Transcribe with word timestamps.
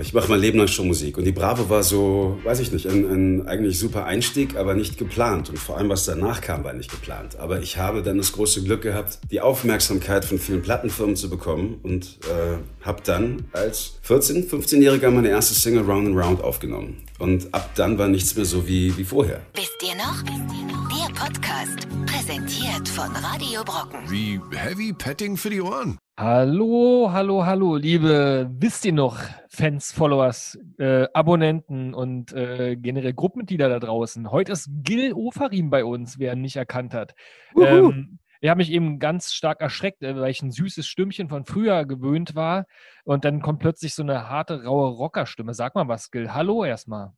Ich 0.00 0.12
mache 0.12 0.28
mein 0.28 0.40
Leben 0.40 0.58
lang 0.58 0.66
schon 0.66 0.88
Musik 0.88 1.18
und 1.18 1.24
die 1.24 1.30
Bravo 1.32 1.70
war 1.70 1.84
so, 1.84 2.36
weiß 2.42 2.58
ich 2.58 2.72
nicht, 2.72 2.86
ein, 2.86 3.04
ein 3.04 3.46
eigentlich 3.46 3.78
super 3.78 4.06
Einstieg, 4.06 4.56
aber 4.56 4.74
nicht 4.74 4.98
geplant 4.98 5.50
und 5.50 5.58
vor 5.58 5.78
allem 5.78 5.88
was 5.88 6.04
danach 6.04 6.40
kam, 6.40 6.64
war 6.64 6.72
nicht 6.72 6.90
geplant. 6.90 7.36
Aber 7.38 7.60
ich 7.60 7.78
habe 7.78 8.02
dann 8.02 8.18
das 8.18 8.32
große 8.32 8.64
Glück 8.64 8.82
gehabt, 8.82 9.20
die 9.30 9.40
Aufmerksamkeit 9.40 10.24
von 10.24 10.40
vielen 10.40 10.62
Plattenfirmen 10.62 11.14
zu 11.14 11.30
bekommen 11.30 11.78
und 11.84 12.18
äh, 12.22 12.84
habe 12.84 13.02
dann 13.04 13.46
als 13.52 13.98
14, 14.02 14.48
15-Jähriger 14.48 15.10
meine 15.10 15.28
erste 15.28 15.54
Single 15.54 15.84
Round 15.84 16.08
and 16.08 16.16
Round 16.16 16.42
aufgenommen. 16.42 17.04
Und 17.20 17.54
ab 17.54 17.70
dann 17.76 17.96
war 17.96 18.08
nichts 18.08 18.34
mehr 18.34 18.44
so 18.44 18.66
wie, 18.66 18.96
wie 18.96 19.04
vorher. 19.04 19.42
Wisst 19.54 19.80
ihr 19.80 19.94
noch? 19.94 20.22
Der 20.24 21.14
Podcast, 21.14 21.86
präsentiert 22.04 22.88
von 22.88 23.10
Radio 23.14 23.62
Brocken. 23.62 24.00
Wie 24.08 24.40
Heavy 24.50 24.92
Petting 24.92 25.36
für 25.36 25.50
die 25.50 25.60
Ohren. 25.60 25.98
Hallo, 26.18 27.10
hallo, 27.12 27.44
hallo, 27.44 27.74
liebe, 27.76 28.48
wisst 28.60 28.84
ihr 28.84 28.92
noch, 28.92 29.18
Fans, 29.54 29.92
Followers, 29.92 30.58
äh, 30.78 31.06
Abonnenten 31.14 31.94
und 31.94 32.32
äh, 32.32 32.76
generell 32.76 33.12
Gruppenmitglieder 33.14 33.68
da 33.68 33.78
draußen. 33.78 34.30
Heute 34.30 34.52
ist 34.52 34.68
Gil 34.82 35.12
Ofarim 35.12 35.70
bei 35.70 35.84
uns, 35.84 36.18
wer 36.18 36.32
ihn 36.32 36.40
nicht 36.40 36.56
erkannt 36.56 36.92
hat. 36.92 37.14
Ähm, 37.56 38.18
er 38.40 38.50
hat 38.50 38.58
mich 38.58 38.70
eben 38.70 38.98
ganz 38.98 39.32
stark 39.32 39.60
erschreckt, 39.60 40.02
äh, 40.02 40.16
weil 40.16 40.30
ich 40.30 40.42
ein 40.42 40.50
süßes 40.50 40.86
Stimmchen 40.86 41.28
von 41.28 41.44
früher 41.44 41.84
gewöhnt 41.86 42.34
war 42.34 42.66
und 43.04 43.24
dann 43.24 43.40
kommt 43.40 43.60
plötzlich 43.60 43.94
so 43.94 44.02
eine 44.02 44.28
harte, 44.28 44.64
raue 44.64 44.90
Rockerstimme. 44.90 45.54
Sag 45.54 45.74
mal 45.74 45.88
was, 45.88 46.10
Gil. 46.10 46.34
Hallo 46.34 46.64
erstmal. 46.64 47.12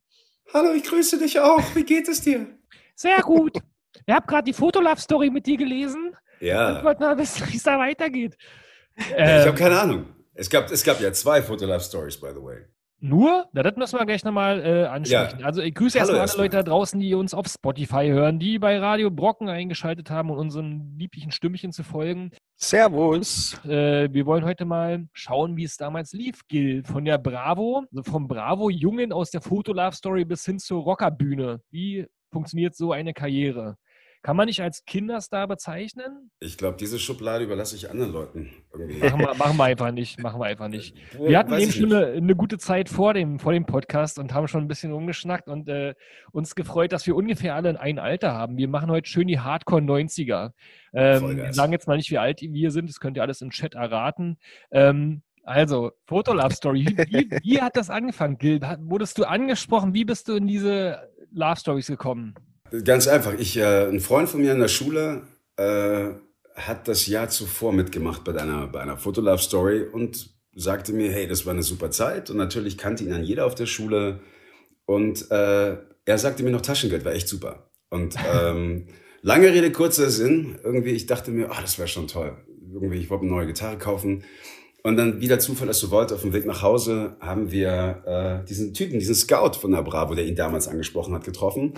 Hallo, 0.53 0.71
ich 0.73 0.83
grüße 0.83 1.17
dich 1.17 1.39
auch. 1.39 1.75
Wie 1.75 1.83
geht 1.83 2.07
es 2.07 2.21
dir? 2.21 2.47
Sehr 2.95 3.19
gut. 3.21 3.57
Ich 4.05 4.13
habe 4.13 4.27
gerade 4.27 4.45
die 4.45 4.53
Fotolove-Story 4.53 5.29
mit 5.31 5.47
dir 5.47 5.57
gelesen. 5.57 6.15
Ja. 6.39 6.77
Ich 6.77 6.83
wollte 6.83 7.01
mal 7.01 7.17
wissen, 7.17 7.47
wie 7.51 7.57
es 7.57 7.63
da 7.63 7.79
weitergeht. 7.79 8.37
ich 8.95 9.05
Ähm, 9.15 9.47
habe 9.47 9.57
keine 9.57 9.79
Ahnung. 9.79 10.05
Es 10.37 10.49
gab, 10.49 10.69
es 10.71 10.83
gab 10.83 11.01
ja 11.01 11.11
zwei 11.11 11.41
Fotolove-Stories, 11.41 12.19
by 12.21 12.29
the 12.33 12.43
way. 12.43 12.57
Nur? 12.99 13.47
Na, 13.53 13.61
das 13.63 13.75
müssen 13.75 13.99
wir 13.99 14.05
gleich 14.05 14.23
nochmal 14.23 14.59
äh, 14.63 14.85
ansprechen. 14.85 15.39
Ja. 15.39 15.45
Also 15.45 15.61
ich 15.61 15.73
grüße 15.75 15.97
erstmal 15.97 16.21
alle. 16.21 16.31
Leute 16.37 16.57
da 16.57 16.63
draußen, 16.63 16.99
die 16.99 17.13
uns 17.13 17.33
auf 17.33 17.47
Spotify 17.47 18.07
hören, 18.07 18.39
die 18.39 18.57
bei 18.57 18.79
Radio 18.79 19.11
Brocken 19.11 19.49
eingeschaltet 19.49 20.09
haben, 20.09 20.31
um 20.31 20.37
unseren 20.37 20.95
lieblichen 20.97 21.31
Stimmchen 21.31 21.71
zu 21.71 21.83
folgen. 21.83 22.31
Servus. 22.55 23.59
Äh, 23.65 24.11
wir 24.11 24.25
wollen 24.25 24.45
heute 24.45 24.65
mal 24.65 25.07
schauen, 25.13 25.57
wie 25.57 25.63
es 25.63 25.77
damals 25.77 26.13
lief, 26.13 26.47
Gil. 26.47 26.83
Von 26.83 27.05
der 27.05 27.19
Bravo, 27.19 27.85
also 27.91 28.03
vom 28.03 28.27
Bravo-Jungen 28.27 29.11
aus 29.11 29.29
der 29.29 29.41
Fotolove-Story 29.41 30.25
bis 30.25 30.45
hin 30.45 30.57
zur 30.57 30.81
Rockerbühne. 30.81 31.61
Wie 31.69 32.07
funktioniert 32.31 32.75
so 32.75 32.91
eine 32.91 33.13
Karriere? 33.13 33.77
Kann 34.27 34.35
man 34.35 34.47
nicht 34.47 34.61
als 34.61 34.83
Kinderstar 34.83 35.47
bezeichnen? 35.47 36.31
Ich 36.41 36.57
glaube, 36.57 36.75
diese 36.77 36.99
Schublade 36.99 37.45
überlasse 37.45 37.77
ich 37.77 37.89
anderen 37.89 38.11
Leuten. 38.11 38.49
Machen 38.73 39.21
wir, 39.21 39.33
machen 39.35 39.55
wir 39.55 39.63
einfach 39.63 39.91
nicht. 39.93 40.21
Machen 40.21 40.41
wir 40.41 40.47
einfach 40.47 40.67
nicht. 40.67 40.97
Äh, 41.15 41.29
Wir 41.29 41.39
hatten 41.39 41.51
weiß 41.51 41.63
eben 41.63 41.71
schon 41.71 41.93
eine, 41.93 42.07
eine 42.07 42.35
gute 42.35 42.57
Zeit 42.57 42.89
vor 42.89 43.13
dem, 43.13 43.39
vor 43.39 43.53
dem 43.53 43.65
Podcast 43.65 44.19
und 44.19 44.33
haben 44.33 44.49
schon 44.49 44.65
ein 44.65 44.67
bisschen 44.67 44.91
umgeschnackt 44.91 45.47
und 45.47 45.69
äh, 45.69 45.95
uns 46.33 46.55
gefreut, 46.55 46.91
dass 46.91 47.07
wir 47.07 47.15
ungefähr 47.15 47.55
alle 47.55 47.79
ein 47.79 47.99
Alter 47.99 48.33
haben. 48.33 48.57
Wir 48.57 48.67
machen 48.67 48.91
heute 48.91 49.09
schön 49.09 49.29
die 49.29 49.39
Hardcore 49.39 49.79
90er. 49.79 50.51
Ähm, 50.91 51.37
wir 51.37 51.53
sagen 51.53 51.71
jetzt 51.71 51.87
mal 51.87 51.95
nicht, 51.95 52.11
wie 52.11 52.17
alt 52.17 52.41
wir 52.41 52.71
sind, 52.71 52.89
das 52.89 52.99
könnt 52.99 53.15
ihr 53.15 53.23
alles 53.23 53.41
im 53.41 53.51
Chat 53.51 53.75
erraten. 53.75 54.39
Ähm, 54.71 55.21
also, 55.43 55.93
Fotolove 56.03 56.53
Story. 56.53 56.85
Wie, 56.85 56.97
wie, 56.97 57.39
wie 57.43 57.61
hat 57.61 57.77
das 57.77 57.89
angefangen, 57.89 58.37
Gil? 58.37 58.59
Wurdest 58.81 59.19
du 59.19 59.23
angesprochen? 59.23 59.93
Wie 59.93 60.03
bist 60.03 60.27
du 60.27 60.35
in 60.35 60.47
diese 60.47 61.13
Love 61.31 61.55
Stories 61.55 61.87
gekommen? 61.87 62.35
Ganz 62.83 63.07
einfach. 63.07 63.33
Ich, 63.37 63.57
äh, 63.57 63.87
ein 63.87 63.99
Freund 63.99 64.29
von 64.29 64.41
mir 64.41 64.51
in 64.51 64.59
der 64.59 64.67
Schule 64.67 65.23
äh, 65.57 66.09
hat 66.55 66.87
das 66.87 67.07
Jahr 67.07 67.29
zuvor 67.29 67.71
mitgemacht 67.71 68.23
bei 68.23 68.35
einer, 68.35 68.67
bei 68.67 68.81
einer 68.81 68.97
Fotolove-Story 68.97 69.83
und 69.83 70.29
sagte 70.55 70.91
mir, 70.91 71.11
hey, 71.11 71.27
das 71.27 71.45
war 71.45 71.53
eine 71.53 71.63
super 71.63 71.91
Zeit. 71.91 72.29
Und 72.29 72.37
natürlich 72.37 72.77
kannte 72.77 73.03
ihn 73.03 73.11
dann 73.11 73.23
jeder 73.23 73.45
auf 73.45 73.55
der 73.55 73.67
Schule. 73.67 74.19
Und 74.85 75.29
äh, 75.31 75.77
er 76.05 76.17
sagte 76.17 76.43
mir 76.43 76.51
noch, 76.51 76.61
Taschengeld 76.61 77.05
war 77.05 77.13
echt 77.13 77.27
super. 77.27 77.69
Und 77.89 78.15
ähm, 78.33 78.87
lange 79.21 79.51
Rede, 79.53 79.71
kurzer 79.71 80.09
Sinn. 80.09 80.57
Irgendwie, 80.63 80.91
ich 80.91 81.05
dachte 81.05 81.31
mir, 81.31 81.51
ah, 81.51 81.61
das 81.61 81.77
wäre 81.77 81.87
schon 81.87 82.07
toll. 82.07 82.35
Irgendwie, 82.73 82.97
ich 82.97 83.09
wollte 83.09 83.25
eine 83.25 83.33
neue 83.33 83.47
Gitarre 83.47 83.77
kaufen. 83.77 84.23
Und 84.83 84.97
dann 84.97 85.21
wieder 85.21 85.39
Zufall, 85.39 85.67
dass 85.67 85.79
du 85.79 85.91
wollt, 85.91 86.11
auf 86.13 86.21
dem 86.21 86.33
Weg 86.33 86.45
nach 86.45 86.61
Hause 86.61 87.17
haben 87.19 87.51
wir 87.51 88.03
äh, 88.05 88.47
diesen 88.47 88.73
Typen, 88.73 88.99
diesen 88.99 89.15
Scout 89.15 89.59
von 89.59 89.71
der 89.71 89.81
Bravo, 89.81 90.15
der 90.15 90.25
ihn 90.25 90.35
damals 90.35 90.67
angesprochen 90.67 91.13
hat, 91.13 91.23
getroffen. 91.23 91.73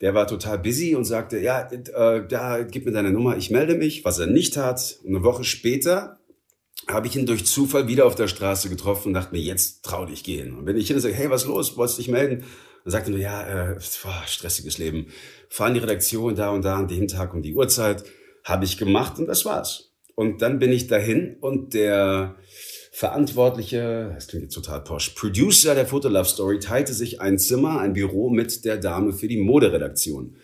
Der 0.00 0.14
war 0.14 0.26
total 0.26 0.58
busy 0.58 0.94
und 0.94 1.04
sagte, 1.04 1.38
ja, 1.38 1.70
äh, 1.70 2.26
da, 2.26 2.62
gib 2.62 2.86
mir 2.86 2.92
deine 2.92 3.10
Nummer, 3.10 3.36
ich 3.36 3.50
melde 3.50 3.74
mich, 3.74 4.04
was 4.04 4.18
er 4.18 4.26
nicht 4.26 4.56
hat. 4.56 4.98
Und 5.04 5.14
eine 5.14 5.24
Woche 5.24 5.44
später 5.44 6.18
habe 6.88 7.06
ich 7.06 7.16
ihn 7.16 7.26
durch 7.26 7.44
Zufall 7.44 7.88
wieder 7.88 8.06
auf 8.06 8.14
der 8.14 8.28
Straße 8.28 8.68
getroffen 8.68 9.08
und 9.08 9.14
dachte 9.14 9.32
mir, 9.32 9.42
jetzt 9.42 9.84
trau 9.84 10.06
dich 10.06 10.24
gehen. 10.24 10.56
Und 10.56 10.66
wenn 10.66 10.76
ich 10.76 10.86
hin 10.86 10.96
und 10.96 11.02
sage, 11.02 11.14
hey, 11.14 11.30
was 11.30 11.44
los, 11.44 11.76
wolltest 11.76 11.98
dich 11.98 12.08
melden? 12.08 12.44
Dann 12.84 12.92
sagte 12.92 13.10
er 13.10 13.12
nur, 13.12 13.20
ja, 13.20 13.72
äh, 13.72 13.78
boah, 14.02 14.22
stressiges 14.26 14.78
Leben. 14.78 15.08
Fahr 15.50 15.68
in 15.68 15.74
die 15.74 15.80
Redaktion 15.80 16.34
da 16.34 16.50
und 16.50 16.64
da 16.64 16.76
an 16.76 16.88
dem 16.88 17.06
Tag 17.06 17.34
um 17.34 17.42
die 17.42 17.54
Uhrzeit. 17.54 18.04
Habe 18.44 18.64
ich 18.64 18.78
gemacht 18.78 19.18
und 19.18 19.26
das 19.26 19.44
war's. 19.44 19.92
Und 20.14 20.40
dann 20.42 20.58
bin 20.58 20.72
ich 20.72 20.86
dahin 20.86 21.36
und 21.40 21.74
der 21.74 22.36
verantwortliche, 23.00 24.12
das 24.14 24.26
klingt 24.26 24.42
jetzt 24.42 24.54
total 24.54 24.84
posch, 24.84 25.08
Producer 25.10 25.74
der 25.74 25.86
Fotolove 25.86 26.28
Story 26.28 26.58
teilte 26.58 26.92
sich 26.92 27.22
ein 27.22 27.38
Zimmer, 27.38 27.80
ein 27.80 27.94
Büro 27.94 28.28
mit 28.28 28.66
der 28.66 28.76
Dame 28.76 29.14
für 29.14 29.26
die 29.26 29.38
Moderedaktion. 29.38 30.36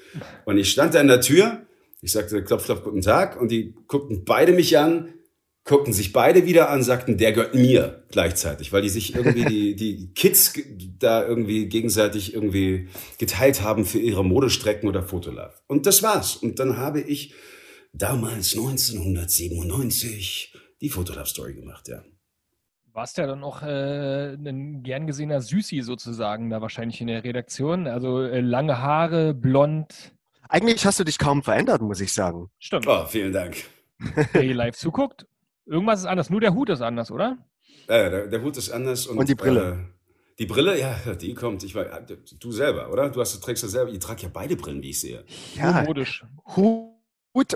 Und 0.47 0.57
ich 0.57 0.71
stand 0.71 0.95
da 0.95 1.03
in 1.03 1.09
der 1.09 1.21
Tür, 1.21 1.67
ich 2.01 2.13
sagte, 2.13 2.43
klopf, 2.43 2.65
klopf, 2.65 2.83
guten 2.83 3.03
Tag, 3.03 3.39
und 3.39 3.53
die 3.53 3.75
guckten 3.89 4.25
beide 4.25 4.55
mich 4.55 4.79
an, 4.79 5.13
guckten 5.65 5.93
sich 5.93 6.15
beide 6.15 6.47
wieder 6.47 6.71
an, 6.71 6.83
sagten, 6.83 7.19
der 7.19 7.33
gehört 7.33 7.55
mir 7.55 8.05
gleichzeitig, 8.11 8.73
weil 8.73 8.81
die 8.81 8.89
sich 8.89 9.15
irgendwie, 9.15 9.45
die, 9.45 9.77
die 9.77 10.15
Kids 10.15 10.55
da 10.99 11.27
irgendwie 11.27 11.69
gegenseitig 11.69 12.33
irgendwie 12.33 12.89
geteilt 13.19 13.61
haben 13.61 13.85
für 13.85 13.99
ihre 13.99 14.25
Modestrecken 14.25 14.89
oder 14.89 15.03
Fotolove. 15.03 15.53
Und 15.67 15.85
das 15.85 16.03
war's. 16.03 16.37
Und 16.37 16.59
dann 16.59 16.79
habe 16.79 17.03
ich 17.03 17.35
damals 17.93 18.55
1997 18.55 20.55
die 20.81 20.89
Fotolove 20.89 21.29
Story 21.29 21.53
gemacht, 21.53 21.89
ja. 21.89 22.03
Warst 22.97 23.19
ja 23.19 23.27
dann 23.27 23.45
auch 23.45 23.61
äh, 23.61 24.33
ein 24.33 24.83
gern 24.83 25.07
gesehener 25.07 25.43
Süßi 25.43 25.83
sozusagen 25.83 26.49
da 26.49 26.63
wahrscheinlich 26.63 26.99
in 27.03 27.09
der 27.09 27.25
Redaktion. 27.25 27.87
Also 27.89 28.23
äh, 28.23 28.41
lange 28.41 28.79
Haare, 28.81 29.35
blond. 29.35 30.15
Eigentlich 30.49 30.87
hast 30.87 30.99
du 30.99 31.05
dich 31.05 31.19
kaum 31.19 31.43
verändert, 31.43 31.83
muss 31.83 32.01
ich 32.01 32.15
sagen. 32.15 32.49
Stimmt. 32.59 32.87
Oh, 32.87 33.05
vielen 33.05 33.35
Dank. 33.35 33.65
Wer 34.33 34.41
hier 34.41 34.55
live 34.55 34.77
zuguckt. 34.77 35.27
Irgendwas 35.67 36.01
ist 36.01 36.07
anders. 36.07 36.31
Nur 36.31 36.41
der 36.41 36.55
Hut 36.55 36.71
ist 36.71 36.81
anders, 36.81 37.11
oder? 37.11 37.37
Äh, 37.87 38.09
der, 38.09 38.27
der 38.29 38.41
Hut 38.41 38.57
ist 38.57 38.71
anders. 38.71 39.07
Und, 39.07 39.19
Und 39.19 39.29
die 39.29 39.35
Brille. 39.35 39.73
Äh, 39.73 40.37
die 40.39 40.47
Brille, 40.47 40.81
ja, 40.81 40.97
die 41.21 41.35
kommt. 41.35 41.65
Ich 41.65 41.75
weiß, 41.75 41.89
du 42.41 42.51
selber, 42.51 42.91
oder? 42.91 43.11
Du 43.11 43.21
hast, 43.21 43.35
du 43.35 43.41
trägst 43.41 43.63
ja 43.63 43.69
selber. 43.69 43.91
Ihr 43.91 44.01
tragt 44.01 44.23
ja 44.23 44.31
beide 44.33 44.57
Brillen, 44.57 44.81
wie 44.81 44.91
ich 44.91 45.01
sehe. 45.01 45.23
Ja, 45.55 45.83
Modisch. 45.83 46.25
Hut 46.57 46.96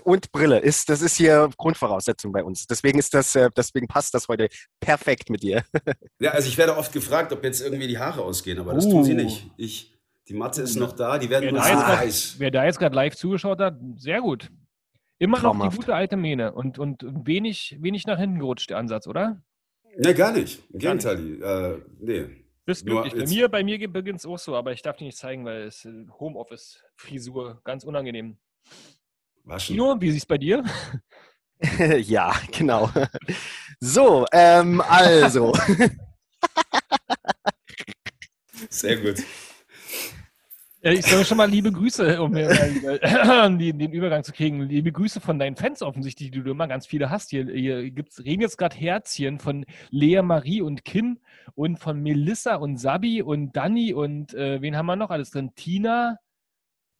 und 0.04 0.30
Brille 0.32 0.58
ist, 0.58 0.88
das 0.88 1.00
ist 1.02 1.16
hier 1.16 1.48
Grundvoraussetzung 1.56 2.32
bei 2.32 2.44
uns. 2.44 2.66
Deswegen 2.66 2.98
ist 2.98 3.14
das, 3.14 3.34
äh, 3.34 3.48
deswegen 3.56 3.86
passt 3.88 4.12
das 4.14 4.28
heute 4.28 4.48
perfekt 4.80 5.30
mit 5.30 5.42
dir. 5.42 5.64
Ja, 6.20 6.32
also 6.32 6.48
ich 6.48 6.58
werde 6.58 6.76
oft 6.76 6.92
gefragt, 6.92 7.32
ob 7.32 7.42
jetzt 7.44 7.60
irgendwie 7.62 7.86
die 7.88 7.98
Haare 7.98 8.22
ausgehen, 8.22 8.58
aber 8.58 8.74
das 8.74 8.84
Uh. 8.84 8.90
tun 8.90 9.04
sie 9.04 9.14
nicht. 9.14 9.50
Ich, 9.56 9.94
die 10.28 10.34
Matte 10.34 10.60
ist 10.62 10.76
noch 10.76 10.92
da, 10.92 11.18
die 11.18 11.30
werden 11.30 11.44
Wer 11.46 11.52
nur 11.52 11.60
da, 11.62 11.68
grad, 11.72 11.98
heiß. 12.00 12.34
wer 12.38 12.50
da 12.50 12.64
jetzt 12.66 12.78
gerade 12.78 12.94
live 12.94 13.16
zugeschaut 13.16 13.58
hat, 13.58 13.78
sehr 13.96 14.20
gut. 14.20 14.50
Immer 15.18 15.38
noch 15.38 15.42
Traumhaft. 15.52 15.72
die 15.72 15.76
gute 15.78 15.94
alte 15.94 16.16
Mähne 16.16 16.52
und, 16.52 16.78
und 16.78 17.02
wenig, 17.26 17.76
wenig 17.80 18.06
nach 18.06 18.18
hinten 18.18 18.38
gerutscht, 18.38 18.68
der 18.70 18.76
Ansatz, 18.78 19.06
oder? 19.06 19.42
Ne, 19.96 20.14
gar 20.14 20.32
nicht. 20.32 20.62
Im 20.72 20.78
Gar 20.78 20.94
nicht. 20.94 21.06
Gegenteil. 21.08 21.78
Äh, 21.78 21.78
nee. 21.98 22.44
Bist 22.66 22.84
Nur 22.86 23.02
glücklich. 23.02 23.24
Bei 23.24 23.30
mir, 23.30 23.48
bei 23.48 23.64
mir 23.64 23.92
beginnt 23.92 24.18
es 24.20 24.26
auch 24.26 24.38
so, 24.38 24.54
aber 24.54 24.72
ich 24.72 24.82
darf 24.82 24.96
die 24.98 25.04
nicht 25.04 25.16
zeigen, 25.18 25.44
weil 25.44 25.62
es 25.62 25.84
äh, 25.86 26.06
Homeoffice-Frisur, 26.18 27.60
ganz 27.64 27.84
unangenehm. 27.84 28.36
Waschen. 29.50 29.74
Tino, 29.74 30.00
wie 30.00 30.12
siehst 30.12 30.28
bei 30.28 30.38
dir? 30.38 30.64
ja, 32.02 32.32
genau. 32.56 32.90
So, 33.80 34.24
ähm, 34.32 34.80
also. 34.80 35.52
Sehr 38.68 38.96
gut. 38.96 39.24
Ich 40.82 41.04
soll 41.04 41.26
schon 41.26 41.36
mal 41.36 41.50
liebe 41.50 41.70
Grüße, 41.70 42.22
um 42.22 42.32
den 43.58 43.92
Übergang 43.92 44.24
zu 44.24 44.32
kriegen. 44.32 44.62
Liebe 44.62 44.92
Grüße 44.92 45.20
von 45.20 45.38
deinen 45.38 45.56
Fans 45.56 45.82
offensichtlich, 45.82 46.30
die 46.30 46.40
du 46.40 46.50
immer 46.50 46.68
ganz 46.68 46.86
viele 46.86 47.10
hast. 47.10 47.30
Hier, 47.30 47.44
hier 47.52 47.90
gibt's, 47.90 48.24
reden 48.24 48.40
jetzt 48.40 48.56
gerade 48.56 48.76
Herzchen 48.76 49.40
von 49.40 49.66
Lea 49.90 50.22
Marie 50.22 50.62
und 50.62 50.84
Kim 50.84 51.18
und 51.54 51.78
von 51.78 52.00
Melissa 52.00 52.54
und 52.54 52.78
Sabi 52.78 53.20
und 53.20 53.54
Dani 53.56 53.92
und 53.92 54.32
äh, 54.32 54.62
wen 54.62 54.74
haben 54.76 54.86
wir 54.86 54.96
noch 54.96 55.10
alles 55.10 55.30
drin? 55.32 55.50
Tina 55.54 56.18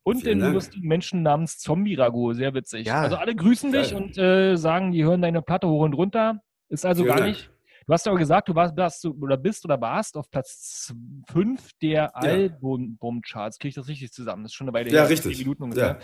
und 0.02 0.20
Vielen 0.23 0.38
den 0.38 0.41
Dank. 0.41 0.55
lustigen 0.55 0.88
Menschen 0.88 1.23
namens 1.23 1.58
Zombie 1.58 1.94
Rago. 1.94 2.32
Sehr 2.32 2.55
witzig. 2.55 2.87
Ja. 2.87 3.02
Also 3.02 3.17
alle 3.17 3.35
grüßen 3.35 3.73
dich 3.73 3.94
und 3.94 4.17
äh, 4.19 4.56
sagen, 4.56 4.93
die 4.93 5.05
hören 5.05 5.23
deine 5.23 5.43
Platte 5.43 5.69
hoch 5.69 5.82
und 5.82 5.94
runter. 5.94 6.41
Ist 6.69 6.87
also 6.87 7.02
Vielen 7.02 7.17
gar 7.17 7.25
Dank. 7.25 7.37
nicht. 7.37 7.50
Du 7.87 7.93
hast 7.93 8.06
aber 8.06 8.19
gesagt, 8.19 8.49
du 8.49 8.55
warst, 8.55 8.76
warst 8.76 9.05
oder 9.05 9.37
bist 9.37 9.64
oder 9.64 9.81
warst 9.81 10.17
auf 10.17 10.31
Platz 10.31 10.94
5 11.32 11.70
der 11.82 12.14
Albumcharts. 12.17 13.58
Kriege 13.58 13.70
ich 13.70 13.75
das 13.75 13.88
richtig 13.88 14.12
zusammen? 14.12 14.44
Das 14.44 14.52
ist 14.52 14.56
schon 14.56 14.69
eine 14.69 14.75
Weile 14.75 14.91
Ja, 14.91 15.02
her, 15.02 15.11
richtig. 15.11 15.38
Minuten 15.38 15.64
ungefähr. 15.64 15.87
Ja. 15.87 15.99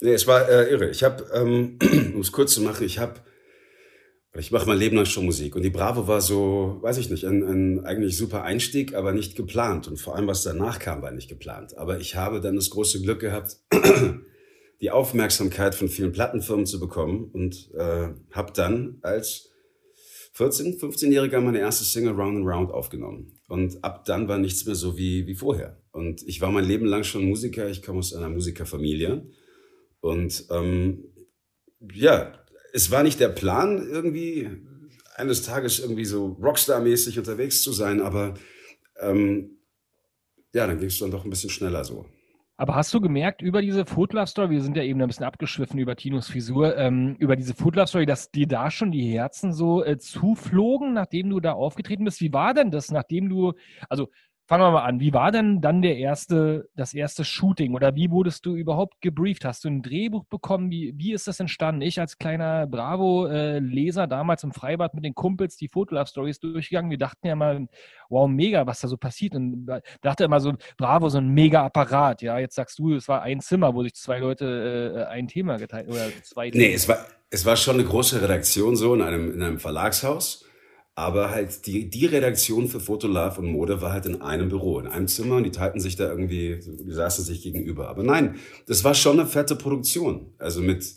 Nee, 0.00 0.12
es 0.12 0.26
war 0.26 0.48
äh, 0.48 0.70
irre. 0.70 0.90
Ich 0.90 1.04
habe, 1.04 1.24
ähm, 1.34 1.78
um 2.14 2.20
es 2.20 2.32
kurz 2.32 2.54
zu 2.54 2.62
machen, 2.62 2.84
ich 2.84 2.98
habe 2.98 3.14
Ich 4.36 4.50
mache 4.52 4.66
mein 4.66 4.78
Leben 4.78 4.96
lang 4.96 5.06
schon 5.06 5.24
Musik 5.24 5.56
und 5.56 5.62
die 5.62 5.70
Bravo 5.70 6.06
war 6.06 6.20
so, 6.20 6.78
weiß 6.82 6.98
ich 6.98 7.10
nicht, 7.10 7.24
ein, 7.24 7.42
ein 7.42 7.84
eigentlich 7.84 8.16
super 8.16 8.42
Einstieg, 8.42 8.94
aber 8.94 9.12
nicht 9.12 9.36
geplant 9.36 9.88
und 9.88 9.98
vor 9.98 10.14
allem 10.14 10.26
was 10.26 10.42
danach 10.42 10.78
kam, 10.78 11.00
war 11.00 11.10
nicht 11.10 11.28
geplant. 11.28 11.76
Aber 11.78 11.98
ich 11.98 12.14
habe 12.14 12.40
dann 12.40 12.56
das 12.56 12.70
große 12.70 13.00
Glück 13.00 13.20
gehabt, 13.20 13.56
die 14.80 14.90
Aufmerksamkeit 14.90 15.74
von 15.74 15.88
vielen 15.88 16.12
Plattenfirmen 16.12 16.66
zu 16.66 16.78
bekommen 16.78 17.30
und 17.32 17.70
äh, 17.74 18.10
habe 18.30 18.52
dann 18.54 18.98
als 19.00 19.48
14, 20.34 20.78
15-Jähriger 20.78 21.40
meine 21.40 21.58
erste 21.58 21.84
Single 21.84 22.12
Round 22.12 22.36
and 22.36 22.46
Round 22.46 22.70
aufgenommen. 22.70 23.40
Und 23.48 23.82
ab 23.82 24.04
dann 24.04 24.28
war 24.28 24.38
nichts 24.38 24.66
mehr 24.66 24.76
so 24.76 24.96
wie, 24.96 25.26
wie 25.26 25.34
vorher. 25.34 25.80
Und 25.90 26.22
ich 26.28 26.40
war 26.40 26.52
mein 26.52 26.64
Leben 26.64 26.86
lang 26.86 27.02
schon 27.02 27.24
Musiker, 27.24 27.68
ich 27.68 27.82
komme 27.82 27.98
aus 27.98 28.14
einer 28.14 28.28
Musikerfamilie. 28.28 29.26
Und 30.00 30.44
ähm, 30.50 31.02
ja, 31.92 32.32
es 32.78 32.92
war 32.92 33.02
nicht 33.02 33.18
der 33.18 33.28
Plan, 33.28 33.78
irgendwie 33.78 34.48
eines 35.16 35.42
Tages 35.42 35.80
irgendwie 35.80 36.04
so 36.04 36.36
Rockstar-mäßig 36.40 37.18
unterwegs 37.18 37.60
zu 37.60 37.72
sein, 37.72 38.00
aber 38.00 38.34
ähm, 39.00 39.58
ja, 40.54 40.64
dann 40.68 40.78
ging 40.78 40.86
es 40.86 41.00
dann 41.00 41.10
doch 41.10 41.24
ein 41.24 41.30
bisschen 41.30 41.50
schneller 41.50 41.82
so. 41.82 42.06
Aber 42.56 42.76
hast 42.76 42.94
du 42.94 43.00
gemerkt 43.00 43.42
über 43.42 43.62
diese 43.62 43.84
Food 43.84 44.12
Love 44.12 44.28
Story, 44.28 44.50
wir 44.50 44.62
sind 44.62 44.76
ja 44.76 44.84
eben 44.84 45.02
ein 45.02 45.08
bisschen 45.08 45.26
abgeschwiffen 45.26 45.80
über 45.80 45.96
Tinos 45.96 46.28
Frisur, 46.28 46.76
ähm, 46.76 47.16
über 47.18 47.34
diese 47.34 47.54
Food 47.54 47.74
Love 47.74 47.88
Story, 47.88 48.06
dass 48.06 48.30
dir 48.30 48.46
da 48.46 48.70
schon 48.70 48.92
die 48.92 49.12
Herzen 49.12 49.52
so 49.52 49.84
äh, 49.84 49.98
zuflogen, 49.98 50.92
nachdem 50.92 51.30
du 51.30 51.40
da 51.40 51.54
aufgetreten 51.54 52.04
bist? 52.04 52.20
Wie 52.20 52.32
war 52.32 52.54
denn 52.54 52.70
das, 52.70 52.92
nachdem 52.92 53.28
du, 53.28 53.54
also 53.88 54.08
Fangen 54.48 54.62
wir 54.62 54.70
mal 54.70 54.84
an. 54.84 54.98
Wie 54.98 55.12
war 55.12 55.30
denn 55.30 55.60
dann 55.60 55.82
der 55.82 55.98
erste, 55.98 56.70
das 56.74 56.94
erste 56.94 57.22
Shooting 57.22 57.74
oder 57.74 57.94
wie 57.96 58.10
wurdest 58.10 58.46
du 58.46 58.56
überhaupt 58.56 58.98
gebrieft? 59.02 59.44
Hast 59.44 59.64
du 59.64 59.68
ein 59.68 59.82
Drehbuch 59.82 60.24
bekommen? 60.24 60.70
Wie, 60.70 60.94
wie 60.96 61.12
ist 61.12 61.28
das 61.28 61.38
entstanden? 61.38 61.82
Ich 61.82 62.00
als 62.00 62.16
kleiner 62.16 62.66
Bravo-Leser 62.66 64.06
damals 64.06 64.44
im 64.44 64.52
Freibad 64.52 64.94
mit 64.94 65.04
den 65.04 65.14
Kumpels 65.14 65.58
die 65.58 65.68
Fotolove-Stories 65.68 66.40
durchgegangen. 66.40 66.90
Wir 66.90 66.96
dachten 66.96 67.26
ja 67.26 67.36
mal, 67.36 67.68
wow, 68.08 68.26
mega, 68.26 68.66
was 68.66 68.80
da 68.80 68.88
so 68.88 68.96
passiert. 68.96 69.34
Und 69.34 69.66
dachte 70.00 70.24
immer 70.24 70.40
so, 70.40 70.54
Bravo, 70.78 71.10
so 71.10 71.18
ein 71.18 71.28
mega 71.28 71.66
Apparat. 71.66 72.22
Ja, 72.22 72.38
jetzt 72.38 72.54
sagst 72.54 72.78
du, 72.78 72.94
es 72.94 73.06
war 73.06 73.20
ein 73.20 73.40
Zimmer, 73.40 73.74
wo 73.74 73.82
sich 73.82 73.96
zwei 73.96 74.18
Leute 74.18 75.06
äh, 75.10 75.12
ein 75.12 75.28
Thema 75.28 75.58
geteilt 75.58 75.88
oder 75.90 76.08
zwei. 76.22 76.48
Nee, 76.54 76.72
es 76.72 76.88
war, 76.88 76.96
es 77.28 77.44
war 77.44 77.56
schon 77.56 77.74
eine 77.74 77.84
große 77.84 78.22
Redaktion 78.22 78.76
so 78.76 78.94
in 78.94 79.02
einem, 79.02 79.30
in 79.30 79.42
einem 79.42 79.58
Verlagshaus. 79.58 80.47
Aber 80.98 81.30
halt 81.30 81.64
die, 81.66 81.88
die 81.88 82.06
Redaktion 82.06 82.66
für 82.66 82.80
Fotolove 82.80 83.38
und 83.38 83.52
Mode 83.52 83.80
war 83.80 83.92
halt 83.92 84.06
in 84.06 84.20
einem 84.20 84.48
Büro, 84.48 84.80
in 84.80 84.88
einem 84.88 85.06
Zimmer 85.06 85.36
und 85.36 85.44
die 85.44 85.52
teilten 85.52 85.78
sich 85.78 85.94
da 85.94 86.08
irgendwie, 86.08 86.58
die 86.58 86.90
saßen 86.90 87.24
sich 87.24 87.40
gegenüber. 87.40 87.88
Aber 87.88 88.02
nein, 88.02 88.34
das 88.66 88.82
war 88.82 88.94
schon 88.94 89.20
eine 89.20 89.28
fette 89.28 89.54
Produktion. 89.54 90.32
Also 90.38 90.60
mit 90.60 90.96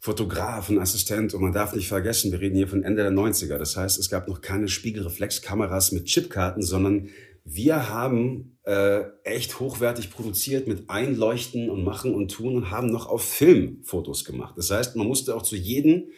Fotografen, 0.00 0.78
Assistent 0.78 1.32
und 1.32 1.40
man 1.40 1.54
darf 1.54 1.74
nicht 1.74 1.88
vergessen, 1.88 2.30
wir 2.30 2.42
reden 2.42 2.56
hier 2.56 2.68
von 2.68 2.82
Ende 2.82 3.02
der 3.02 3.10
90er. 3.10 3.56
Das 3.56 3.74
heißt, 3.74 3.98
es 3.98 4.10
gab 4.10 4.28
noch 4.28 4.42
keine 4.42 4.68
Spiegelreflexkameras 4.68 5.92
mit 5.92 6.04
Chipkarten, 6.04 6.62
sondern 6.62 7.08
wir 7.46 7.88
haben 7.88 8.58
äh, 8.64 9.04
echt 9.24 9.60
hochwertig 9.60 10.10
produziert 10.10 10.68
mit 10.68 10.90
Einleuchten 10.90 11.70
und 11.70 11.84
Machen 11.84 12.14
und 12.14 12.30
Tun 12.30 12.54
und 12.54 12.70
haben 12.70 12.88
noch 12.88 13.06
auf 13.06 13.24
Film 13.24 13.78
Fotos 13.82 14.26
gemacht. 14.26 14.58
Das 14.58 14.70
heißt, 14.70 14.94
man 14.94 15.06
musste 15.06 15.34
auch 15.34 15.42
zu 15.42 15.56
jedem 15.56 16.10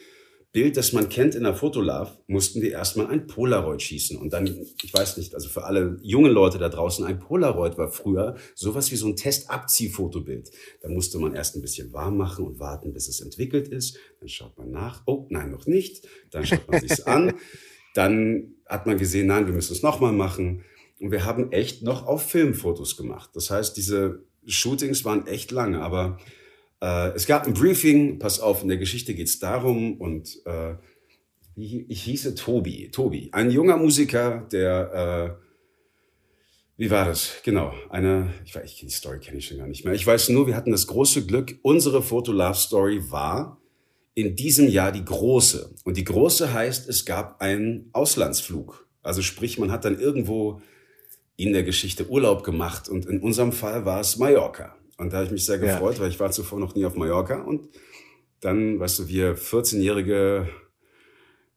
Bild, 0.53 0.77
das 0.77 0.93
man 0.93 1.09
kennt 1.09 1.33
in 1.33 1.43
der 1.43 1.55
Fotolove, 1.55 2.19
mussten 2.27 2.61
wir 2.61 2.71
erstmal 2.71 3.07
ein 3.07 3.25
Polaroid 3.25 3.81
schießen. 3.81 4.15
Und 4.17 4.33
dann, 4.33 4.45
ich 4.45 4.93
weiß 4.93 5.17
nicht, 5.17 5.33
also 5.33 5.49
für 5.49 5.63
alle 5.63 5.97
jungen 6.03 6.31
Leute 6.31 6.59
da 6.59 6.69
draußen, 6.69 7.03
ein 7.05 7.17
Polaroid 7.17 7.79
war 7.79 7.91
früher 7.91 8.35
sowas 8.53 8.91
wie 8.91 8.95
so 8.95 9.07
ein 9.07 9.15
Testabziehfotobild. 9.15 10.51
Da 10.81 10.89
musste 10.89 11.17
man 11.17 11.33
erst 11.33 11.55
ein 11.55 11.61
bisschen 11.63 11.91
warm 11.91 12.17
machen 12.17 12.45
und 12.45 12.59
warten, 12.59 12.93
bis 12.93 13.07
es 13.07 13.19
entwickelt 13.19 13.67
ist. 13.67 13.97
Dann 14.19 14.29
schaut 14.29 14.55
man 14.55 14.69
nach. 14.69 15.01
Oh, 15.07 15.25
nein, 15.31 15.49
noch 15.49 15.65
nicht. 15.65 16.07
Dann 16.29 16.45
schaut 16.45 16.69
man 16.69 16.79
sich's 16.81 17.01
an. 17.01 17.33
Dann 17.95 18.53
hat 18.67 18.85
man 18.85 18.99
gesehen, 18.99 19.27
nein, 19.27 19.47
wir 19.47 19.53
müssen 19.53 19.73
es 19.73 19.81
nochmal 19.81 20.13
machen. 20.13 20.63
Und 20.99 21.11
wir 21.11 21.25
haben 21.25 21.51
echt 21.51 21.81
noch 21.81 22.05
auf 22.05 22.29
Filmfotos 22.29 22.95
gemacht. 22.95 23.31
Das 23.33 23.49
heißt, 23.49 23.75
diese 23.75 24.23
Shootings 24.45 25.03
waren 25.03 25.25
echt 25.25 25.51
lange, 25.51 25.81
aber 25.81 26.19
äh, 26.83 27.13
es 27.15 27.25
gab 27.25 27.47
ein 27.47 27.53
Briefing, 27.53 28.19
pass 28.19 28.41
auf, 28.41 28.61
in 28.61 28.67
der 28.67 28.77
Geschichte 28.77 29.13
geht 29.13 29.27
es 29.27 29.39
darum 29.39 30.01
und 30.01 30.41
äh, 30.45 30.75
ich, 31.55 32.03
hieße 32.03 32.35
Tobi, 32.35 32.89
Tobi, 32.91 33.29
ein 33.31 33.51
junger 33.51 33.77
Musiker, 33.77 34.45
der, 34.51 35.39
äh, 35.39 35.43
wie 36.75 36.91
war 36.91 37.05
das? 37.05 37.35
Genau, 37.43 37.73
eine, 37.89 38.33
ich 38.43 38.53
weiß, 38.53 38.75
die 38.75 38.89
Story 38.89 39.19
kenne 39.19 39.37
ich 39.37 39.47
schon 39.47 39.59
gar 39.59 39.67
nicht 39.67 39.85
mehr. 39.85 39.93
Ich 39.93 40.05
weiß 40.05 40.29
nur, 40.29 40.45
wir 40.45 40.57
hatten 40.57 40.71
das 40.71 40.87
große 40.87 41.25
Glück, 41.25 41.57
unsere 41.61 42.01
Foto-Love-Story 42.01 43.11
war 43.11 43.61
in 44.13 44.35
diesem 44.35 44.67
Jahr 44.67 44.91
die 44.91 45.05
große. 45.05 45.75
Und 45.85 45.95
die 45.95 46.03
große 46.03 46.53
heißt, 46.53 46.89
es 46.89 47.05
gab 47.05 47.41
einen 47.41 47.89
Auslandsflug. 47.93 48.89
Also 49.01 49.21
sprich, 49.21 49.57
man 49.57 49.71
hat 49.71 49.85
dann 49.85 49.97
irgendwo 49.97 50.61
in 51.37 51.53
der 51.53 51.63
Geschichte 51.63 52.09
Urlaub 52.09 52.43
gemacht 52.43 52.89
und 52.89 53.05
in 53.05 53.21
unserem 53.21 53.53
Fall 53.53 53.85
war 53.85 54.01
es 54.01 54.17
Mallorca. 54.17 54.75
Und 55.03 55.13
da 55.13 55.17
habe 55.17 55.25
ich 55.27 55.31
mich 55.31 55.45
sehr 55.45 55.59
gefreut, 55.59 55.95
ja. 55.95 56.01
weil 56.01 56.09
ich 56.09 56.19
war 56.19 56.31
zuvor 56.31 56.59
noch 56.59 56.75
nie 56.75 56.85
auf 56.85 56.95
Mallorca. 56.95 57.41
Und 57.41 57.69
dann, 58.39 58.79
weißt 58.79 58.99
du, 58.99 59.07
wir 59.07 59.37
14-jährige, 59.37 60.49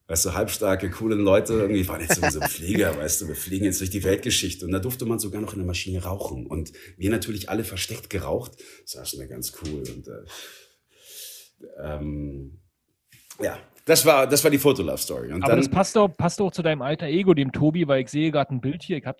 weißt 0.08 0.26
du, 0.26 0.34
halbstarke, 0.34 0.90
coole 0.90 1.14
Leute, 1.14 1.54
irgendwie 1.54 1.86
waren 1.88 2.00
jetzt 2.00 2.20
so 2.32 2.40
Flieger, 2.40 2.96
weißt 2.98 3.22
du, 3.22 3.28
wir 3.28 3.36
fliegen 3.36 3.64
jetzt 3.64 3.80
durch 3.80 3.90
die 3.90 4.04
Weltgeschichte. 4.04 4.66
Und 4.66 4.72
da 4.72 4.78
durfte 4.78 5.06
man 5.06 5.18
sogar 5.18 5.40
noch 5.40 5.52
in 5.52 5.60
der 5.60 5.66
Maschine 5.66 6.02
rauchen. 6.02 6.46
Und 6.46 6.72
wir 6.96 7.10
natürlich 7.10 7.48
alle 7.48 7.64
versteckt 7.64 8.10
geraucht, 8.10 8.52
saßen 8.84 9.18
da 9.18 9.26
ganz 9.26 9.52
cool. 9.62 9.82
Und 9.94 10.08
äh, 10.08 10.24
ähm, 11.82 12.58
ja, 13.40 13.58
das 13.86 14.04
war, 14.04 14.26
das 14.26 14.42
war 14.42 14.50
die 14.50 14.58
Fotolove-Story. 14.58 15.30
Aber 15.30 15.46
dann, 15.46 15.58
das 15.58 15.68
passt 15.68 15.96
auch, 15.96 16.08
passt 16.08 16.40
auch 16.40 16.50
zu 16.50 16.62
deinem 16.62 16.82
alter 16.82 17.06
Ego, 17.06 17.34
dem 17.34 17.52
Tobi, 17.52 17.86
weil 17.86 18.02
ich 18.02 18.08
sehe 18.08 18.32
gerade 18.32 18.52
ein 18.52 18.60
Bild 18.60 18.82
hier. 18.82 18.96
Ich 18.96 19.06
habe 19.06 19.18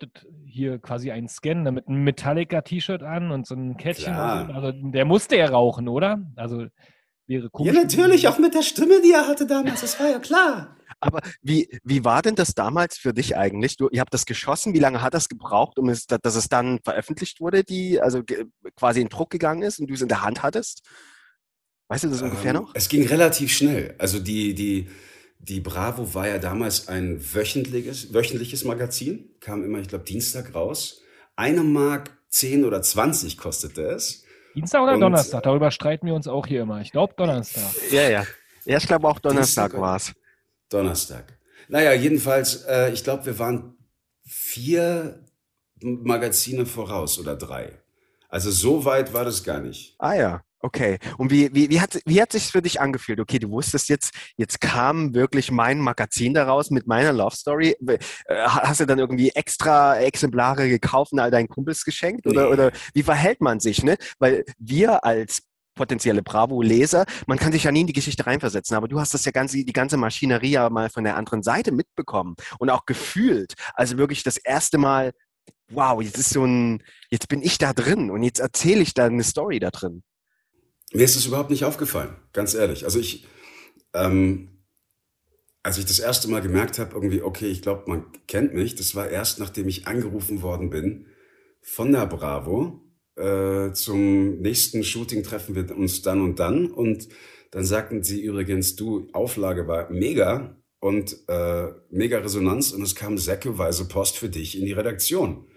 hier 0.57 0.79
quasi 0.79 1.11
einen 1.11 1.29
Scan 1.29 1.63
ne, 1.63 1.71
mit 1.71 1.87
einem 1.87 2.03
Metallica-T-Shirt 2.03 3.03
an 3.03 3.31
und 3.31 3.47
so 3.47 3.55
ein 3.55 3.77
Kettchen. 3.77 4.13
So. 4.13 4.19
Also 4.19 4.71
der 4.73 5.05
musste 5.05 5.37
ja 5.37 5.47
rauchen, 5.47 5.87
oder? 5.87 6.19
Also 6.35 6.65
wäre 7.27 7.49
komisch. 7.49 7.73
Ja, 7.73 7.81
natürlich, 7.81 8.27
auch 8.27 8.39
mit 8.39 8.53
der 8.53 8.63
Stimme, 8.63 9.01
die 9.01 9.11
er 9.11 9.27
hatte 9.27 9.45
damals. 9.45 9.81
Das 9.81 9.99
war 9.99 10.09
ja 10.09 10.19
klar. 10.19 10.75
Aber 10.99 11.19
wie, 11.41 11.69
wie 11.83 12.03
war 12.03 12.21
denn 12.21 12.35
das 12.35 12.55
damals 12.55 12.97
für 12.97 13.13
dich 13.13 13.37
eigentlich? 13.37 13.77
Du, 13.77 13.87
ihr 13.89 14.01
habt 14.01 14.13
das 14.13 14.25
geschossen. 14.25 14.73
Wie 14.73 14.79
lange 14.79 15.01
hat 15.01 15.13
das 15.13 15.29
gebraucht, 15.29 15.77
um 15.77 15.89
es, 15.89 16.07
dass 16.07 16.35
es 16.35 16.49
dann 16.49 16.79
veröffentlicht 16.83 17.39
wurde, 17.39 17.63
die 17.63 18.01
also 18.01 18.23
quasi 18.75 19.01
in 19.01 19.09
Druck 19.09 19.29
gegangen 19.29 19.61
ist 19.61 19.79
und 19.79 19.87
du 19.87 19.93
es 19.93 20.01
in 20.01 20.07
der 20.07 20.23
Hand 20.23 20.41
hattest? 20.41 20.81
Weißt 21.89 22.03
du 22.03 22.09
das 22.09 22.21
ungefähr 22.21 22.55
ähm, 22.55 22.61
noch? 22.61 22.71
Es 22.73 22.89
ging 22.89 23.05
relativ 23.05 23.53
schnell. 23.53 23.95
Also 23.99 24.19
die, 24.19 24.55
die, 24.55 24.89
die 25.39 25.59
Bravo 25.59 26.13
war 26.13 26.27
ja 26.27 26.39
damals 26.39 26.87
ein 26.87 27.21
wöchentliches, 27.33 28.13
wöchentliches 28.13 28.63
Magazin, 28.63 29.29
kam 29.39 29.63
immer, 29.63 29.79
ich 29.79 29.87
glaube, 29.87 30.03
Dienstag 30.03 30.55
raus. 30.55 31.01
Eine 31.35 31.63
Mark 31.63 32.11
10 32.29 32.65
oder 32.65 32.81
20 32.81 33.37
kostete 33.37 33.83
es. 33.83 34.23
Dienstag 34.55 34.81
oder 34.81 34.93
Und, 34.93 35.01
Donnerstag? 35.01 35.43
Darüber 35.43 35.71
streiten 35.71 36.07
wir 36.07 36.15
uns 36.15 36.27
auch 36.27 36.47
hier 36.47 36.61
immer. 36.63 36.81
Ich 36.81 36.91
glaube 36.91 37.13
Donnerstag. 37.15 37.63
Ja, 37.91 38.09
ja. 38.09 38.25
Ja, 38.65 38.77
ich 38.77 38.87
glaube 38.87 39.07
auch 39.07 39.19
Donnerstag 39.19 39.73
war 39.79 39.95
es. 39.95 40.13
Donnerstag. 40.69 41.37
Naja, 41.69 41.93
jedenfalls, 41.93 42.63
äh, 42.63 42.91
ich 42.91 43.03
glaube, 43.03 43.25
wir 43.25 43.39
waren 43.39 43.77
vier 44.25 45.23
Magazine 45.79 46.65
voraus 46.65 47.19
oder 47.19 47.35
drei. 47.35 47.79
Also 48.29 48.51
so 48.51 48.83
weit 48.83 49.13
war 49.13 49.23
das 49.23 49.43
gar 49.43 49.59
nicht. 49.59 49.95
Ah 49.99 50.13
ja. 50.13 50.41
Okay. 50.59 50.97
Und 51.17 51.29
wie, 51.29 51.53
wie, 51.53 51.69
wie, 51.69 51.79
hat, 51.79 51.99
wie 52.05 52.21
hat 52.21 52.31
sich 52.31 52.51
für 52.51 52.61
dich 52.61 52.81
angefühlt? 52.81 53.19
Okay, 53.19 53.37
du 53.37 53.49
wusstest 53.51 53.89
jetzt, 53.89 54.13
jetzt 54.37 54.59
kam 54.59 55.13
wirklich 55.13 55.51
mein 55.51 55.79
Magazin 55.79 56.33
daraus 56.33 56.71
mit 56.71 56.87
meiner 56.87 57.13
Love 57.13 57.35
Story. 57.35 57.75
Äh, 57.87 57.99
hast 58.47 58.79
du 58.79 58.85
dann 58.85 58.97
irgendwie 58.97 59.29
extra 59.29 59.97
Exemplare 59.97 60.67
gekauft 60.67 61.11
und 61.13 61.19
all 61.19 61.29
deinen 61.29 61.47
Kumpels 61.47 61.83
geschenkt? 61.83 62.25
Oder, 62.25 62.45
nee. 62.45 62.53
oder 62.53 62.71
wie 62.93 63.03
verhält 63.03 63.39
man 63.39 63.59
sich? 63.59 63.83
Ne? 63.83 63.97
Weil 64.17 64.45
wir 64.57 65.05
als 65.05 65.43
potenzielle 65.75 66.23
Bravo-Leser, 66.23 67.05
man 67.27 67.37
kann 67.37 67.51
sich 67.53 67.63
ja 67.63 67.71
nie 67.71 67.81
in 67.81 67.87
die 67.87 67.93
Geschichte 67.93 68.25
reinversetzen, 68.25 68.75
aber 68.75 68.87
du 68.87 68.99
hast 68.99 69.13
das 69.13 69.23
ja 69.25 69.31
ganze, 69.31 69.63
die 69.63 69.73
ganze 69.73 69.95
Maschinerie 69.95 70.49
ja 70.49 70.69
mal 70.71 70.89
von 70.89 71.03
der 71.03 71.15
anderen 71.15 71.43
Seite 71.43 71.71
mitbekommen 71.71 72.35
und 72.57 72.71
auch 72.71 72.85
gefühlt. 72.85 73.53
Also 73.75 73.97
wirklich 73.97 74.23
das 74.23 74.37
erste 74.37 74.79
Mal, 74.79 75.13
wow, 75.69 76.01
jetzt 76.01 76.17
ist 76.17 76.31
so 76.31 76.43
ein, 76.43 76.83
jetzt 77.09 77.29
bin 77.29 77.41
ich 77.41 77.57
da 77.57 77.73
drin 77.73 78.09
und 78.09 78.23
jetzt 78.23 78.39
erzähle 78.39 78.81
ich 78.81 78.93
da 78.93 79.05
eine 79.05 79.23
Story 79.23 79.59
da 79.59 79.69
drin. 79.69 80.03
Mir 80.93 81.03
ist 81.03 81.15
es 81.15 81.25
überhaupt 81.25 81.49
nicht 81.49 81.65
aufgefallen, 81.65 82.15
ganz 82.33 82.53
ehrlich. 82.53 82.85
Also 82.85 82.99
ich, 82.99 83.25
ähm, 83.93 84.63
als 85.63 85.77
ich 85.77 85.85
das 85.85 85.99
erste 85.99 86.29
Mal 86.29 86.41
gemerkt 86.41 86.79
habe, 86.79 86.95
irgendwie, 86.95 87.21
okay, 87.21 87.47
ich 87.47 87.61
glaube, 87.61 87.83
man 87.87 88.05
kennt 88.27 88.53
mich, 88.53 88.75
das 88.75 88.95
war 88.95 89.09
erst, 89.09 89.39
nachdem 89.39 89.67
ich 89.67 89.87
angerufen 89.87 90.41
worden 90.41 90.69
bin 90.69 91.07
von 91.61 91.91
der 91.91 92.05
Bravo. 92.05 92.81
Äh, 93.15 93.73
zum 93.73 94.39
nächsten 94.39 94.83
Shooting 94.83 95.23
treffen 95.23 95.55
wir 95.55 95.75
uns 95.75 96.01
dann 96.03 96.21
und 96.21 96.39
dann. 96.39 96.67
Und 96.67 97.09
dann 97.51 97.65
sagten 97.65 98.03
sie 98.03 98.21
übrigens, 98.21 98.75
du, 98.75 99.09
Auflage 99.11 99.67
war 99.67 99.89
mega 99.89 100.57
und 100.79 101.17
äh, 101.27 101.67
mega 101.89 102.19
Resonanz 102.19 102.71
und 102.71 102.81
es 102.81 102.95
kam 102.95 103.17
säckeweise 103.17 103.87
Post 103.87 104.17
für 104.17 104.29
dich 104.29 104.57
in 104.57 104.65
die 104.65 104.73
Redaktion. 104.73 105.47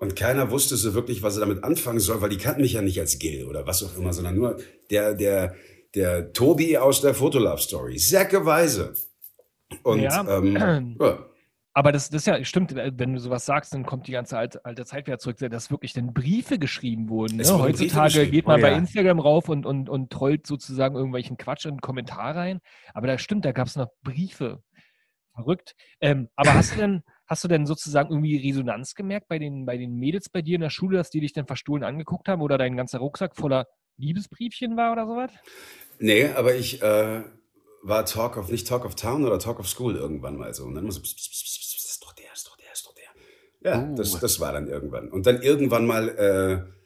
Und 0.00 0.14
keiner 0.14 0.50
wusste 0.50 0.76
so 0.76 0.94
wirklich, 0.94 1.22
was 1.22 1.36
er 1.36 1.40
damit 1.40 1.64
anfangen 1.64 1.98
soll, 1.98 2.20
weil 2.20 2.28
die 2.28 2.36
kannten 2.36 2.62
mich 2.62 2.74
ja 2.74 2.82
nicht 2.82 3.00
als 3.00 3.18
Gil 3.18 3.46
oder 3.46 3.66
was 3.66 3.82
auch 3.82 3.96
immer, 3.96 4.12
sondern 4.12 4.36
nur 4.36 4.58
der, 4.90 5.14
der, 5.14 5.54
der 5.94 6.32
Tobi 6.32 6.78
aus 6.78 7.00
der 7.00 7.14
Fotolove 7.14 7.60
Story. 7.60 7.98
Säckeweise. 7.98 8.94
Und 9.82 10.00
Ja. 10.00 10.38
ähm, 10.38 10.96
ja. 11.00 11.26
Aber 11.74 11.92
das, 11.92 12.10
das 12.10 12.22
ist 12.22 12.26
ja, 12.26 12.42
stimmt, 12.44 12.74
wenn 12.74 13.14
du 13.14 13.20
sowas 13.20 13.46
sagst, 13.46 13.72
dann 13.72 13.86
kommt 13.86 14.08
die 14.08 14.12
ganze 14.12 14.36
alte, 14.36 14.64
alte 14.64 14.84
Zeit 14.84 15.06
wieder 15.06 15.18
zurück, 15.18 15.36
dass 15.38 15.70
wirklich 15.70 15.92
dann 15.92 16.12
Briefe 16.12 16.58
geschrieben 16.58 17.08
wurden. 17.08 17.36
Ne? 17.36 17.44
wurden 17.44 17.62
Heutzutage 17.62 18.14
geschrieben. 18.14 18.32
geht 18.32 18.46
man 18.46 18.58
Oh 18.58 18.62
bei 18.62 18.70
ja. 18.72 18.76
Instagram 18.78 19.20
rauf 19.20 19.48
und, 19.48 19.64
und, 19.64 19.88
und 19.88 20.10
trollt 20.10 20.46
sozusagen 20.46 20.96
irgendwelchen 20.96 21.36
Quatsch 21.36 21.66
in 21.66 21.74
den 21.76 21.80
Kommentar 21.80 22.34
rein. 22.34 22.60
Aber 22.94 23.06
da 23.06 23.16
stimmt, 23.18 23.44
da 23.44 23.52
gab 23.52 23.68
es 23.68 23.76
noch 23.76 23.90
Briefe. 24.02 24.60
Verrückt. 25.34 25.76
Ähm, 26.00 26.28
aber 26.34 26.54
hast 26.54 26.74
du 26.74 26.78
denn, 26.80 27.02
hast 27.28 27.44
du 27.44 27.48
denn 27.48 27.66
sozusagen 27.66 28.10
irgendwie 28.10 28.36
Resonanz 28.38 28.94
gemerkt 28.94 29.28
bei 29.28 29.38
den, 29.38 29.66
bei 29.66 29.76
den 29.76 29.94
Mädels 29.96 30.28
bei 30.28 30.42
dir 30.42 30.56
in 30.56 30.62
der 30.62 30.70
Schule, 30.70 30.96
dass 30.98 31.10
die 31.10 31.20
dich 31.20 31.32
dann 31.32 31.46
verstohlen 31.46 31.84
angeguckt 31.84 32.26
haben 32.28 32.42
oder 32.42 32.58
dein 32.58 32.76
ganzer 32.76 32.98
Rucksack 32.98 33.36
voller 33.36 33.66
Liebesbriefchen 33.98 34.76
war 34.76 34.92
oder 34.92 35.06
sowas? 35.06 35.30
Nee, 35.98 36.26
aber 36.28 36.54
ich 36.54 36.82
äh, 36.82 37.22
war 37.82 38.06
Talk 38.06 38.36
of, 38.36 38.50
nicht 38.50 38.66
Talk 38.66 38.84
of 38.84 38.94
Town 38.94 39.24
oder 39.24 39.38
Talk 39.38 39.60
of 39.60 39.68
School 39.68 39.94
irgendwann 39.96 40.36
mal 40.36 40.52
so. 40.54 40.64
Und 40.64 40.74
dann 40.74 40.84
immer 40.84 40.92
so, 40.92 41.00
pss, 41.00 41.14
pss, 41.14 41.30
pss, 41.30 41.58
pss, 41.58 41.84
ist 41.90 42.02
doch 42.02 42.12
der, 42.14 42.26
das 42.30 42.38
ist 42.40 42.46
doch 42.48 42.56
der, 42.56 42.66
das 42.70 42.78
ist 42.78 42.86
doch 42.86 42.94
der. 42.94 43.72
Ja, 43.72 43.88
Oh. 43.90 43.94
das, 43.96 44.18
das 44.20 44.40
war 44.40 44.52
dann 44.52 44.68
irgendwann. 44.68 45.08
Und 45.10 45.26
dann 45.26 45.42
irgendwann 45.42 45.86
mal, 45.86 46.08
äh, 46.08 46.77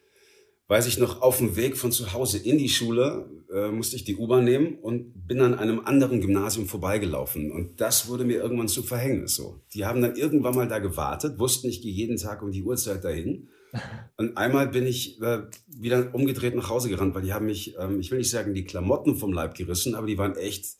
weiß 0.68 0.86
ich 0.86 0.98
noch, 0.98 1.20
auf 1.20 1.38
dem 1.38 1.56
Weg 1.56 1.76
von 1.76 1.92
zu 1.92 2.12
Hause 2.12 2.38
in 2.38 2.58
die 2.58 2.68
Schule 2.68 3.28
äh, 3.52 3.68
musste 3.70 3.96
ich 3.96 4.04
die 4.04 4.16
U-Bahn 4.16 4.44
nehmen 4.44 4.78
und 4.78 5.26
bin 5.26 5.40
an 5.40 5.54
einem 5.54 5.80
anderen 5.80 6.20
Gymnasium 6.20 6.66
vorbeigelaufen. 6.66 7.50
Und 7.50 7.80
das 7.80 8.08
wurde 8.08 8.24
mir 8.24 8.40
irgendwann 8.42 8.68
zum 8.68 8.84
Verhängnis 8.84 9.34
so. 9.34 9.60
Die 9.74 9.84
haben 9.84 10.00
dann 10.00 10.16
irgendwann 10.16 10.54
mal 10.54 10.68
da 10.68 10.78
gewartet, 10.78 11.38
wussten, 11.38 11.68
ich 11.68 11.82
gehe 11.82 11.92
jeden 11.92 12.16
Tag 12.16 12.42
um 12.42 12.52
die 12.52 12.62
Uhrzeit 12.62 13.04
dahin. 13.04 13.48
Und 14.16 14.36
einmal 14.36 14.68
bin 14.68 14.86
ich 14.86 15.20
äh, 15.20 15.42
wieder 15.66 16.14
umgedreht 16.14 16.54
nach 16.54 16.68
Hause 16.70 16.88
gerannt, 16.88 17.14
weil 17.14 17.22
die 17.22 17.32
haben 17.32 17.46
mich, 17.46 17.74
ähm, 17.78 18.00
ich 18.00 18.10
will 18.10 18.18
nicht 18.18 18.30
sagen, 18.30 18.54
die 18.54 18.64
Klamotten 18.64 19.16
vom 19.16 19.32
Leib 19.32 19.54
gerissen, 19.54 19.94
aber 19.94 20.06
die 20.06 20.18
waren 20.18 20.36
echt, 20.36 20.76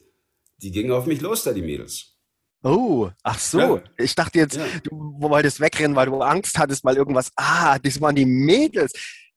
die 0.59 0.71
gingen 0.71 0.93
auf 0.93 1.07
mich 1.07 1.21
los 1.21 1.43
da, 1.43 1.53
die 1.53 1.63
Mädels. 1.63 2.17
Oh, 2.63 3.11
ach 3.23 3.39
so. 3.39 3.59
Ja. 3.59 3.83
Ich 3.99 4.15
dachte 4.15 4.39
jetzt, 4.39 4.57
Ja. 4.57 4.65
du 4.85 5.15
wolltest 5.19 5.59
wegrennen, 5.61 5.97
weil 5.97 6.07
du 6.07 6.21
Angst 6.21 6.59
hattest, 6.59 6.85
weil 6.85 6.97
irgendwas, 6.97 7.33
ah, 7.37 7.79
das 7.79 8.01
waren 8.01 8.15
die 8.15 8.27
Mädels. 8.27 8.93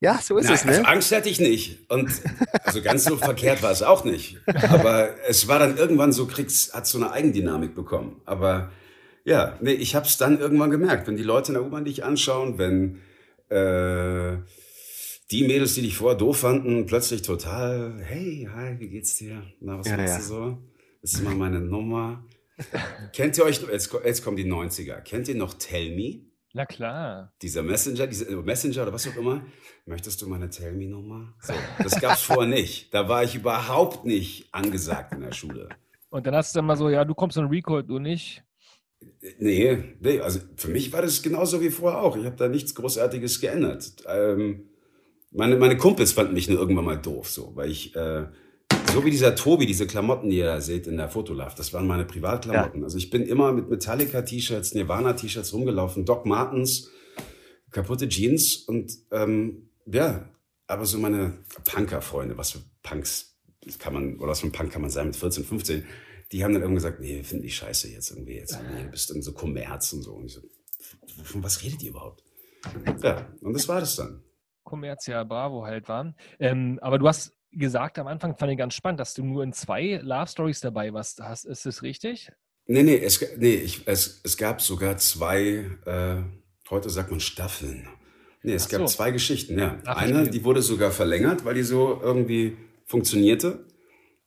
Ja, 0.05 0.19
so 0.21 0.37
ist 0.37 0.45
Nein, 0.45 0.53
es, 0.53 0.65
ne? 0.65 0.71
also 0.71 0.83
Angst 0.83 1.11
hatte 1.15 1.29
ich 1.29 1.39
nicht. 1.39 1.89
Und 1.89 2.11
also 2.63 2.81
ganz 2.83 3.05
so 3.05 3.17
verkehrt 3.17 3.63
war 3.63 3.71
es 3.71 3.81
auch 3.81 4.05
nicht. 4.05 4.37
Aber 4.45 5.09
es 5.27 5.47
war 5.47 5.57
dann 5.57 5.77
irgendwann 5.77 6.13
so, 6.13 6.27
kriegst, 6.27 6.75
hat 6.75 6.85
so 6.85 6.99
eine 6.99 7.11
Eigendynamik 7.11 7.73
bekommen. 7.73 8.21
Aber 8.25 8.69
ja, 9.23 9.57
nee, 9.61 9.73
ich 9.73 9.95
habe 9.95 10.05
es 10.05 10.17
dann 10.17 10.39
irgendwann 10.39 10.69
gemerkt, 10.69 11.07
wenn 11.07 11.17
die 11.17 11.23
Leute 11.23 11.47
in 11.49 11.53
der 11.55 11.63
U-Bahn 11.65 11.85
dich 11.85 12.03
anschauen, 12.03 12.59
wenn 12.59 13.01
äh, 13.49 14.37
die 15.31 15.47
Mädels, 15.47 15.73
die 15.73 15.81
dich 15.81 15.97
vorher 15.97 16.17
doof 16.17 16.37
fanden, 16.41 16.85
plötzlich 16.85 17.23
total, 17.23 17.99
hey, 18.03 18.47
hi, 18.55 18.75
wie 18.79 18.89
geht's 18.89 19.17
dir? 19.17 19.41
Na, 19.59 19.79
was 19.79 19.87
Ja, 19.87 19.97
machst 19.97 20.13
ja. 20.13 20.17
du 20.19 20.23
so? 20.23 20.57
Das 21.01 21.13
ist 21.13 21.23
mal 21.23 21.33
meine 21.33 21.61
Nummer. 21.61 22.23
Kennt 23.13 23.37
ihr 23.39 23.45
euch, 23.45 23.59
jetzt, 23.71 23.91
jetzt 24.05 24.23
kommen 24.23 24.37
die 24.37 24.45
90er, 24.45 25.01
kennt 25.01 25.27
ihr 25.27 25.35
noch 25.35 25.55
Tell 25.55 25.95
Me? 25.95 26.19
Na 26.55 26.65
klar. 26.65 27.33
dieser 27.41 27.63
Messenger, 27.63 28.07
diese 28.07 28.29
äh, 28.29 28.35
Messenger 28.37 28.83
oder 28.83 28.93
was 28.93 29.05
auch 29.09 29.17
immer, 29.17 29.45
möchtest 29.85 30.21
du 30.21 30.27
meine 30.29 30.49
Tell 30.49 30.71
Me 30.71 30.87
Nummer? 30.87 31.33
So, 31.41 31.53
das 31.83 31.99
gab's 31.99 32.21
vorher 32.21 32.47
nicht. 32.47 32.93
Da 32.93 33.09
war 33.09 33.25
ich 33.25 33.35
überhaupt 33.35 34.05
nicht 34.05 34.47
angesagt 34.53 35.13
in 35.13 35.19
der 35.19 35.33
Schule. 35.33 35.67
Und 36.09 36.25
dann 36.25 36.33
hast 36.33 36.55
du 36.55 36.59
dann 36.59 36.65
mal 36.65 36.77
so, 36.77 36.87
ja, 36.87 37.03
du 37.03 37.13
kommst 37.13 37.35
in 37.35 37.47
Record, 37.47 37.89
du 37.89 37.99
nicht. 37.99 38.41
Nee, 39.37 39.95
nee, 39.99 40.21
also 40.21 40.39
für 40.55 40.69
mich 40.69 40.93
war 40.93 41.01
das 41.01 41.21
genauso 41.21 41.59
wie 41.59 41.69
vorher 41.69 41.99
auch. 42.01 42.15
Ich 42.15 42.23
habe 42.23 42.37
da 42.37 42.47
nichts 42.47 42.73
Großartiges 42.73 43.41
geändert. 43.41 44.05
Ähm, 44.07 44.69
meine, 45.31 45.57
meine 45.57 45.75
Kumpels 45.75 46.13
fanden 46.13 46.35
mich 46.35 46.47
nur 46.47 46.57
irgendwann 46.57 46.85
mal 46.85 47.01
doof, 47.01 47.29
so, 47.29 47.53
weil 47.57 47.69
ich, 47.69 47.93
äh, 47.97 48.27
so 48.95 49.03
wie 49.03 49.11
dieser 49.11 49.35
Tobi, 49.35 49.65
diese 49.65 49.87
Klamotten, 49.87 50.29
die 50.29 50.37
ihr 50.37 50.45
da 50.45 50.61
seht 50.61 50.87
in 50.87 50.95
der 50.95 51.09
Fotolove, 51.09 51.53
das 51.57 51.73
waren 51.73 51.85
meine 51.85 52.05
Privatklamotten. 52.05 52.81
Also 52.81 52.97
ich 52.97 53.09
bin 53.09 53.23
immer 53.23 53.51
mit 53.51 53.69
Metallica-T-Shirts, 53.69 54.73
Nirvana-T-Shirts 54.73 55.53
rumgelaufen, 55.53 56.05
Doc 56.05 56.25
Martens, 56.25 56.89
kaputte 57.71 58.07
Jeans 58.07 58.55
und 58.55 58.93
ähm, 59.11 59.69
ja, 59.85 60.29
aber 60.67 60.85
so 60.85 60.97
meine 60.97 61.39
Punker-Freunde, 61.69 62.37
was 62.37 62.51
für 62.51 62.59
Punks 62.83 63.37
kann 63.79 63.93
man, 63.93 64.17
oder 64.19 64.29
was 64.29 64.39
für 64.39 64.47
ein 64.47 64.53
Punk 64.53 64.71
kann 64.71 64.81
man 64.81 64.91
sein 64.91 65.07
mit 65.07 65.17
14, 65.17 65.43
15, 65.43 65.85
die 66.31 66.45
haben 66.45 66.53
dann 66.53 66.61
irgendwann 66.61 66.75
gesagt, 66.75 67.01
nee, 67.01 67.17
wir 67.17 67.25
finden 67.25 67.43
die 67.43 67.51
scheiße 67.51 67.89
jetzt 67.89 68.11
irgendwie, 68.11 68.35
jetzt 68.35 68.53
irgendwie, 68.53 68.83
du 68.83 68.91
bist 68.91 69.09
irgendwie 69.09 69.25
so 69.25 69.33
Kommerz 69.33 69.91
und 69.91 70.03
so. 70.03 70.13
Und 70.13 70.27
ich 70.27 70.33
so, 70.33 70.41
von 71.21 71.43
was 71.43 71.61
redet 71.63 71.83
ihr 71.83 71.89
überhaupt? 71.89 72.23
Ja, 73.03 73.27
und 73.41 73.53
das 73.53 73.67
war 73.67 73.81
das 73.81 73.97
dann. 73.97 74.23
Commercia 74.63 75.23
Bravo 75.25 75.65
halt 75.65 75.89
waren. 75.89 76.15
Ähm, 76.39 76.79
aber 76.81 76.97
du 76.97 77.07
hast 77.07 77.35
gesagt 77.55 77.97
am 77.99 78.07
Anfang, 78.07 78.35
fand 78.35 78.51
ich 78.51 78.57
ganz 78.57 78.73
spannend, 78.73 78.99
dass 78.99 79.13
du 79.13 79.23
nur 79.23 79.43
in 79.43 79.53
zwei 79.53 79.99
Love 80.03 80.27
Stories 80.27 80.59
dabei 80.59 80.93
warst. 80.93 81.21
Hast, 81.21 81.45
ist 81.45 81.65
das 81.65 81.81
richtig? 81.81 82.31
Nee, 82.67 82.83
nee, 82.83 82.97
es, 82.97 83.23
nee 83.37 83.55
ich, 83.55 83.87
es, 83.87 84.21
es 84.23 84.37
gab 84.37 84.61
sogar 84.61 84.97
zwei, 84.97 85.65
äh, 85.85 86.17
heute 86.69 86.89
sagt 86.89 87.11
man 87.11 87.19
Staffeln. 87.19 87.87
Nee, 88.43 88.53
es 88.53 88.65
Ach 88.65 88.71
gab 88.71 88.81
so. 88.81 88.87
zwei 88.87 89.11
Geschichten, 89.11 89.57
ja. 89.57 89.79
Ach, 89.85 89.97
Eine, 89.97 90.29
die 90.29 90.43
wurde 90.43 90.61
sogar 90.61 90.91
verlängert, 90.91 91.45
weil 91.45 91.55
die 91.55 91.63
so 91.63 91.99
irgendwie 92.01 92.57
funktionierte. 92.85 93.65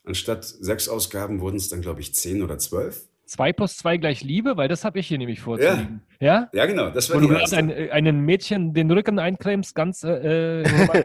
Anstatt 0.05 0.45
sechs 0.45 0.89
Ausgaben 0.89 1.41
wurden 1.41 1.57
es 1.57 1.69
dann, 1.69 1.83
glaube 1.83 2.01
ich, 2.01 2.15
zehn 2.15 2.43
oder 2.43 2.59
zwölf. 2.59 3.09
Zwei 3.29 3.53
plus 3.53 3.77
zwei 3.77 3.99
gleich 3.99 4.23
Liebe, 4.25 4.57
weil 4.57 4.69
das 4.69 4.87
habe 4.87 4.99
ich 4.99 5.07
hier 5.07 5.19
nämlich 5.19 5.41
vorzuliegen. 5.41 6.01
Ja? 6.19 6.49
Ja, 6.55 6.65
genau, 6.65 6.89
das 6.89 7.11
war 7.11 7.21
Wo 7.23 7.27
du 7.27 7.35
erste. 7.35 7.59
ein, 7.59 7.69
äh, 7.69 7.91
einem 7.91 8.25
Mädchen 8.25 8.73
den 8.73 8.91
Rücken 8.91 9.19
einklemmst, 9.19 9.75
ganz 9.75 10.03
äh, 10.03 10.63
äh. 10.63 11.05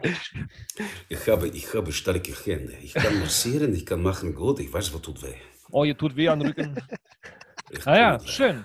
Ich 1.10 1.28
habe, 1.28 1.48
ich 1.48 1.74
habe 1.74 1.92
starke 1.92 2.32
Hände. 2.32 2.72
Ich 2.82 2.94
kann 2.94 3.20
massieren, 3.20 3.74
ich 3.74 3.84
kann 3.84 4.02
machen 4.02 4.34
gut, 4.34 4.58
ich 4.60 4.72
weiß, 4.72 4.94
was 4.94 5.02
tut 5.02 5.22
weh. 5.22 5.34
Oh, 5.70 5.84
ihr 5.84 5.98
tut 5.98 6.16
weh 6.16 6.28
am 6.30 6.40
Rücken. 6.40 6.76
Ah 7.84 7.96
ja, 7.96 8.16
tue- 8.16 8.26
schön. 8.28 8.64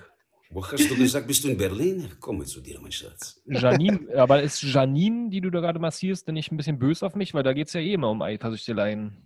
Wo 0.52 0.66
hast 0.66 0.90
du 0.90 0.96
gesagt, 0.96 1.28
bist 1.28 1.44
du 1.44 1.50
in 1.50 1.58
Berlin? 1.58 2.06
Ich 2.08 2.20
komme 2.20 2.46
zu 2.46 2.62
dir, 2.62 2.80
mein 2.82 2.92
Schatz. 2.92 3.42
Janine, 3.46 4.00
aber 4.16 4.42
ist 4.42 4.62
Janine, 4.64 5.30
die 5.30 5.42
du 5.42 5.50
da 5.50 5.60
gerade 5.60 5.80
massierst, 5.80 6.28
denn 6.28 6.36
nicht 6.36 6.52
ein 6.52 6.58
bisschen 6.58 6.80
böse 6.80 7.06
auf 7.06 7.16
mich? 7.16 7.34
Weil 7.34 7.44
da 7.44 7.54
geht 7.54 7.68
es 7.68 7.74
ja 7.74 7.82
eh 7.82 7.94
immer 7.94 8.10
um 8.10 8.22
Eifersüchteleien. 8.22 9.18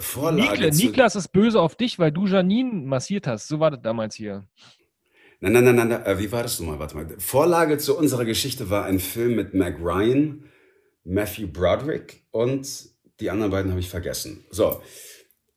Vorlage 0.00 0.50
Nikla, 0.50 0.70
Niklas 0.70 1.16
ist 1.16 1.28
böse 1.28 1.60
auf 1.60 1.76
dich, 1.76 1.98
weil 1.98 2.12
du 2.12 2.26
Janine 2.26 2.72
massiert 2.72 3.26
hast. 3.26 3.48
So 3.48 3.60
war 3.60 3.70
das 3.70 3.80
damals 3.82 4.14
hier. 4.14 4.46
Nein, 5.40 5.52
nein, 5.52 5.64
nein, 5.64 5.88
nein. 5.88 6.04
Äh, 6.04 6.18
wie 6.18 6.30
war 6.32 6.42
das 6.42 6.60
nochmal? 6.60 6.78
Warte 6.78 6.96
mal. 6.96 7.06
Vorlage 7.18 7.78
zu 7.78 7.96
unserer 7.96 8.24
Geschichte 8.24 8.70
war 8.70 8.84
ein 8.84 8.98
Film 8.98 9.36
mit 9.36 9.54
Meg 9.54 9.78
Ryan, 9.80 10.44
Matthew 11.04 11.48
Broderick 11.48 12.24
und 12.30 12.68
die 13.20 13.30
anderen 13.30 13.50
beiden 13.50 13.70
habe 13.70 13.80
ich 13.80 13.88
vergessen. 13.88 14.44
So. 14.50 14.82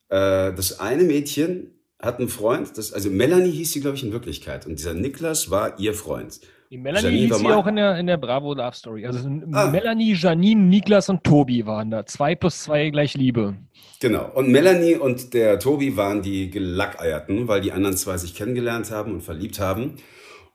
Äh, 0.08 0.52
das 0.54 0.80
eine 0.80 1.04
Mädchen 1.04 1.70
hat 2.00 2.18
einen 2.18 2.28
Freund, 2.28 2.76
das, 2.76 2.92
also 2.92 3.10
Melanie 3.10 3.50
hieß 3.50 3.72
sie, 3.72 3.80
glaube 3.80 3.96
ich, 3.96 4.04
in 4.04 4.12
Wirklichkeit. 4.12 4.66
Und 4.66 4.78
dieser 4.78 4.94
Niklas 4.94 5.50
war 5.50 5.78
ihr 5.78 5.94
Freund. 5.94 6.40
Die 6.74 6.80
Melanie 6.80 7.06
Janine 7.06 7.26
hieß 7.28 7.38
sie 7.38 7.46
auch 7.52 7.66
in 7.68 7.76
der, 7.76 7.96
in 7.98 8.08
der 8.08 8.16
Bravo 8.16 8.52
Love 8.52 8.74
Story. 8.74 9.06
Also 9.06 9.28
Ah. 9.52 9.70
Melanie, 9.70 10.12
Janine, 10.14 10.60
Niklas 10.60 11.08
und 11.08 11.22
Tobi 11.22 11.64
waren 11.66 11.92
da. 11.92 12.04
Zwei 12.04 12.34
plus 12.34 12.64
zwei 12.64 12.90
gleich 12.90 13.14
Liebe. 13.14 13.54
Genau. 14.00 14.28
Und 14.34 14.50
Melanie 14.50 14.96
und 14.96 15.34
der 15.34 15.60
Tobi 15.60 15.96
waren 15.96 16.20
die 16.22 16.50
Gelackeierten, 16.50 17.46
weil 17.46 17.60
die 17.60 17.70
anderen 17.70 17.96
zwei 17.96 18.18
sich 18.18 18.34
kennengelernt 18.34 18.90
haben 18.90 19.12
und 19.12 19.20
verliebt 19.20 19.60
haben. 19.60 19.98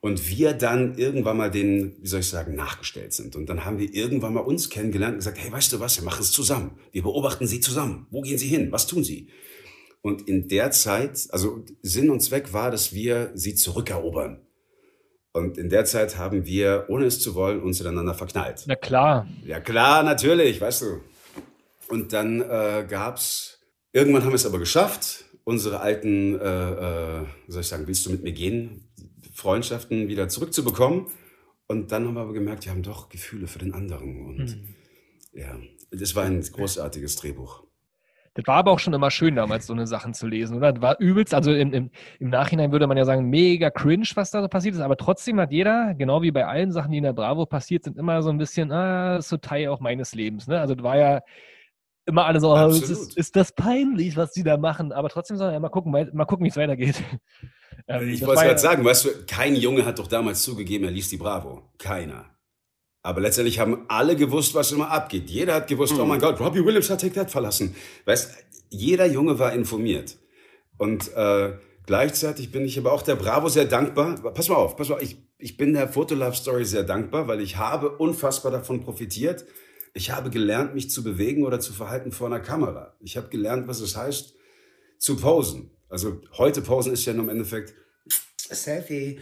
Und 0.02 0.30
wir 0.30 0.52
dann 0.52 0.98
irgendwann 0.98 1.38
mal 1.38 1.52
denen, 1.52 1.96
wie 2.02 2.08
soll 2.08 2.20
ich 2.20 2.30
sagen, 2.30 2.54
nachgestellt 2.54 3.14
sind. 3.14 3.38
Und 3.38 3.48
dann 3.48 3.64
haben 3.64 3.80
wir 3.80 3.94
irgendwann 3.94 4.34
mal 4.34 4.42
uns 4.42 4.70
kennengelernt 4.70 5.14
und 5.14 5.20
gesagt, 5.20 5.38
hey, 5.40 5.50
weißt 5.50 5.72
du 5.72 5.80
was, 5.80 5.98
wir 5.98 6.04
machen 6.04 6.20
es 6.22 6.34
zusammen. 6.34 6.72
Wir 6.92 7.04
beobachten 7.04 7.48
sie 7.48 7.62
zusammen. 7.62 8.08
Wo 8.12 8.20
gehen 8.20 8.38
sie 8.38 8.50
hin? 8.50 8.74
Was 8.74 8.88
tun 8.88 9.06
sie? 9.06 9.30
Und 10.02 10.28
in 10.28 10.50
der 10.50 10.72
Zeit, 10.72 11.30
also 11.30 11.64
Sinn 11.82 12.10
und 12.10 12.20
Zweck 12.20 12.52
war, 12.52 12.72
dass 12.72 12.94
wir 12.94 13.32
sie 13.36 13.56
zurückerobern. 13.56 14.42
Und 15.40 15.58
in 15.58 15.70
der 15.70 15.86
Zeit 15.86 16.18
haben 16.18 16.46
wir, 16.46 16.86
ohne 16.90 17.06
es 17.06 17.20
zu 17.22 17.34
wollen, 17.34 17.62
uns 17.62 17.80
ineinander 17.82 18.14
verknallt. 18.14 18.64
Na 18.68 18.76
klar. 18.76 19.28
Ja 19.46 19.60
klar, 19.60 20.04
natürlich, 20.04 20.60
weißt 20.60 20.82
du. 20.84 21.02
Und 21.88 22.14
dann 22.14 22.42
äh, 22.42 22.86
gab's, 22.88 23.60
irgendwann 23.94 24.24
haben 24.24 24.32
wir 24.32 24.36
es 24.36 24.46
aber 24.46 24.60
geschafft, 24.60 25.26
unsere 25.46 25.80
alten, 25.80 26.40
äh, 26.40 27.22
äh, 27.22 27.26
soll 27.48 27.62
ich 27.62 27.68
sagen, 27.68 27.88
willst 27.88 28.06
du 28.06 28.12
mit 28.12 28.24
mir 28.24 28.34
gehen, 28.34 28.88
Freundschaften 29.34 30.08
wieder 30.10 30.28
zurückzubekommen. 30.28 31.08
Und 31.68 31.92
dann 31.92 32.06
haben 32.06 32.16
wir 32.16 32.22
aber 32.22 32.34
gemerkt, 32.34 32.66
wir 32.66 32.72
haben 32.72 32.84
doch 32.84 33.10
Gefühle 33.10 33.48
für 33.48 33.60
den 33.60 33.74
anderen. 33.74 34.26
Und 34.26 34.50
Hm. 34.50 34.76
ja, 35.34 35.58
das 35.92 36.16
war 36.16 36.26
ein 36.26 36.42
großartiges 36.42 37.16
Drehbuch. 37.16 37.64
Das 38.42 38.48
war 38.48 38.58
aber 38.58 38.72
auch 38.72 38.80
schon 38.80 38.94
immer 38.94 39.12
schön 39.12 39.36
damals, 39.36 39.68
so 39.68 39.74
eine 39.74 39.88
Sachen 39.88 40.14
zu 40.14 40.28
lesen, 40.28 40.58
oder? 40.58 40.74
Das 40.74 40.82
war 40.82 41.00
übelst, 41.00 41.34
also 41.34 41.54
im, 41.54 41.74
im, 41.74 41.92
im 42.20 42.30
Nachhinein 42.30 42.72
würde 42.72 42.88
man 42.88 42.98
ja 42.98 43.06
sagen, 43.06 43.30
mega 43.30 43.70
cringe, 43.70 44.08
was 44.16 44.32
da 44.32 44.42
so 44.42 44.48
passiert 44.48 44.76
ist, 44.76 44.82
aber 44.82 44.98
trotzdem 44.98 45.40
hat 45.40 45.52
jeder, 45.52 45.94
genau 45.96 46.22
wie 46.22 46.32
bei 46.32 46.46
allen 46.46 46.72
Sachen, 46.72 46.92
die 46.92 46.98
in 46.98 47.04
der 47.04 47.14
Bravo 47.14 47.46
passiert 47.46 47.84
sind, 47.84 47.98
immer 47.98 48.22
so 48.22 48.30
ein 48.30 48.38
bisschen, 48.38 48.72
ah, 48.72 49.16
das 49.16 49.26
ist 49.26 49.30
so 49.30 49.38
Teil 49.38 49.68
auch 49.70 49.80
meines 49.80 50.16
Lebens, 50.16 50.48
ne? 50.48 50.60
Also 50.60 50.76
das 50.76 50.84
war 50.84 50.98
ja 50.98 51.22
immer 52.06 52.26
alle 52.26 52.40
so, 52.40 52.56
oh, 52.56 52.68
ist, 52.68 53.16
ist 53.18 53.36
das 53.36 53.52
peinlich, 53.52 54.18
was 54.18 54.32
die 54.32 54.44
da 54.44 54.58
machen, 54.58 54.92
aber 54.92 55.10
trotzdem 55.10 55.38
soll 55.38 55.52
ja 55.52 55.60
mal 55.60 55.70
gucken, 55.70 55.92
mal, 55.92 56.26
gucken, 56.26 56.44
wie 56.46 56.50
es 56.50 56.58
weitergeht. 56.58 57.02
Ähm, 57.88 58.10
ich 58.10 58.20
das 58.20 58.28
wollte 58.28 58.42
gerade 58.42 58.52
ja- 58.54 58.58
sagen, 58.58 58.84
weißt 58.84 59.06
du, 59.06 59.10
kein 59.26 59.56
Junge 59.56 59.86
hat 59.86 60.00
doch 60.00 60.08
damals 60.08 60.42
zugegeben, 60.42 60.84
er 60.86 60.92
liest 60.92 61.12
die 61.14 61.18
Bravo. 61.18 61.72
Keiner. 61.78 62.26
Aber 63.02 63.22
letztendlich 63.22 63.60
haben 63.60 63.86
alle 63.88 64.16
gewusst, 64.16 64.56
was 64.56 64.72
immer 64.72 64.92
abgeht. 64.92 65.30
Jeder 65.30 65.56
hat 65.56 65.68
gewusst, 65.68 65.94
oh 65.98 66.06
mein 66.06 66.20
Gott, 66.20 66.40
Robbie 66.40 66.64
Williams 66.66 66.90
hat 66.90 67.02
Take 67.02 67.14
That 67.14 67.32
verlassen. 67.32 67.76
Weißt, 68.06 68.32
jeder 68.70 69.06
Junge 69.06 69.40
war 69.40 69.54
informiert. 69.54 70.18
Und 70.78 71.14
äh, 71.14 71.54
Gleichzeitig 71.90 72.52
bin 72.52 72.66
ich 72.66 72.78
aber 72.78 72.94
auch 72.94 73.02
der 73.02 73.16
Bravo 73.16 73.50
sehr 73.50 73.66
dankbar. 73.66 74.14
Pass 74.36 74.48
mal 74.48 74.58
auf, 74.58 74.76
pass 74.76 74.90
mal 74.90 74.98
auf. 74.98 75.02
Ich, 75.02 75.18
ich 75.40 75.58
bin 75.58 75.74
der 75.74 75.88
Fotolove 75.88 76.36
Story 76.36 76.64
sehr 76.64 76.84
dankbar, 76.84 77.28
weil 77.28 77.42
ich 77.42 77.58
habe 77.58 77.98
unfassbar 77.98 78.52
davon 78.52 78.80
profitiert. 78.82 79.44
Ich 79.96 80.12
habe 80.12 80.30
gelernt, 80.30 80.76
mich 80.76 80.92
zu 80.92 81.04
bewegen 81.04 81.44
oder 81.48 81.60
zu 81.60 81.74
verhalten 81.74 82.12
vor 82.12 82.28
einer 82.28 82.42
Kamera. 82.42 82.96
Ich 83.00 83.18
habe 83.18 83.30
gelernt, 83.30 83.68
was 83.68 83.80
es 83.80 83.98
heißt, 83.98 84.36
zu 85.00 85.16
posen. 85.18 85.72
Also 85.90 86.22
heute 86.38 86.62
posen 86.62 86.94
ist 86.94 87.06
ja 87.06 87.14
nur 87.14 87.24
im 87.24 87.30
Endeffekt 87.30 87.74
Selfie. 88.56 89.20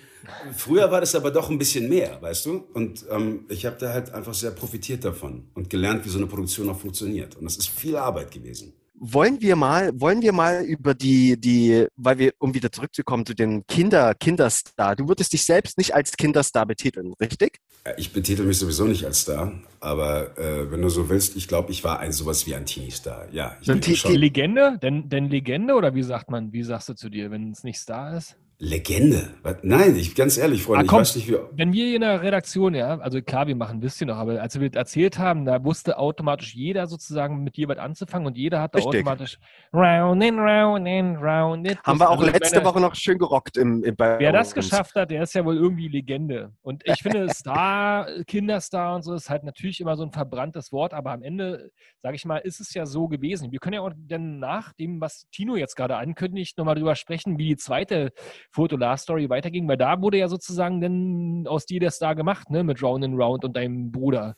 Früher 0.56 0.92
war 0.92 1.00
das 1.02 1.16
aber 1.16 1.32
doch 1.32 1.50
ein 1.50 1.58
bisschen 1.58 1.88
mehr, 1.90 2.22
weißt 2.22 2.46
du? 2.48 2.64
Und 2.74 3.06
ähm, 3.10 3.46
ich 3.50 3.66
habe 3.66 3.78
da 3.80 3.94
halt 3.94 4.14
einfach 4.14 4.34
sehr 4.34 4.52
profitiert 4.52 5.04
davon 5.06 5.48
und 5.54 5.70
gelernt, 5.70 6.06
wie 6.06 6.10
so 6.10 6.18
eine 6.18 6.28
Produktion 6.28 6.70
auch 6.70 6.80
funktioniert. 6.80 7.36
Und 7.36 7.46
das 7.46 7.58
ist 7.58 7.70
viel 7.70 7.96
Arbeit 7.96 8.32
gewesen. 8.32 8.74
Wollen 9.00 9.40
wir 9.42 9.56
mal, 9.56 9.92
wollen 10.02 10.24
wir 10.24 10.32
mal 10.34 10.64
über 10.64 10.96
die, 10.96 11.40
die, 11.40 11.86
weil 11.98 12.18
wir, 12.18 12.34
um 12.40 12.56
wieder 12.56 12.72
zurückzukommen 12.72 13.28
zu 13.28 13.36
den 13.36 13.66
Kinder, 13.68 14.16
Kinderstar. 14.16 14.96
Du 14.96 15.08
würdest 15.08 15.34
dich 15.34 15.44
selbst 15.44 15.78
nicht 15.78 15.94
als 15.94 16.14
Kinderstar 16.18 16.66
betiteln, 16.66 17.14
richtig? 17.22 17.60
Äh, 17.84 17.94
Ich 17.98 18.12
betitel 18.12 18.42
mich 18.44 18.58
sowieso 18.58 18.86
nicht 18.86 19.06
als 19.06 19.22
Star, 19.22 19.54
aber 19.80 20.36
äh, 20.40 20.72
wenn 20.72 20.82
du 20.82 20.90
so 20.90 21.10
willst, 21.10 21.36
ich 21.36 21.48
glaube, 21.48 21.72
ich 21.72 21.84
war 21.84 22.00
ein 22.00 22.12
sowas 22.12 22.48
wie 22.48 22.56
ein 22.56 22.66
Teenie-Star. 22.66 23.28
Ja, 23.32 23.56
ich 23.62 23.68
Te- 23.68 23.96
schon. 23.96 24.16
Legende? 24.16 24.80
Denn, 24.82 25.08
denn 25.08 25.30
Legende 25.30 25.76
oder 25.76 25.94
wie 25.94 26.02
sagt 26.02 26.32
man, 26.32 26.52
wie 26.52 26.64
sagst 26.64 26.90
du 26.90 26.96
zu 26.96 27.10
dir, 27.10 27.30
wenn 27.30 27.52
es 27.52 27.64
nicht 27.64 27.78
Star 27.78 28.18
ist? 28.18 28.36
Legende. 28.60 29.30
Nein, 29.62 29.96
ich 29.96 30.16
ganz 30.16 30.36
ehrlich, 30.36 30.64
Freunde, 30.64 30.80
Ah, 30.80 30.84
ich 30.84 30.88
komm. 30.90 31.00
weiß 31.02 31.16
nicht, 31.16 31.28
wie. 31.30 31.38
Wenn 31.52 31.74
wir 31.74 31.86
hier 31.86 31.96
in 31.96 32.02
der 32.02 32.24
Redaktion, 32.24 32.74
ja, 32.74 32.98
also 32.98 33.22
klar, 33.22 33.46
wir 33.46 33.56
machen 33.56 33.84
wisst 33.84 34.02
ihr 34.02 34.08
noch, 34.08 34.18
aber 34.18 34.42
als 34.42 34.60
wir 34.60 34.68
das 34.72 34.80
erzählt 34.80 35.20
haben, 35.20 35.46
da 35.46 35.64
wusste 35.64 36.00
automatisch 36.00 36.56
jeder 36.56 36.88
sozusagen 36.88 37.44
mit 37.44 37.56
dir 37.56 37.68
was 37.68 37.78
anzufangen 37.78 38.26
und 38.26 38.36
jeder 38.36 38.60
hat 38.60 38.74
da 38.74 38.80
Richtig. 38.80 39.02
automatisch 39.02 39.38
round 39.72 40.24
and 40.24 40.40
round 40.40 40.88
and 40.88 41.18
round. 41.22 41.70
it. 41.70 41.78
Haben 41.84 42.00
wir 42.00 42.10
auch 42.10 42.14
Also 42.18 42.26
ich 42.28 42.34
letzte 42.34 42.56
meine, 42.56 42.68
Woche 42.70 42.82
noch 42.82 42.96
schön 42.96 43.20
gerockt 43.20 43.58
im, 43.58 43.84
im 43.84 43.96
bei 43.96 44.18
Wer 44.18 44.32
das 44.32 44.48
uns. 44.48 44.56
geschafft 44.56 44.96
hat, 44.96 45.12
der 45.12 45.22
ist 45.22 45.36
ja 45.36 45.46
wohl 45.46 45.56
irgendwie 45.56 45.88
Legende. 45.88 46.52
Und 46.64 46.82
ich 46.84 47.04
finde, 47.04 47.30
Star, 47.34 48.08
Kinderstar 48.26 48.96
und 48.96 49.04
so 49.04 49.14
ist 49.14 49.30
halt 49.30 49.44
natürlich 49.44 49.80
immer 49.82 49.96
so 49.96 50.02
ein 50.04 50.12
verbranntes 50.12 50.72
Wort, 50.72 50.96
aber 50.96 51.12
am 51.12 51.22
Ende, 51.22 51.70
sage 52.02 52.16
ich 52.16 52.26
mal, 52.26 52.38
ist 52.38 52.60
es 52.60 52.74
ja 52.74 52.88
so 52.88 53.08
gewesen. 53.08 53.52
Wir 53.52 53.60
können 53.60 53.76
ja 53.76 53.82
auch 53.82 53.92
dann 53.96 54.40
nach 54.40 54.74
dem, 54.74 55.00
was 55.00 55.28
Tino 55.32 55.56
jetzt 55.56 55.76
gerade 55.76 55.96
ankündigt, 55.98 56.58
nochmal 56.58 56.74
drüber 56.74 56.96
sprechen, 56.96 57.38
wie 57.38 57.50
die 57.50 57.58
zweite 57.58 58.12
Foto-Last-Story 58.52 59.30
weiterging, 59.30 59.68
weil 59.68 59.78
da 59.78 60.02
wurde 60.02 60.18
ja 60.18 60.28
sozusagen 60.28 60.82
dann 60.82 61.46
aus 61.48 61.66
dir 61.66 61.80
der 61.80 61.92
Star 61.92 62.16
gemacht, 62.16 62.50
ne, 62.50 62.64
mit 62.64 62.82
Round 62.82 63.04
and 63.04 63.18
Round 63.20 63.44
und 63.46 63.56
deinem 63.56 63.92
Bruder. 63.92 64.36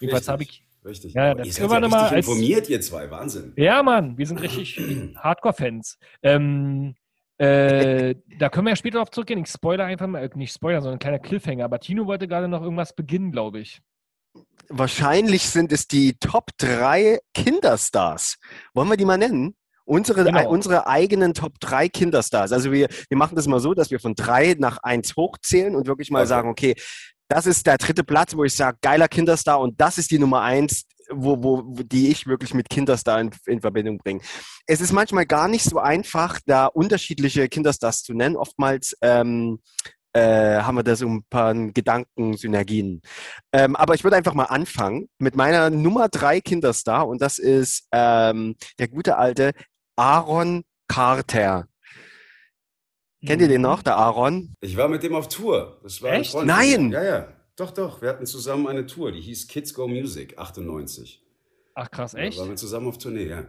Jedenfalls 0.00 0.28
habe 0.28 0.42
ich. 0.44 0.64
Richtig. 0.84 1.12
Ja, 1.12 1.34
das 1.34 1.46
ihr 1.46 1.52
können 1.54 1.68
seid 1.68 1.70
wir 1.70 1.74
ja 1.74 1.80
noch 1.80 1.90
mal 1.90 1.98
richtig 2.04 2.16
als- 2.16 2.26
informiert, 2.26 2.68
ihr 2.70 2.80
zwei. 2.80 3.10
Wahnsinn. 3.10 3.52
Ja, 3.56 3.82
Mann, 3.82 4.16
wir 4.16 4.26
sind 4.26 4.40
richtig 4.40 4.78
Hardcore-Fans. 5.16 5.98
Ähm, 6.22 6.94
äh, 7.36 8.14
da 8.38 8.48
können 8.48 8.66
wir 8.66 8.70
ja 8.70 8.76
später 8.76 8.94
darauf 8.94 9.10
zurückgehen. 9.10 9.40
Ich 9.40 9.48
spoiler 9.48 9.84
einfach 9.84 10.06
mal, 10.06 10.22
äh, 10.24 10.30
nicht 10.34 10.52
spoiler, 10.54 10.80
sondern 10.80 10.96
ein 10.96 11.00
kleiner 11.00 11.18
Cliffhanger. 11.18 11.64
Aber 11.66 11.80
Tino 11.80 12.06
wollte 12.06 12.26
gerade 12.28 12.48
noch 12.48 12.62
irgendwas 12.62 12.94
beginnen, 12.94 13.30
glaube 13.30 13.60
ich. 13.60 13.80
Wahrscheinlich 14.68 15.42
sind 15.48 15.72
es 15.72 15.86
die 15.88 16.14
Top 16.14 16.50
3 16.58 17.18
Kinderstars. 17.34 18.36
Wollen 18.72 18.88
wir 18.88 18.96
die 18.96 19.04
mal 19.04 19.18
nennen? 19.18 19.54
Unsere, 19.90 20.22
Genau. 20.24 20.40
äh, 20.42 20.46
unsere 20.46 20.86
eigenen 20.86 21.34
Top 21.34 21.58
3 21.58 21.88
Kinderstars. 21.88 22.52
Also 22.52 22.70
wir, 22.70 22.86
wir 23.08 23.18
machen 23.18 23.34
das 23.34 23.48
mal 23.48 23.58
so, 23.58 23.74
dass 23.74 23.90
wir 23.90 23.98
von 23.98 24.14
drei 24.14 24.54
nach 24.56 24.78
eins 24.84 25.16
hochzählen 25.16 25.74
und 25.74 25.88
wirklich 25.88 26.12
mal 26.12 26.20
Okay. 26.20 26.28
sagen, 26.28 26.48
okay, 26.48 26.74
das 27.28 27.46
ist 27.46 27.66
der 27.66 27.76
dritte 27.76 28.04
Platz, 28.04 28.36
wo 28.36 28.44
ich 28.44 28.54
sage, 28.54 28.78
geiler 28.82 29.08
Kinderstar 29.08 29.58
und 29.58 29.80
das 29.80 29.98
ist 29.98 30.12
die 30.12 30.18
Nummer 30.20 30.42
eins, 30.42 30.84
wo, 31.10 31.42
wo, 31.42 31.62
wo- 31.64 31.82
die 31.82 32.08
ich 32.08 32.28
wirklich 32.28 32.54
mit 32.54 32.68
Kinderstar 32.70 33.20
in, 33.20 33.30
in 33.46 33.60
Verbindung 33.60 33.98
bringe. 33.98 34.20
Es 34.66 34.80
ist 34.80 34.92
manchmal 34.92 35.26
gar 35.26 35.48
nicht 35.48 35.64
so 35.64 35.80
einfach, 35.80 36.38
da 36.46 36.66
unterschiedliche 36.66 37.48
Kinderstars 37.48 38.04
zu 38.04 38.14
nennen. 38.14 38.36
Oftmals 38.36 38.96
ähm, 39.02 39.58
äh, 40.12 40.60
haben 40.60 40.76
wir 40.76 40.84
da 40.84 40.94
so 40.94 41.08
ein 41.08 41.24
paar 41.28 41.52
Gedankensynergien. 41.54 43.00
Ähm, 43.52 43.74
aber 43.76 43.94
ich 43.94 44.04
würde 44.04 44.16
einfach 44.16 44.34
mal 44.34 44.44
anfangen 44.44 45.08
mit 45.18 45.34
meiner 45.36 45.70
Nummer 45.70 46.08
drei 46.08 46.40
Kinderstar 46.40 47.08
und 47.08 47.20
das 47.20 47.38
ist 47.38 47.88
ähm, 47.92 48.54
der 48.78 48.86
gute 48.88 49.16
alte 49.18 49.52
Aaron 50.00 50.64
Carter. 50.88 51.68
Kennt 53.26 53.42
ihr 53.42 53.48
den 53.48 53.60
noch, 53.60 53.82
der 53.82 53.96
Aaron? 53.96 54.54
Ich 54.62 54.74
war 54.78 54.88
mit 54.88 55.02
dem 55.02 55.14
auf 55.14 55.28
Tour. 55.28 55.78
Das 55.82 56.00
war 56.00 56.12
Echt? 56.14 56.34
Nein! 56.34 56.90
Ja, 56.90 57.04
ja. 57.04 57.28
Doch, 57.54 57.70
doch. 57.70 58.00
Wir 58.00 58.08
hatten 58.08 58.24
zusammen 58.24 58.66
eine 58.66 58.86
Tour, 58.86 59.12
die 59.12 59.20
hieß 59.20 59.46
Kids 59.48 59.74
Go 59.74 59.86
Music, 59.86 60.38
98. 60.38 61.22
Ach 61.74 61.90
krass, 61.90 62.12
Da 62.12 62.18
echt? 62.18 62.38
waren 62.38 62.48
wir 62.48 62.56
zusammen 62.56 62.88
auf 62.88 62.96
Tournee, 62.96 63.26
ja. 63.28 63.44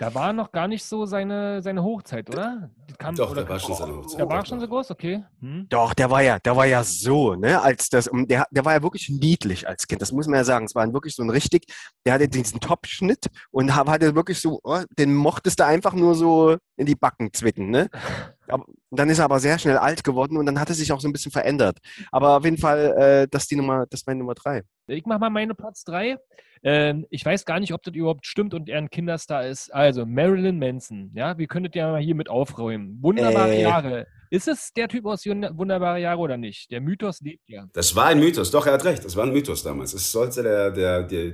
Da 0.00 0.14
war 0.14 0.32
noch 0.32 0.50
gar 0.50 0.66
nicht 0.66 0.82
so 0.82 1.04
seine, 1.04 1.60
seine 1.60 1.82
Hochzeit, 1.84 2.30
oder? 2.30 2.70
Kam, 2.96 3.14
Doch, 3.16 3.32
oder 3.32 3.42
da 3.42 3.50
war 3.50 3.60
schon 3.60 3.74
seine 3.74 3.94
Hochzeit. 3.98 4.18
Der 4.18 4.28
war 4.30 4.46
schon 4.46 4.58
so 4.58 4.66
groß, 4.66 4.90
okay. 4.92 5.24
Hm. 5.40 5.66
Doch, 5.68 5.92
der 5.92 6.10
war 6.10 6.22
ja, 6.22 6.38
der 6.38 6.56
war 6.56 6.64
ja 6.64 6.82
so, 6.82 7.34
ne, 7.34 7.60
als 7.60 7.90
das, 7.90 8.08
und 8.08 8.30
der, 8.30 8.46
der 8.50 8.64
war 8.64 8.72
ja 8.72 8.82
wirklich 8.82 9.10
niedlich 9.10 9.68
als 9.68 9.86
Kind. 9.86 10.00
Das 10.00 10.10
muss 10.10 10.26
man 10.26 10.36
ja 10.38 10.44
sagen. 10.44 10.64
Es 10.64 10.74
war 10.74 10.90
wirklich 10.94 11.14
so 11.14 11.22
ein 11.22 11.28
richtig, 11.28 11.66
der 12.06 12.14
hatte 12.14 12.28
diesen 12.28 12.60
Top-Schnitt 12.60 13.26
und 13.50 13.76
ha- 13.76 13.86
hatte 13.86 14.14
wirklich 14.14 14.40
so, 14.40 14.60
oh, 14.62 14.80
den 14.98 15.14
mochtest 15.14 15.60
du 15.60 15.66
einfach 15.66 15.92
nur 15.92 16.14
so 16.14 16.56
in 16.76 16.86
die 16.86 16.94
Backen 16.94 17.34
zwicken, 17.34 17.68
ne? 17.68 17.90
Aber, 18.48 18.64
dann 18.90 19.10
ist 19.10 19.18
er 19.18 19.26
aber 19.26 19.38
sehr 19.38 19.60
schnell 19.60 19.76
alt 19.76 20.02
geworden 20.02 20.36
und 20.36 20.44
dann 20.46 20.58
hat 20.58 20.70
er 20.70 20.74
sich 20.74 20.90
auch 20.92 21.00
so 21.00 21.06
ein 21.08 21.12
bisschen 21.12 21.30
verändert. 21.30 21.78
Aber 22.10 22.38
auf 22.38 22.44
jeden 22.44 22.58
Fall, 22.58 22.94
äh, 22.98 23.28
das 23.30 23.42
ist 23.42 23.50
die 23.52 23.56
Nummer, 23.56 23.86
das 23.88 24.00
ist 24.00 24.06
meine 24.08 24.18
Nummer 24.18 24.34
drei. 24.34 24.62
Ich 24.88 25.06
mache 25.06 25.20
mal 25.20 25.30
meine 25.30 25.54
Platz 25.54 25.84
3. 25.84 26.18
Ähm, 26.62 27.06
ich 27.10 27.24
weiß 27.24 27.44
gar 27.44 27.58
nicht, 27.60 27.72
ob 27.72 27.82
das 27.82 27.94
überhaupt 27.94 28.26
stimmt 28.26 28.52
und 28.54 28.68
er 28.68 28.78
ein 28.78 28.90
Kinderstar 28.90 29.46
ist. 29.46 29.72
Also, 29.72 30.04
Marilyn 30.04 30.58
Manson. 30.58 31.10
Ja, 31.14 31.38
wir 31.38 31.46
könntet 31.46 31.74
ja 31.74 31.90
mal 31.90 32.00
hier 32.00 32.14
mit 32.14 32.28
aufräumen. 32.28 32.98
Wunderbare 33.02 33.54
Äh. 33.54 33.62
Jahre. 33.62 34.06
Ist 34.30 34.46
es 34.46 34.72
der 34.72 34.86
Typ 34.88 35.06
aus 35.06 35.24
Wunderbare 35.26 36.00
Jahre 36.00 36.20
oder 36.20 36.36
nicht? 36.36 36.70
Der 36.70 36.80
Mythos 36.80 37.20
lebt 37.20 37.48
ja. 37.48 37.66
Das 37.72 37.96
war 37.96 38.06
ein 38.06 38.20
Mythos. 38.20 38.50
Doch, 38.50 38.66
er 38.66 38.74
hat 38.74 38.84
recht. 38.84 39.04
Das 39.04 39.16
war 39.16 39.24
ein 39.24 39.32
Mythos 39.32 39.64
damals. 39.64 39.92
Es 39.92 40.12
sollte 40.12 40.42
der, 40.42 40.70
der, 40.70 41.02
der, 41.02 41.32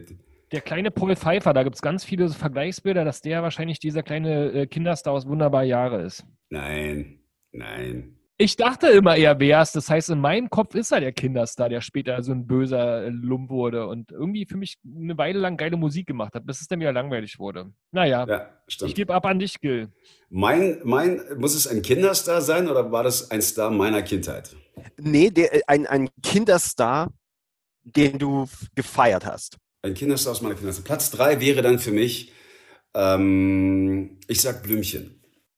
Der 0.50 0.60
kleine 0.62 0.90
Paul 0.90 1.14
Pfeiffer, 1.14 1.52
da 1.52 1.62
gibt 1.62 1.76
es 1.76 1.82
ganz 1.82 2.04
viele 2.04 2.28
Vergleichsbilder, 2.30 3.04
dass 3.04 3.20
der 3.20 3.42
wahrscheinlich 3.42 3.80
dieser 3.80 4.02
kleine 4.02 4.52
äh, 4.52 4.66
Kinderstar 4.66 5.12
aus 5.12 5.26
Wunderbare 5.26 5.66
Jahre 5.66 6.02
ist. 6.02 6.24
Nein, 6.48 7.18
nein. 7.52 8.15
Ich 8.38 8.56
dachte 8.56 8.88
immer, 8.88 9.16
er 9.16 9.40
wär's. 9.40 9.72
Das 9.72 9.88
heißt, 9.88 10.10
in 10.10 10.20
meinem 10.20 10.50
Kopf 10.50 10.74
ist 10.74 10.92
er 10.92 11.00
der 11.00 11.12
Kinderstar, 11.12 11.70
der 11.70 11.80
später 11.80 12.22
so 12.22 12.32
ein 12.32 12.46
böser 12.46 13.10
Lump 13.10 13.48
wurde 13.48 13.86
und 13.86 14.12
irgendwie 14.12 14.44
für 14.44 14.58
mich 14.58 14.76
eine 14.84 15.16
Weile 15.16 15.38
lang 15.38 15.56
geile 15.56 15.78
Musik 15.78 16.06
gemacht 16.06 16.34
hat, 16.34 16.44
bis 16.44 16.60
es 16.60 16.68
dann 16.68 16.80
wieder 16.80 16.92
langweilig 16.92 17.38
wurde. 17.38 17.72
Naja, 17.92 18.26
Ja, 18.28 18.50
ich 18.66 18.94
gebe 18.94 19.14
ab 19.14 19.24
an 19.24 19.38
dich, 19.38 19.58
Gil. 19.60 19.88
Mein, 20.28 20.80
mein, 20.84 21.22
muss 21.38 21.54
es 21.54 21.66
ein 21.66 21.80
Kinderstar 21.80 22.42
sein 22.42 22.68
oder 22.68 22.92
war 22.92 23.02
das 23.02 23.30
ein 23.30 23.40
Star 23.40 23.70
meiner 23.70 24.02
Kindheit? 24.02 24.54
Nee, 24.98 25.30
der, 25.30 25.62
ein, 25.66 25.86
ein 25.86 26.10
Kinderstar, 26.22 27.12
den 27.84 28.18
du 28.18 28.46
gefeiert 28.74 29.24
hast. 29.24 29.56
Ein 29.80 29.94
Kinderstar 29.94 30.32
aus 30.32 30.42
meiner 30.42 30.56
Kindheit. 30.56 30.84
Platz 30.84 31.10
drei 31.10 31.40
wäre 31.40 31.62
dann 31.62 31.78
für 31.78 31.92
mich, 31.92 32.32
ähm, 32.92 34.18
ich 34.26 34.42
sag 34.42 34.62
Blümchen. 34.62 35.15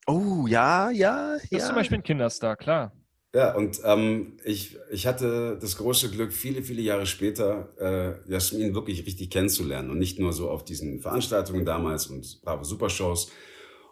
Oh, 0.09 0.47
ja, 0.47 0.89
ja, 0.89 1.33
Das 1.33 1.43
ist 1.43 1.51
ja. 1.51 1.65
zum 1.67 1.75
Beispiel 1.75 1.97
ein 1.99 2.03
Kinderstar, 2.03 2.55
klar. 2.55 2.91
Ja, 3.35 3.53
und 3.53 3.79
ähm, 3.83 4.37
ich, 4.43 4.75
ich 4.89 5.05
hatte 5.05 5.59
das 5.61 5.77
große 5.77 6.09
Glück, 6.09 6.33
viele, 6.33 6.63
viele 6.63 6.81
Jahre 6.81 7.05
später 7.05 7.69
äh, 7.77 8.31
Jasmin 8.31 8.73
wirklich 8.73 9.05
richtig 9.05 9.29
kennenzulernen 9.29 9.91
und 9.91 9.99
nicht 9.99 10.17
nur 10.17 10.33
so 10.33 10.49
auf 10.49 10.65
diesen 10.65 10.99
Veranstaltungen 10.99 11.63
damals 11.63 12.07
und 12.07 12.41
brave 12.41 12.65
Supershows. 12.65 13.31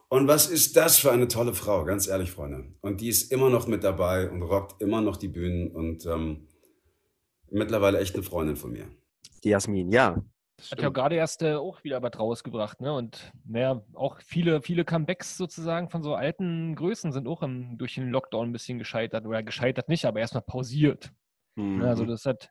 Und 0.10 0.28
was 0.28 0.50
ist 0.50 0.76
das 0.76 0.98
für 0.98 1.12
eine 1.12 1.28
tolle 1.28 1.54
Frau, 1.54 1.86
ganz 1.86 2.08
ehrlich, 2.08 2.32
Freunde. 2.32 2.66
Und 2.82 3.00
die 3.02 3.10
ist 3.10 3.32
immer 3.32 3.52
noch 3.52 3.68
mit 3.68 3.84
dabei 3.84 4.28
und 4.28 4.42
rockt 4.42 4.82
immer 4.82 5.02
noch 5.02 5.18
die 5.18 5.28
Bühnen 5.28 5.70
und 5.70 6.08
ähm, 6.08 6.48
mittlerweile 7.52 8.00
echt 8.00 8.16
eine 8.16 8.24
Freundin 8.24 8.56
von 8.56 8.72
mir. 8.72 8.88
Die 9.44 9.50
Jasmin, 9.50 9.92
ja. 9.92 10.24
Hat 10.72 10.82
ja 10.82 10.90
gerade 10.90 11.16
erst 11.16 11.44
äh, 11.44 11.54
auch 11.54 11.84
wieder 11.84 12.02
was 12.02 12.18
rausgebracht, 12.18 12.82
ne? 12.82 12.94
Und 12.94 13.32
naja, 13.46 13.84
auch 13.94 14.20
viele, 14.22 14.62
viele 14.62 14.86
Comebacks 14.86 15.38
sozusagen 15.38 15.90
von 15.90 16.02
so 16.02 16.16
alten 16.16 16.76
Größen 16.76 17.12
sind 17.12 17.28
auch 17.28 17.44
im, 17.44 17.78
durch 17.78 17.96
den 17.96 18.10
Lockdown 18.10 18.50
ein 18.50 18.54
bisschen 18.54 18.80
gescheitert. 18.80 19.26
Oder 19.26 19.44
gescheitert 19.44 19.88
nicht, 19.88 20.06
aber 20.06 20.20
erstmal 20.20 20.42
pausiert. 20.42 21.12
Mhm. 21.56 21.80
Ne? 21.80 21.88
Also 21.88 22.06
das 22.06 22.26
hat. 22.26 22.50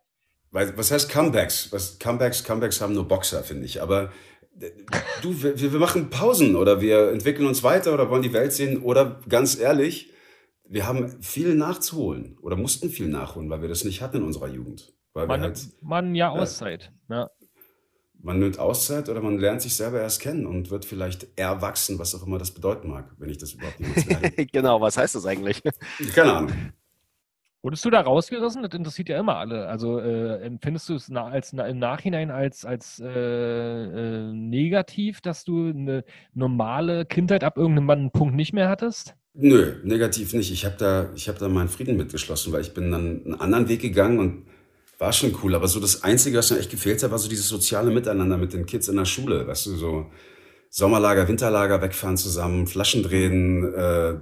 Was 0.53 0.90
heißt 0.90 1.11
Comebacks? 1.11 1.73
Was, 1.73 1.99
Comebacks, 1.99 2.45
Comebacks 2.45 2.81
haben 2.81 2.95
nur 2.95 3.09
Boxer, 3.09 3.42
finde 3.42 3.64
ich. 3.64 3.83
Aber 3.83 4.12
äh, 4.61 4.71
du, 5.23 5.42
wir, 5.42 5.73
wir 5.73 5.81
machen 5.81 6.09
Pausen 6.09 6.55
oder 6.55 6.81
wir 6.81 7.11
entwickeln 7.11 7.49
uns 7.49 7.64
weiter 7.64 7.92
oder 7.92 8.09
wollen 8.09 8.23
die 8.23 8.33
Welt 8.33 8.53
sehen. 8.53 8.83
Oder 8.83 9.21
ganz 9.29 9.59
ehrlich, 9.59 10.12
wir 10.64 10.87
haben 10.87 11.21
viel 11.23 11.57
nachzuholen 11.57 12.38
oder 12.40 12.57
mussten 12.57 12.88
viel 12.88 13.09
nachholen, 13.09 13.51
weil 13.51 13.62
wir 13.62 13.69
das 13.69 13.85
nicht 13.85 14.01
hatten 14.01 14.19
in 14.19 14.23
unserer 14.23 14.49
Jugend. 14.49 14.95
Weil 15.12 15.27
Man, 15.27 15.40
wir 15.40 15.47
halt, 15.47 15.69
man 15.81 16.14
ja 16.14 16.29
Auszeit. 16.29 16.92
Ja. 17.09 17.31
Man 18.22 18.38
nimmt 18.38 18.59
Auszeit 18.59 19.09
oder 19.09 19.20
man 19.20 19.38
lernt 19.38 19.62
sich 19.62 19.76
selber 19.76 20.00
erst 20.00 20.20
kennen 20.20 20.46
und 20.46 20.70
wird 20.70 20.85
vielleicht 20.85 21.26
erwachsen, 21.37 21.98
was 21.98 22.14
auch 22.14 22.26
immer 22.26 22.38
das 22.38 22.50
bedeuten 22.50 22.88
mag, 22.88 23.11
wenn 23.18 23.31
ich 23.31 23.38
das 23.38 23.52
überhaupt 23.52 23.79
jemals 23.79 24.09
werde. 24.09 24.46
genau, 24.52 24.81
was 24.81 24.96
heißt 24.96 25.14
das 25.14 25.26
eigentlich? 25.26 25.62
Keine 26.14 26.33
Ahnung. 26.33 26.52
Wurdest 27.62 27.85
du 27.85 27.90
da 27.90 28.00
rausgerissen? 28.00 28.62
Das 28.62 28.72
interessiert 28.74 29.09
ja 29.09 29.18
immer 29.18 29.38
alle. 29.38 29.66
Also 29.66 29.98
äh, 29.98 30.40
empfindest 30.42 30.88
du 30.88 30.94
es 30.94 31.09
na, 31.09 31.26
als, 31.26 31.52
na, 31.52 31.66
im 31.66 31.79
Nachhinein 31.79 32.31
als, 32.31 32.64
als 32.64 33.00
äh, 33.00 33.09
äh, 33.09 34.33
negativ, 34.33 35.20
dass 35.20 35.42
du 35.42 35.70
eine 35.70 36.05
normale 36.33 37.07
Kindheit 37.07 37.42
ab 37.42 37.59
irgendeinem 37.59 38.12
Punkt 38.12 38.37
nicht 38.37 38.52
mehr 38.52 38.68
hattest? 38.68 39.16
Nö, 39.35 39.81
negativ 39.83 40.33
nicht. 40.33 40.52
Ich 40.52 40.64
habe 40.64 40.76
da, 40.79 41.11
ich 41.16 41.29
hab 41.29 41.38
da 41.38 41.48
meinen 41.48 41.68
Frieden 41.68 41.96
mitgeschlossen, 41.96 42.52
weil 42.52 42.61
ich 42.61 42.72
bin 42.72 42.92
dann 42.92 43.24
einen 43.24 43.35
anderen 43.35 43.68
Weg 43.68 43.83
gegangen 43.83 44.18
und 44.20 44.46
war 44.98 45.12
schon 45.12 45.37
cool. 45.42 45.54
Aber 45.54 45.68
so 45.68 45.80
das 45.80 46.02
Einzige, 46.02 46.38
was 46.38 46.50
mir 46.50 46.59
echt 46.59 46.70
gefehlt 46.70 47.02
hat, 47.02 47.11
war 47.11 47.18
so 47.18 47.28
dieses 47.28 47.48
soziale 47.48 47.90
Miteinander 47.90 48.38
mit 48.38 48.52
den 48.52 48.66
Kids 48.66 48.88
in 48.88 48.96
der 48.96 49.04
Schule. 49.04 49.46
Weißt 49.46 49.66
du, 49.66 49.76
so 49.76 50.06
Sommerlager, 50.70 51.28
Winterlager, 51.28 51.80
wegfahren 51.82 52.16
zusammen, 52.16 52.66
Flaschen 52.66 53.02
drehen, 53.02 53.72
äh, 53.74 54.14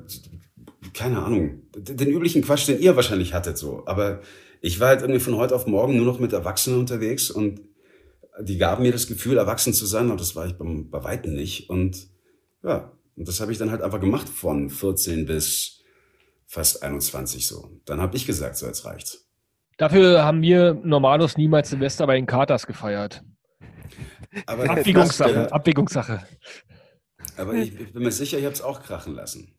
keine 0.92 1.22
Ahnung. 1.22 1.62
Den 1.76 2.10
üblichen 2.10 2.42
Quatsch, 2.42 2.68
den 2.68 2.80
ihr 2.80 2.96
wahrscheinlich 2.96 3.34
hattet 3.34 3.58
so. 3.58 3.82
Aber 3.86 4.20
ich 4.60 4.80
war 4.80 4.88
halt 4.88 5.00
irgendwie 5.00 5.20
von 5.20 5.36
heute 5.36 5.54
auf 5.54 5.66
morgen 5.66 5.96
nur 5.96 6.06
noch 6.06 6.20
mit 6.20 6.32
Erwachsenen 6.32 6.78
unterwegs 6.78 7.30
und 7.30 7.60
die 8.40 8.58
gaben 8.58 8.82
mir 8.82 8.92
das 8.92 9.06
Gefühl, 9.06 9.38
erwachsen 9.38 9.72
zu 9.72 9.86
sein, 9.86 10.10
und 10.10 10.20
das 10.20 10.34
war 10.34 10.46
ich 10.46 10.54
beim, 10.54 10.90
bei 10.90 11.04
Weitem 11.04 11.34
nicht. 11.34 11.70
Und 11.70 12.08
ja, 12.62 12.92
und 13.16 13.28
das 13.28 13.40
habe 13.40 13.52
ich 13.52 13.58
dann 13.58 13.70
halt 13.70 13.82
einfach 13.82 14.00
gemacht 14.00 14.28
von 14.28 14.70
14 14.70 15.26
bis 15.26 15.80
fast 16.46 16.82
21 16.82 17.46
so. 17.46 17.80
Dann 17.84 18.00
habe 18.00 18.16
ich 18.16 18.26
gesagt, 18.26 18.56
so 18.56 18.66
jetzt 18.66 18.84
reicht's. 18.84 19.23
Dafür 19.76 20.24
haben 20.24 20.42
wir 20.42 20.74
Normalos 20.74 21.36
niemals 21.36 21.70
Silvester 21.70 22.06
bei 22.06 22.14
den 22.14 22.26
Katers 22.26 22.66
gefeiert. 22.66 23.22
Aber, 24.46 24.68
Abwägungssache, 24.70 25.52
Abwägungssache. 25.52 26.26
aber 27.36 27.54
ich, 27.54 27.78
ich 27.78 27.92
bin 27.92 28.02
mir 28.02 28.10
sicher, 28.10 28.38
ich 28.38 28.44
habe 28.44 28.54
es 28.54 28.62
auch 28.62 28.82
krachen 28.82 29.14
lassen. 29.14 29.54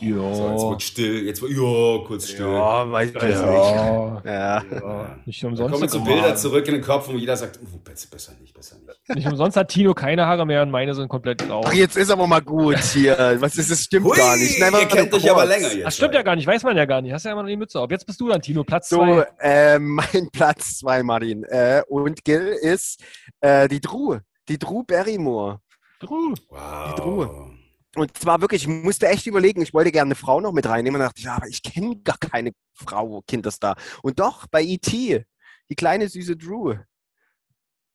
Ja. 0.00 0.34
So, 0.34 0.50
jetzt 0.50 0.62
wird 0.70 0.82
still, 0.82 1.26
jetzt 1.26 1.42
wird, 1.42 1.52
ja, 1.52 2.06
kurz 2.06 2.28
still. 2.28 2.46
Ja, 2.46 2.90
weiß 2.90 3.10
ich 3.10 3.14
nicht. 3.14 3.22
ja. 3.40 4.22
Ja. 4.24 4.62
Ja. 4.72 5.16
Nicht 5.24 5.42
Da 5.42 5.48
umsonst, 5.48 5.70
kommen 5.72 5.82
jetzt 5.82 5.92
so 5.92 6.00
Bilder 6.00 6.34
zurück 6.34 6.66
in 6.66 6.74
den 6.74 6.82
Kopf, 6.82 7.08
wo 7.08 7.12
jeder 7.12 7.36
sagt, 7.36 7.60
oh, 7.62 7.78
besser, 7.84 8.32
nicht, 8.40 8.54
besser 8.54 8.76
nicht. 8.78 9.16
nicht 9.16 9.26
umsonst 9.28 9.56
hat 9.56 9.68
Tino 9.68 9.94
keine 9.94 10.26
Haare 10.26 10.44
mehr 10.46 10.62
und 10.62 10.70
meine 10.70 10.94
sind 10.94 11.08
komplett 11.08 11.46
grau. 11.46 11.62
Ach, 11.64 11.72
jetzt 11.72 11.96
ist 11.96 12.10
aber 12.10 12.26
mal 12.26 12.40
gut 12.40 12.78
hier. 12.78 13.36
Was 13.38 13.56
ist 13.56 13.70
das? 13.70 13.80
Stimmt 13.84 14.06
Hui, 14.06 14.16
gar 14.16 14.36
nicht. 14.36 14.58
Nein, 14.58 14.72
ihr 14.80 14.86
kennt 14.86 15.12
euch 15.14 15.30
aber 15.30 15.44
länger 15.44 15.72
jetzt. 15.72 15.86
Das 15.86 15.96
stimmt 15.96 16.14
ja 16.14 16.22
gar 16.22 16.36
nicht, 16.36 16.46
weiß 16.46 16.62
man 16.64 16.76
ja 16.76 16.84
gar 16.84 17.00
nicht. 17.02 17.12
Hast 17.12 17.24
ja 17.24 17.32
immer 17.32 17.42
noch 17.42 17.48
die 17.48 17.56
Mütze 17.56 17.78
auf. 17.78 17.90
Jetzt 17.90 18.06
bist 18.06 18.20
du 18.20 18.28
dann, 18.28 18.40
Tino, 18.40 18.64
Platz 18.64 18.88
So, 18.88 18.96
zwei. 18.98 19.26
äh, 19.40 19.78
mein 19.78 20.28
Platz 20.32 20.78
zwei, 20.78 21.02
Martin. 21.02 21.44
Äh, 21.44 21.82
und 21.88 22.24
Gil 22.24 22.56
ist 22.60 23.00
äh, 23.40 23.68
die 23.68 23.80
Drew. 23.80 24.18
Die 24.48 24.58
Drew 24.58 24.82
Barrymore. 24.84 25.60
Drew. 26.00 26.34
Wow. 26.48 26.94
Die 26.94 27.00
Truhe. 27.00 27.50
Und 27.94 28.16
zwar 28.16 28.40
wirklich, 28.40 28.62
ich 28.62 28.68
musste 28.68 29.08
echt 29.08 29.26
überlegen, 29.26 29.60
ich 29.60 29.74
wollte 29.74 29.92
gerne 29.92 30.08
eine 30.08 30.14
Frau 30.14 30.40
noch 30.40 30.52
mit 30.52 30.66
reinnehmen 30.66 31.00
und 31.00 31.06
dachte, 31.06 31.22
ja, 31.22 31.36
aber 31.36 31.46
ich 31.46 31.62
kenne 31.62 31.96
gar 31.96 32.16
keine 32.18 32.52
Frau, 32.72 33.22
Kinderstar. 33.26 33.76
Und 34.02 34.18
doch, 34.18 34.46
bei 34.46 34.62
E.T., 34.62 35.24
die 35.68 35.74
kleine 35.74 36.08
süße 36.08 36.36
Drew. 36.36 36.74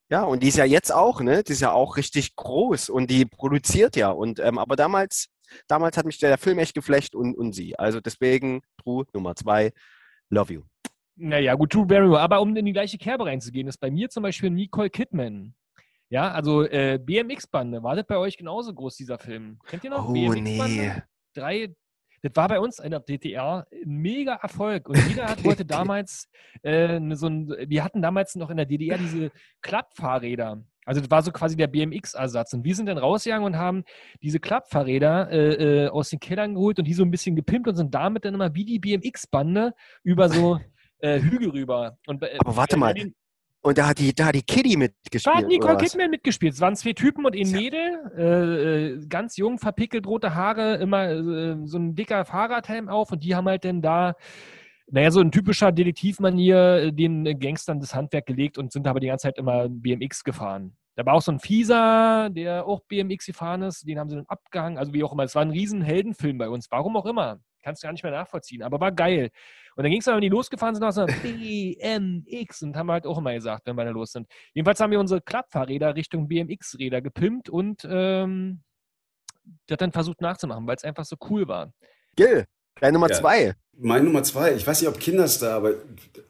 Ja, 0.10 0.24
und 0.24 0.42
die 0.42 0.48
ist 0.48 0.58
ja 0.58 0.66
jetzt 0.66 0.92
auch, 0.94 1.20
ne? 1.22 1.44
Die 1.44 1.52
ist 1.52 1.62
ja 1.62 1.72
auch 1.72 1.98
richtig 1.98 2.36
groß 2.36 2.90
und 2.90 3.10
die 3.10 3.26
produziert 3.26 3.96
ja. 3.96 4.10
Und 4.10 4.40
ähm, 4.40 4.58
aber 4.58 4.76
damals, 4.76 5.28
damals 5.68 5.98
hat 5.98 6.06
mich 6.06 6.18
der 6.20 6.38
Film 6.38 6.60
echt 6.60 6.76
geflecht 6.76 7.14
und, 7.14 7.36
und 7.36 7.54
sie. 7.54 7.78
Also 7.78 8.00
deswegen 8.00 8.62
Drew 8.78 9.04
Nummer 9.14 9.36
zwei, 9.36 9.74
Love 10.30 10.54
You. 10.54 10.62
Naja, 11.18 11.56
gut, 11.56 11.74
Drew 11.74 11.86
Barrymore. 11.86 12.22
Aber 12.22 12.40
um 12.42 12.56
in 12.56 12.66
die 12.66 12.74
gleiche 12.74 12.98
Kerbe 12.98 13.26
reinzugehen, 13.26 13.68
ist 13.68 13.80
bei 13.80 13.92
mir 13.92 14.10
zum 14.10 14.24
Beispiel 14.24 14.50
Nicole 14.52 14.90
Kidman. 14.90 15.56
Ja, 16.10 16.32
also 16.32 16.64
äh, 16.64 17.00
BMX-Bande. 17.04 17.84
War 17.84 17.96
das 17.96 18.06
bei 18.08 18.18
euch 18.18 18.38
genauso 18.38 18.74
groß, 18.74 18.96
dieser 18.96 19.18
Film? 19.20 19.60
Kennt 19.68 19.84
ihr 19.84 19.90
noch? 19.90 20.08
Oh, 20.08 20.14
nee. 20.14 20.58
Drei. 21.34 21.74
Das 22.24 22.32
war 22.36 22.48
bei 22.48 22.60
uns 22.60 22.80
in 22.80 22.92
der 22.92 23.02
DDR 23.02 23.68
ein 23.72 23.98
mega 24.02 24.36
Erfolg. 24.36 24.90
Und 24.90 24.98
jeder 25.08 25.26
hat, 25.30 25.44
wollte 25.44 25.66
damals, 25.66 26.30
äh, 26.64 27.00
so 27.16 27.28
ein, 27.28 27.48
wir 27.68 27.84
hatten 27.84 28.02
damals 28.02 28.36
noch 28.36 28.50
in 28.50 28.58
der 28.58 28.66
DDR 28.66 28.98
diese 28.98 29.32
Klappfahrräder. 29.62 30.64
Also 30.86 31.02
das 31.02 31.12
war 31.12 31.22
so 31.22 31.32
quasi 31.32 31.56
der 31.58 31.68
BMX-Ersatz. 31.68 32.54
Und 32.54 32.64
wir 32.64 32.74
sind 32.74 32.86
dann 32.88 32.98
rausgegangen 32.98 33.46
und 33.46 33.58
haben 33.58 33.84
diese 34.22 34.40
Klappfahrräder 34.40 35.30
äh, 35.30 35.84
äh, 35.86 35.88
aus 35.90 36.10
den 36.10 36.20
Kellern 36.20 36.56
geholt 36.56 36.80
und 36.80 36.86
die 36.86 36.94
so 36.94 37.04
ein 37.04 37.12
bisschen 37.12 37.36
gepimpt 37.36 37.68
und 37.68 37.76
sind 37.76 37.94
damit 37.94 38.24
dann 38.26 38.34
immer 38.34 38.56
wie 38.56 38.66
die 38.66 38.80
BMX-Bande 38.80 39.74
über 40.04 40.30
so 40.30 40.60
äh, 41.00 41.20
Hügel 41.20 41.50
rüber. 41.50 41.98
Und, 42.08 42.24
äh, 42.24 42.38
Aber 42.40 42.56
warte 42.56 42.78
mal, 42.78 42.94
den- 42.94 43.14
Und 43.62 43.78
da 43.78 43.88
hat 43.88 44.00
die, 44.00 44.14
da 44.14 44.28
hat 44.28 44.36
die 44.36 44.44
Kitty 44.44 44.74
da 44.74 44.80
mitgespielt. 44.80 45.36
hat 45.36 45.48
Nicole? 45.48 45.78
Kidman 45.78 46.10
mitgespielt. 46.10 46.54
Es 46.54 46.62
waren 46.62 46.76
zwei 46.76 46.94
Typen 46.94 47.26
und 47.26 47.36
ein. 47.36 47.52
Mädel, 47.52 48.12
äh, 48.18 48.24
äh, 48.24 49.08
ganz 49.08 49.38
jung, 49.38 49.58
verpickelt, 49.58 50.08
rote 50.08 50.36
Haare, 50.36 50.76
immer 50.76 51.10
äh, 51.10 51.58
so 51.66 51.78
ein 51.78 51.96
dicker 51.96 52.24
Fahrradhelm 52.24 52.88
auf 52.88 53.12
und 53.12 53.24
die 53.24 53.36
haben 53.36 53.48
halt 53.48 53.66
dann 53.66 53.82
da, 53.82 54.16
naja, 54.90 55.12
so 55.12 55.20
ein 55.20 55.32
typischer 55.32 55.72
Detektivmanier 55.72 56.58
äh, 56.58 56.94
den 56.94 57.40
Gangstern 57.40 57.80
das 57.80 57.94
Handwerk 57.94 58.26
gelegt 58.26 58.58
und 58.58 58.72
sind 58.72 58.88
aber 58.88 59.00
die 59.00 59.08
ganze 59.08 59.24
Zeit 59.24 59.38
immer 59.38 59.68
BMX 59.70 60.24
gefahren. 60.24 60.78
Da 60.96 61.06
war 61.06 61.14
auch 61.14 61.22
so 61.22 61.32
ein 61.32 61.40
Fieser, 61.40 62.30
der 62.32 62.66
auch 62.66 62.82
BMX 62.88 63.28
gefahren 63.28 63.62
ist, 63.64 63.88
den 63.88 64.00
haben 64.00 64.10
sie 64.10 64.16
dann 64.16 64.26
abgehangen, 64.28 64.78
also 64.78 64.94
wie 64.94 65.04
auch 65.04 65.14
immer. 65.14 65.24
Es 65.24 65.36
war 65.36 65.44
ein 65.44 65.52
riesen 65.52 65.82
Heldenfilm 65.82 66.38
bei 66.38 66.50
uns, 66.50 66.72
warum 66.72 66.98
auch 66.98 67.06
immer. 67.06 67.40
Kannst 67.64 67.84
du 67.84 67.88
gar 67.88 67.92
nicht 67.92 68.04
mehr 68.04 68.12
nachvollziehen, 68.12 68.64
aber 68.64 68.80
war 68.80 68.92
geil. 68.92 69.30
Und 69.76 69.84
dann 69.84 69.92
ging 69.92 70.00
es 70.00 70.06
dann, 70.06 70.16
wenn 70.16 70.22
die 70.22 70.30
losgefahren 70.30 70.74
sind, 70.74 70.84
auch 70.84 70.92
so 70.92 71.06
BMX 71.06 72.62
und 72.64 72.76
haben 72.76 72.90
halt 72.92 73.06
auch 73.06 73.18
immer 73.18 73.34
gesagt, 73.34 73.68
wenn 73.68 73.76
wir 73.76 73.86
da 73.86 73.92
los 73.92 74.12
sind. 74.12 74.28
Jedenfalls 74.54 74.80
haben 74.80 74.92
wir 74.92 75.00
unsere 75.00 75.22
Klappfahrräder 75.22 75.96
Richtung 75.96 76.28
BMX-Räder 76.28 77.02
gepimpt 77.02 77.50
und 77.50 77.88
ähm, 77.90 78.62
das 79.68 79.78
dann 79.78 79.92
versucht 79.92 80.22
nachzumachen, 80.22 80.66
weil 80.68 80.76
es 80.76 80.84
einfach 80.84 81.06
so 81.06 81.16
cool 81.30 81.48
war. 81.48 81.74
Gil, 82.16 82.46
deine 82.80 82.94
Nummer 82.94 83.10
Ja. 83.10 83.16
zwei. 83.16 83.54
Mein 83.80 84.06
Nummer 84.06 84.24
zwei, 84.24 84.56
ich 84.56 84.66
weiß 84.66 84.82
nicht, 84.82 84.90
ob 84.90 85.00
Kinderstar, 85.00 85.54
aber 85.54 85.74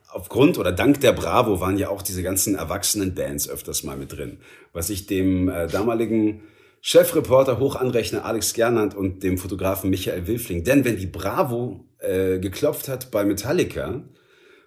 aufgrund 0.09 0.57
oder 0.57 0.73
dank 0.73 0.99
der 0.99 1.13
Bravo 1.13 1.61
waren 1.61 1.77
ja 1.77 1.89
auch 1.89 2.01
diese 2.01 2.23
ganzen 2.23 2.55
erwachsenen 2.55 3.15
Bands 3.15 3.47
öfters 3.47 3.83
mal 3.83 3.95
mit 3.95 4.11
drin. 4.11 4.39
Was 4.73 4.89
ich 4.89 5.07
dem 5.07 5.47
äh, 5.47 5.67
damaligen 5.67 6.43
Chefreporter 6.81 7.59
hoch 7.59 7.75
anrechne, 7.75 8.23
Alex 8.23 8.53
Gernand 8.53 8.95
und 8.95 9.23
dem 9.23 9.37
Fotografen 9.37 9.89
Michael 9.89 10.27
Wilfling. 10.27 10.63
Denn 10.63 10.85
wenn 10.85 10.97
die 10.97 11.07
Bravo 11.07 11.85
äh, 11.99 12.39
geklopft 12.39 12.87
hat 12.87 13.11
bei 13.11 13.25
Metallica, 13.25 14.03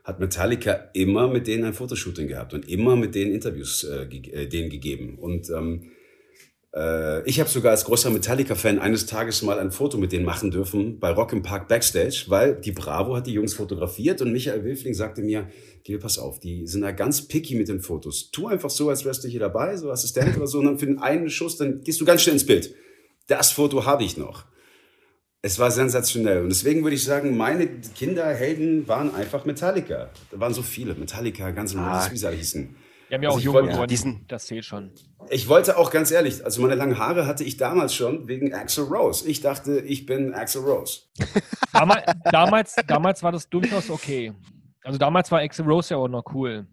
hat 0.04 0.20
Metallica 0.20 0.90
immer 0.94 1.28
mit 1.28 1.46
denen 1.46 1.64
ein 1.64 1.74
Fotoshooting 1.74 2.28
gehabt 2.28 2.54
und 2.54 2.68
immer 2.68 2.96
mit 2.96 3.14
denen 3.14 3.32
Interviews 3.32 3.84
äh, 3.84 4.06
ge 4.06 4.32
äh, 4.32 4.46
denen 4.46 4.70
gegeben. 4.70 5.18
Und 5.18 5.50
ähm, 5.50 5.82
äh, 5.82 5.99
ich 6.72 7.40
habe 7.40 7.50
sogar 7.50 7.72
als 7.72 7.84
großer 7.84 8.10
Metallica-Fan 8.10 8.78
eines 8.78 9.06
Tages 9.06 9.42
mal 9.42 9.58
ein 9.58 9.72
Foto 9.72 9.98
mit 9.98 10.12
denen 10.12 10.24
machen 10.24 10.52
dürfen 10.52 11.00
bei 11.00 11.10
Rock 11.10 11.32
im 11.32 11.42
Park 11.42 11.66
Backstage, 11.66 12.26
weil 12.28 12.54
die 12.60 12.70
Bravo 12.70 13.16
hat 13.16 13.26
die 13.26 13.32
Jungs 13.32 13.54
fotografiert 13.54 14.22
und 14.22 14.30
Michael 14.32 14.62
Wilfling 14.62 14.94
sagte 14.94 15.20
mir, 15.20 15.48
Gil, 15.82 15.98
pass 15.98 16.16
auf, 16.18 16.38
die 16.38 16.68
sind 16.68 16.82
da 16.82 16.92
ganz 16.92 17.26
picky 17.26 17.56
mit 17.56 17.66
den 17.68 17.80
Fotos. 17.80 18.30
Tu 18.30 18.46
einfach 18.46 18.70
so, 18.70 18.88
als 18.88 19.04
wärst 19.04 19.24
du 19.24 19.28
hier 19.28 19.40
dabei, 19.40 19.76
so 19.76 19.90
Assistent 19.90 20.36
oder 20.36 20.46
so, 20.46 20.58
und 20.60 20.66
dann 20.66 20.78
für 20.78 20.86
den 20.86 20.98
einen 21.00 21.28
Schuss, 21.28 21.56
dann 21.56 21.80
gehst 21.82 22.00
du 22.00 22.04
ganz 22.04 22.22
schnell 22.22 22.34
ins 22.34 22.46
Bild. 22.46 22.72
Das 23.26 23.50
Foto 23.50 23.84
habe 23.86 24.04
ich 24.04 24.16
noch. 24.16 24.44
Es 25.42 25.58
war 25.58 25.70
sensationell. 25.70 26.42
Und 26.42 26.50
deswegen 26.50 26.82
würde 26.82 26.94
ich 26.96 27.02
sagen, 27.02 27.36
meine 27.36 27.66
Kinderhelden 27.96 28.86
waren 28.86 29.12
einfach 29.14 29.44
Metallica. 29.46 30.10
Da 30.30 30.38
waren 30.38 30.52
so 30.52 30.62
viele. 30.62 30.94
Metallica, 30.94 31.50
Guns 31.50 31.72
N' 31.74 31.80
Roses, 31.80 32.06
Ah. 32.06 32.12
wie 32.12 32.16
sie 32.18 32.30
hießen. 32.30 32.76
Wir 33.10 33.16
haben 33.16 33.22
ja 33.24 33.28
Also 33.28 33.36
auch 33.36 33.38
ich 33.40 33.44
jung 33.44 33.54
wollte- 33.54 33.68
geworden, 33.72 33.88
diesen- 33.88 34.24
das 34.28 34.46
zählt 34.46 34.64
schon. 34.64 34.92
Ich 35.28 35.48
wollte 35.48 35.76
auch 35.76 35.90
ganz 35.90 36.10
ehrlich, 36.12 36.44
also 36.44 36.62
meine 36.62 36.76
langen 36.76 36.96
Haare 36.98 37.26
hatte 37.26 37.44
ich 37.44 37.56
damals 37.56 37.92
schon 37.94 38.28
wegen 38.28 38.54
Axel 38.54 38.84
Rose. 38.84 39.28
Ich 39.28 39.40
dachte, 39.40 39.80
ich 39.80 40.06
bin 40.06 40.32
Axel 40.32 40.62
Rose. 40.62 41.00
Damals, 41.72 42.02
damals, 42.32 42.76
damals 42.86 43.22
war 43.22 43.32
das 43.32 43.48
durchaus 43.48 43.90
okay. 43.90 44.32
Also 44.82 44.98
damals 44.98 45.30
war 45.30 45.40
Axel 45.40 45.64
Rose 45.66 45.90
ja 45.94 45.98
auch 45.98 46.08
noch 46.08 46.24
cool. 46.34 46.66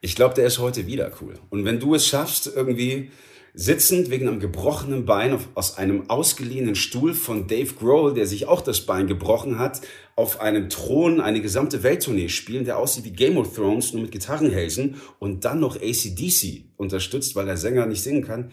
Ich 0.00 0.16
glaube, 0.16 0.34
der 0.34 0.46
ist 0.46 0.58
heute 0.58 0.86
wieder 0.86 1.10
cool. 1.20 1.34
Und 1.50 1.64
wenn 1.64 1.78
du 1.78 1.94
es 1.94 2.06
schaffst, 2.06 2.46
irgendwie 2.56 3.10
sitzend 3.54 4.10
wegen 4.10 4.28
einem 4.28 4.40
gebrochenen 4.40 5.04
Bein 5.04 5.34
auf, 5.34 5.48
aus 5.54 5.76
einem 5.76 6.08
ausgeliehenen 6.08 6.74
Stuhl 6.74 7.14
von 7.14 7.46
Dave 7.46 7.74
Grohl, 7.74 8.14
der 8.14 8.26
sich 8.26 8.46
auch 8.46 8.62
das 8.62 8.86
Bein 8.86 9.06
gebrochen 9.06 9.58
hat, 9.58 9.82
auf 10.16 10.40
einem 10.40 10.68
Thron 10.68 11.20
eine 11.20 11.40
gesamte 11.40 11.82
Welttournee 11.82 12.28
spielen, 12.28 12.64
der 12.64 12.78
aussieht 12.78 13.04
wie 13.04 13.12
Game 13.12 13.36
of 13.36 13.54
Thrones, 13.54 13.92
nur 13.92 14.02
mit 14.02 14.12
Gitarrenhälsen 14.12 15.00
und 15.18 15.44
dann 15.44 15.60
noch 15.60 15.76
ACDC 15.76 16.64
unterstützt, 16.76 17.36
weil 17.36 17.46
der 17.46 17.56
Sänger 17.56 17.86
nicht 17.86 18.02
singen 18.02 18.24
kann, 18.24 18.50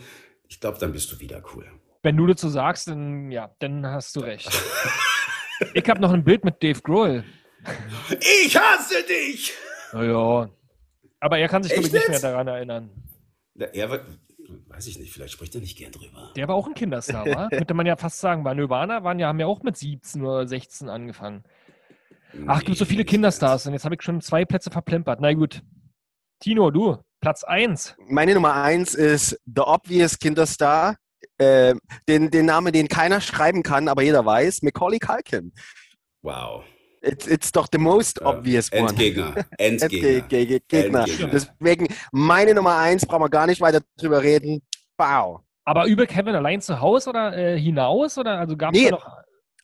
ich 0.47 0.59
glaube, 0.59 0.79
dann 0.79 0.91
bist 0.91 1.11
du 1.11 1.19
wieder 1.19 1.41
cool. 1.53 1.65
Wenn 2.01 2.17
du 2.17 2.25
dazu 2.25 2.49
sagst, 2.49 2.87
dann 2.87 3.31
ja, 3.31 3.53
dann 3.59 3.85
hast 3.85 4.15
du 4.15 4.21
recht. 4.21 4.49
ich 5.73 5.87
habe 5.89 6.01
noch 6.01 6.11
ein 6.11 6.23
Bild 6.23 6.43
mit 6.43 6.61
Dave 6.63 6.81
Grohl. 6.81 7.23
Ich 8.19 8.57
hasse 8.57 9.03
dich! 9.03 9.53
Naja. 9.93 10.49
Aber 11.19 11.37
er 11.37 11.47
kann 11.49 11.63
sich, 11.63 11.73
glaube 11.73 11.87
ich, 11.87 11.93
nicht 11.93 12.09
mehr 12.09 12.19
daran 12.19 12.47
erinnern. 12.47 12.89
Ja, 13.55 13.65
Er 13.67 13.89
wird, 13.91 14.05
weiß 14.79 14.87
ich 14.87 14.97
nicht, 14.97 15.11
vielleicht 15.11 15.33
spricht 15.33 15.53
er 15.55 15.59
nicht 15.59 15.77
gern 15.77 15.91
drüber. 15.91 16.31
Der 16.37 16.47
war 16.47 16.55
auch 16.55 16.65
ein 16.65 16.73
Kinderstar, 16.73 17.25
wa? 17.25 17.49
Könnte 17.51 17.73
man 17.73 17.85
ja 17.85 17.97
fast 17.97 18.19
sagen. 18.19 18.45
Bei 18.45 18.53
Nirvana 18.53 19.03
waren 19.03 19.19
ja, 19.19 19.27
haben 19.27 19.37
ja 19.41 19.45
auch 19.45 19.61
mit 19.61 19.75
17 19.75 20.23
oder 20.23 20.47
16 20.47 20.87
angefangen. 20.87 21.43
Ach, 22.47 22.63
gibt 22.63 22.77
so 22.77 22.85
viele 22.85 23.01
Nee, 23.01 23.09
Kinderstars 23.09 23.67
und 23.67 23.73
jetzt 23.73 23.83
habe 23.83 23.95
ich 23.95 24.01
schon 24.01 24.21
zwei 24.21 24.45
Plätze 24.45 24.71
verplempert. 24.71 25.19
Na 25.19 25.33
gut. 25.33 25.61
Tino, 26.39 26.71
du, 26.71 26.95
Platz 27.19 27.43
1. 27.43 27.97
Meine 28.07 28.33
Nummer 28.35 28.53
eins 28.55 28.93
ist 28.93 29.37
The 29.53 29.63
Obvious 29.63 30.17
Kinderstar. 30.17 30.95
Äh, 31.37 31.75
den, 32.07 32.31
den 32.31 32.45
Namen, 32.45 32.71
den 32.71 32.87
keiner 32.87 33.19
schreiben 33.19 33.63
kann, 33.63 33.89
aber 33.89 34.01
jeder 34.03 34.25
weiß, 34.25 34.61
Macaulay 34.61 34.99
Culkin. 34.99 35.51
Wow. 36.21 36.63
It's, 37.01 37.27
it's 37.27 37.51
doch 37.51 37.67
the 37.71 37.77
most 37.77 38.21
obvious 38.21 38.71
one. 38.71 38.89
Endgegner. 38.89 39.33
Endge- 39.33 39.45
Endgegner. 39.57 40.21
Ge- 40.27 40.45
Ge- 40.45 40.61
Gegner. 40.67 40.99
Endgegner. 41.01 41.27
Deswegen 41.29 41.87
meine 42.11 42.53
Nummer 42.53 42.77
eins, 42.77 43.05
brauchen 43.05 43.23
wir 43.23 43.29
gar 43.29 43.47
nicht 43.47 43.61
weiter 43.61 43.81
drüber 43.97 44.21
reden. 44.21 44.61
Wow. 44.99 45.41
Aber 45.65 45.85
über 45.85 46.05
Kevin 46.05 46.35
allein 46.35 46.61
zu 46.61 46.79
Hause 46.81 47.09
oder 47.11 47.37
äh, 47.37 47.59
hinaus? 47.59 48.17
Oder 48.17 48.39
also 48.39 48.57
gab 48.57 48.73
es 48.75 48.81
Nee. 48.81 48.91
noch. 48.91 49.07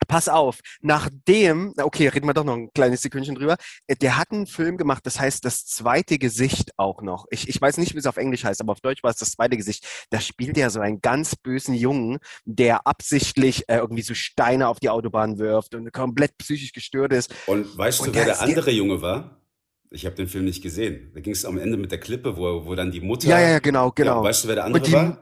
Pass 0.07 0.29
auf, 0.29 0.59
nachdem, 0.81 1.73
na, 1.77 1.83
okay, 1.85 2.07
reden 2.09 2.27
wir 2.27 2.33
doch 2.35 2.43
noch 2.43 2.53
ein 2.55 2.69
kleines 2.75 3.01
Sekündchen 3.01 3.33
drüber. 3.33 3.55
Äh, 3.87 3.95
Der 3.95 4.17
hat 4.17 4.29
einen 4.31 4.45
Film 4.45 4.77
gemacht, 4.77 5.03
das 5.05 5.19
heißt 5.19 5.43
das 5.43 5.65
zweite 5.65 6.19
Gesicht 6.19 6.71
auch 6.77 7.01
noch. 7.01 7.25
Ich, 7.31 7.49
ich 7.49 7.59
weiß 7.59 7.77
nicht, 7.77 7.95
wie 7.95 7.97
es 7.97 8.05
auf 8.05 8.17
Englisch 8.17 8.43
heißt, 8.43 8.61
aber 8.61 8.73
auf 8.73 8.81
Deutsch 8.81 9.01
war 9.03 9.09
es 9.09 9.17
das 9.17 9.31
zweite 9.31 9.57
Gesicht. 9.57 9.87
Da 10.11 10.19
spielt 10.19 10.57
er 10.59 10.69
so 10.69 10.79
einen 10.79 11.01
ganz 11.01 11.35
bösen 11.35 11.73
Jungen, 11.73 12.19
der 12.43 12.85
absichtlich 12.85 13.63
äh, 13.67 13.77
irgendwie 13.77 14.03
so 14.03 14.13
Steine 14.13 14.67
auf 14.67 14.79
die 14.79 14.89
Autobahn 14.89 15.39
wirft 15.39 15.73
und 15.73 15.91
komplett 15.91 16.37
psychisch 16.37 16.73
gestört 16.73 17.11
ist. 17.11 17.33
Und 17.47 17.75
weißt 17.75 18.01
Und 18.01 18.07
du, 18.09 18.13
wer 18.15 18.25
der 18.25 18.41
andere 18.41 18.69
Junge 18.71 19.01
war? 19.01 19.41
Ich 19.89 20.05
habe 20.05 20.15
den 20.15 20.27
Film 20.27 20.45
nicht 20.45 20.61
gesehen. 20.61 21.11
Da 21.15 21.21
ging 21.21 21.33
es 21.33 21.45
am 21.45 21.57
Ende 21.57 21.77
mit 21.77 21.91
der 21.91 21.99
Klippe, 21.99 22.37
wo, 22.37 22.65
wo 22.65 22.75
dann 22.75 22.91
die 22.91 23.01
Mutter. 23.01 23.27
Ja, 23.29 23.39
ja, 23.39 23.59
genau, 23.59 23.91
genau. 23.91 24.17
Ja, 24.17 24.23
weißt 24.23 24.43
du, 24.43 24.47
wer 24.49 24.55
der 24.55 24.65
andere 24.65 24.83
die- 24.83 24.91
war? 24.91 25.21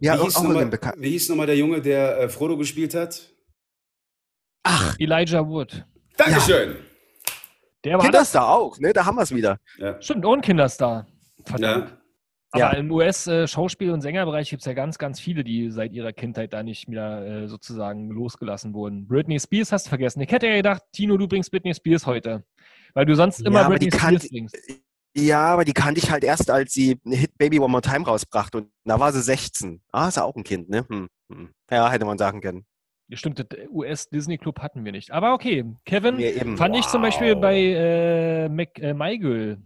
Ja, 0.00 0.18
wie, 0.18 0.24
hieß 0.24 0.34
nochmal, 0.36 0.70
nochmal 1.28 1.46
der 1.46 1.56
Junge, 1.56 1.80
der 1.82 2.18
äh, 2.20 2.28
Frodo 2.28 2.56
gespielt 2.56 2.94
hat? 2.94 3.28
Ach, 4.62 4.96
Elijah 4.98 5.46
Wood. 5.46 5.84
Dankeschön! 6.16 6.76
Der 7.84 7.92
war 7.92 7.98
das. 8.00 8.06
Kinderstar 8.06 8.48
auch, 8.48 8.78
ne? 8.78 8.92
Da 8.92 9.04
haben 9.04 9.16
wir 9.16 9.22
es 9.22 9.34
wieder. 9.34 9.58
Ja. 9.78 10.00
Stimmt, 10.02 10.24
und 10.26 10.38
ein 10.38 10.42
Kinderstar. 10.42 11.06
Verdammt. 11.44 11.90
ja. 11.90 11.94
Aber 12.50 12.60
Ja. 12.62 12.70
im 12.78 12.90
US-Schauspiel- 12.90 13.92
und 13.92 14.00
Sängerbereich 14.00 14.48
gibt 14.50 14.62
es 14.62 14.66
ja 14.66 14.72
ganz, 14.72 14.96
ganz 14.98 15.20
viele, 15.20 15.44
die 15.44 15.70
seit 15.70 15.92
ihrer 15.92 16.12
Kindheit 16.14 16.52
da 16.54 16.62
nicht 16.62 16.88
mehr 16.88 17.22
äh, 17.44 17.46
sozusagen 17.48 18.08
losgelassen 18.10 18.72
wurden. 18.72 19.06
Britney 19.06 19.38
Spears 19.38 19.70
hast 19.70 19.84
du 19.86 19.90
vergessen. 19.90 20.20
Ich 20.22 20.30
hätte 20.32 20.46
ja 20.48 20.56
gedacht, 20.56 20.82
Tino, 20.92 21.16
du 21.18 21.28
bringst 21.28 21.50
Britney 21.50 21.74
Spears 21.74 22.06
heute. 22.06 22.44
Weil 22.94 23.04
du 23.04 23.14
sonst 23.14 23.40
immer 23.42 23.60
Ja, 23.60 23.68
Britney 23.68 23.90
kann- 23.90 24.16
Spears 24.18 24.28
bringst. 24.30 24.56
Ja, 25.18 25.46
aber 25.46 25.64
die 25.64 25.72
kannte 25.72 26.00
ich 26.00 26.10
halt 26.10 26.22
erst, 26.24 26.50
als 26.50 26.72
sie 26.72 26.98
Hit 27.04 27.36
Baby 27.38 27.58
One 27.58 27.70
More 27.70 27.82
Time 27.82 28.04
rausbrachte. 28.04 28.58
Und 28.58 28.70
da 28.84 29.00
war 29.00 29.12
sie 29.12 29.22
16. 29.22 29.80
Ah, 29.92 30.08
ist 30.08 30.16
ja 30.16 30.24
auch 30.24 30.36
ein 30.36 30.44
Kind, 30.44 30.68
ne? 30.68 30.86
Hm. 30.88 31.08
hm. 31.30 31.50
Ja, 31.70 31.90
hätte 31.90 32.04
man 32.04 32.18
sagen 32.18 32.40
können. 32.40 32.64
Ja, 33.08 33.16
Stimmt, 33.16 33.38
das 33.38 33.46
US-Disney-Club 33.70 34.60
hatten 34.60 34.84
wir 34.84 34.92
nicht. 34.92 35.10
Aber 35.10 35.32
okay, 35.32 35.64
Kevin, 35.84 36.18
Ja, 36.18 36.30
eben. 36.30 36.56
fand 36.56 36.76
ich 36.76 36.86
zum 36.86 37.02
Beispiel 37.02 37.34
Wow. 37.34 37.40
bei 37.40 37.56
äh, 37.58 38.48
Mac, 38.48 38.78
äh, 38.78 38.94
MyGirl 38.94 39.58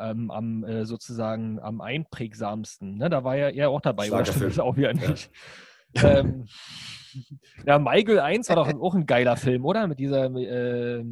ähm, 0.00 0.30
am 0.30 0.64
äh, 0.64 0.84
sozusagen 0.84 1.60
am 1.60 1.80
einprägsamsten. 1.80 2.96
Ne? 2.96 3.08
Da 3.10 3.22
war 3.22 3.36
ja 3.36 3.50
er 3.50 3.70
auch 3.70 3.80
dabei, 3.80 4.10
oder 4.10 4.24
stimmt 4.24 4.44
das 4.44 4.58
auch 4.58 4.76
wieder 4.76 4.92
nicht? 4.94 5.30
ähm, 5.94 6.46
ja, 7.64 7.78
MyGirl 7.78 8.20
1 8.20 8.48
war 8.48 8.56
doch 8.56 8.80
auch 8.80 8.94
ein 8.94 9.06
geiler 9.06 9.36
Film, 9.36 9.64
oder? 9.64 9.86
Mit 9.86 9.98
dieser 9.98 10.34
äh, 10.34 11.04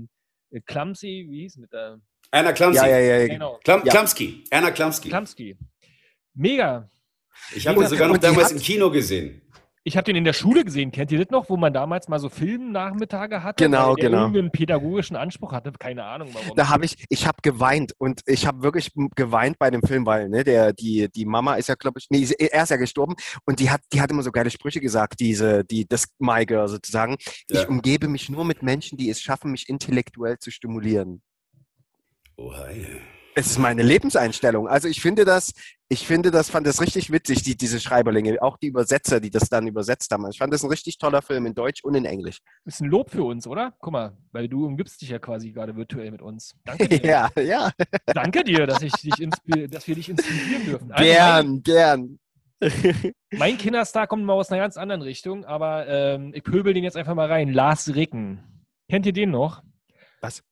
Clumsy, 0.66 1.26
wie 1.28 1.42
hieß 1.42 1.58
mit 1.58 1.72
der 1.72 1.98
Anna 2.34 2.52
Klamski. 2.52 2.86
Ja, 2.86 2.98
ja, 2.98 3.16
ja. 3.18 3.26
genau, 3.28 3.58
Klam 3.64 3.82
Ja. 3.84 3.92
Klamski. 3.92 4.44
Anna 4.50 4.70
Klamski. 4.70 5.08
Klamski. 5.08 5.56
Mega. 6.34 6.88
Ich 7.54 7.66
habe 7.66 7.82
ihn 7.82 7.88
sogar 7.88 8.08
noch 8.08 8.18
damals 8.18 8.46
hat- 8.46 8.52
im 8.52 8.58
Kino 8.58 8.90
gesehen. 8.90 9.40
Ich 9.86 9.98
habe 9.98 10.04
den 10.06 10.16
in 10.16 10.24
der 10.24 10.32
Schule 10.32 10.64
gesehen. 10.64 10.90
Kennt 10.92 11.12
ihr 11.12 11.18
das 11.18 11.28
noch, 11.28 11.50
wo 11.50 11.58
man 11.58 11.70
damals 11.74 12.08
mal 12.08 12.18
so 12.18 12.30
Filmnachmittage 12.30 13.42
hatte? 13.42 13.62
Genau, 13.62 13.94
genau. 13.96 14.20
irgendeinen 14.20 14.50
pädagogischen 14.50 15.14
Anspruch 15.14 15.52
hatte. 15.52 15.72
Keine 15.78 16.04
Ahnung 16.04 16.30
warum. 16.32 16.56
Da 16.56 16.70
habe 16.70 16.86
ich, 16.86 17.04
ich 17.10 17.26
habe 17.26 17.36
geweint 17.42 17.92
und 17.98 18.22
ich 18.24 18.46
habe 18.46 18.62
wirklich 18.62 18.92
geweint 19.14 19.58
bei 19.58 19.70
dem 19.70 19.82
Film, 19.82 20.06
weil 20.06 20.30
ne, 20.30 20.42
der, 20.42 20.72
die, 20.72 21.10
die 21.14 21.26
Mama 21.26 21.56
ist 21.56 21.68
ja, 21.68 21.74
glaube 21.74 21.98
ich, 21.98 22.06
nee, 22.08 22.26
er 22.38 22.62
ist 22.62 22.70
ja 22.70 22.78
gestorben 22.78 23.14
und 23.44 23.60
die 23.60 23.68
hat, 23.70 23.82
die 23.92 24.00
hat 24.00 24.10
immer 24.10 24.22
so 24.22 24.32
geile 24.32 24.50
Sprüche 24.50 24.80
gesagt, 24.80 25.20
diese, 25.20 25.64
die, 25.66 25.86
das 25.86 26.06
My 26.18 26.46
Girl 26.46 26.66
sozusagen. 26.66 27.16
Ja. 27.50 27.60
Ich 27.60 27.68
umgebe 27.68 28.08
mich 28.08 28.30
nur 28.30 28.46
mit 28.46 28.62
Menschen, 28.62 28.96
die 28.96 29.10
es 29.10 29.20
schaffen, 29.20 29.50
mich 29.50 29.68
intellektuell 29.68 30.38
zu 30.38 30.50
stimulieren. 30.50 31.20
Oh, 32.36 32.52
hi. 32.52 32.84
Es 33.36 33.46
ist 33.46 33.58
meine 33.58 33.82
Lebenseinstellung. 33.82 34.68
Also 34.68 34.86
ich 34.86 35.00
finde 35.00 35.24
das, 35.24 35.52
ich 35.88 36.06
finde 36.06 36.30
das, 36.30 36.50
fand 36.50 36.66
das 36.66 36.80
richtig 36.80 37.10
witzig, 37.10 37.42
die, 37.42 37.56
diese 37.56 37.80
Schreiberlinge, 37.80 38.40
auch 38.40 38.56
die 38.56 38.68
Übersetzer, 38.68 39.20
die 39.20 39.30
das 39.30 39.48
dann 39.48 39.66
übersetzt 39.66 40.12
haben. 40.12 40.28
Ich 40.30 40.38
fand 40.38 40.52
das 40.52 40.62
ein 40.62 40.70
richtig 40.70 40.98
toller 40.98 41.20
Film 41.20 41.46
in 41.46 41.54
Deutsch 41.54 41.82
und 41.82 41.94
in 41.96 42.04
Englisch. 42.04 42.38
Ist 42.64 42.80
ein 42.80 42.88
Lob 42.88 43.10
für 43.10 43.24
uns, 43.24 43.46
oder? 43.46 43.74
Guck 43.80 43.92
mal, 43.92 44.16
weil 44.30 44.48
du 44.48 44.66
umgibst 44.66 45.02
dich 45.02 45.10
ja 45.10 45.18
quasi 45.18 45.50
gerade 45.50 45.74
virtuell 45.74 46.12
mit 46.12 46.22
uns. 46.22 46.54
Danke 46.64 46.88
dir, 46.88 47.00
ja, 47.04 47.30
ja, 47.40 47.72
Danke 48.06 48.44
dir 48.44 48.66
dass, 48.66 48.82
ich 48.82 48.92
dich 48.92 49.14
dass 49.70 49.88
wir 49.88 49.94
dich 49.96 50.08
inspirieren 50.08 50.64
dürfen. 50.64 50.92
Also 50.92 51.04
gern, 51.04 51.62
gern. 51.62 52.18
Mein, 52.60 53.14
mein 53.32 53.58
Kinderstar 53.58 54.06
kommt 54.06 54.24
mal 54.24 54.34
aus 54.34 54.50
einer 54.50 54.60
ganz 54.60 54.76
anderen 54.76 55.02
Richtung, 55.02 55.44
aber 55.44 55.88
ähm, 55.88 56.32
ich 56.34 56.44
pöbel 56.44 56.72
den 56.72 56.84
jetzt 56.84 56.96
einfach 56.96 57.14
mal 57.14 57.28
rein. 57.28 57.52
Lars 57.52 57.94
Ricken. 57.94 58.64
Kennt 58.88 59.06
ihr 59.06 59.12
den 59.12 59.30
noch? 59.30 59.62
Was? 60.20 60.42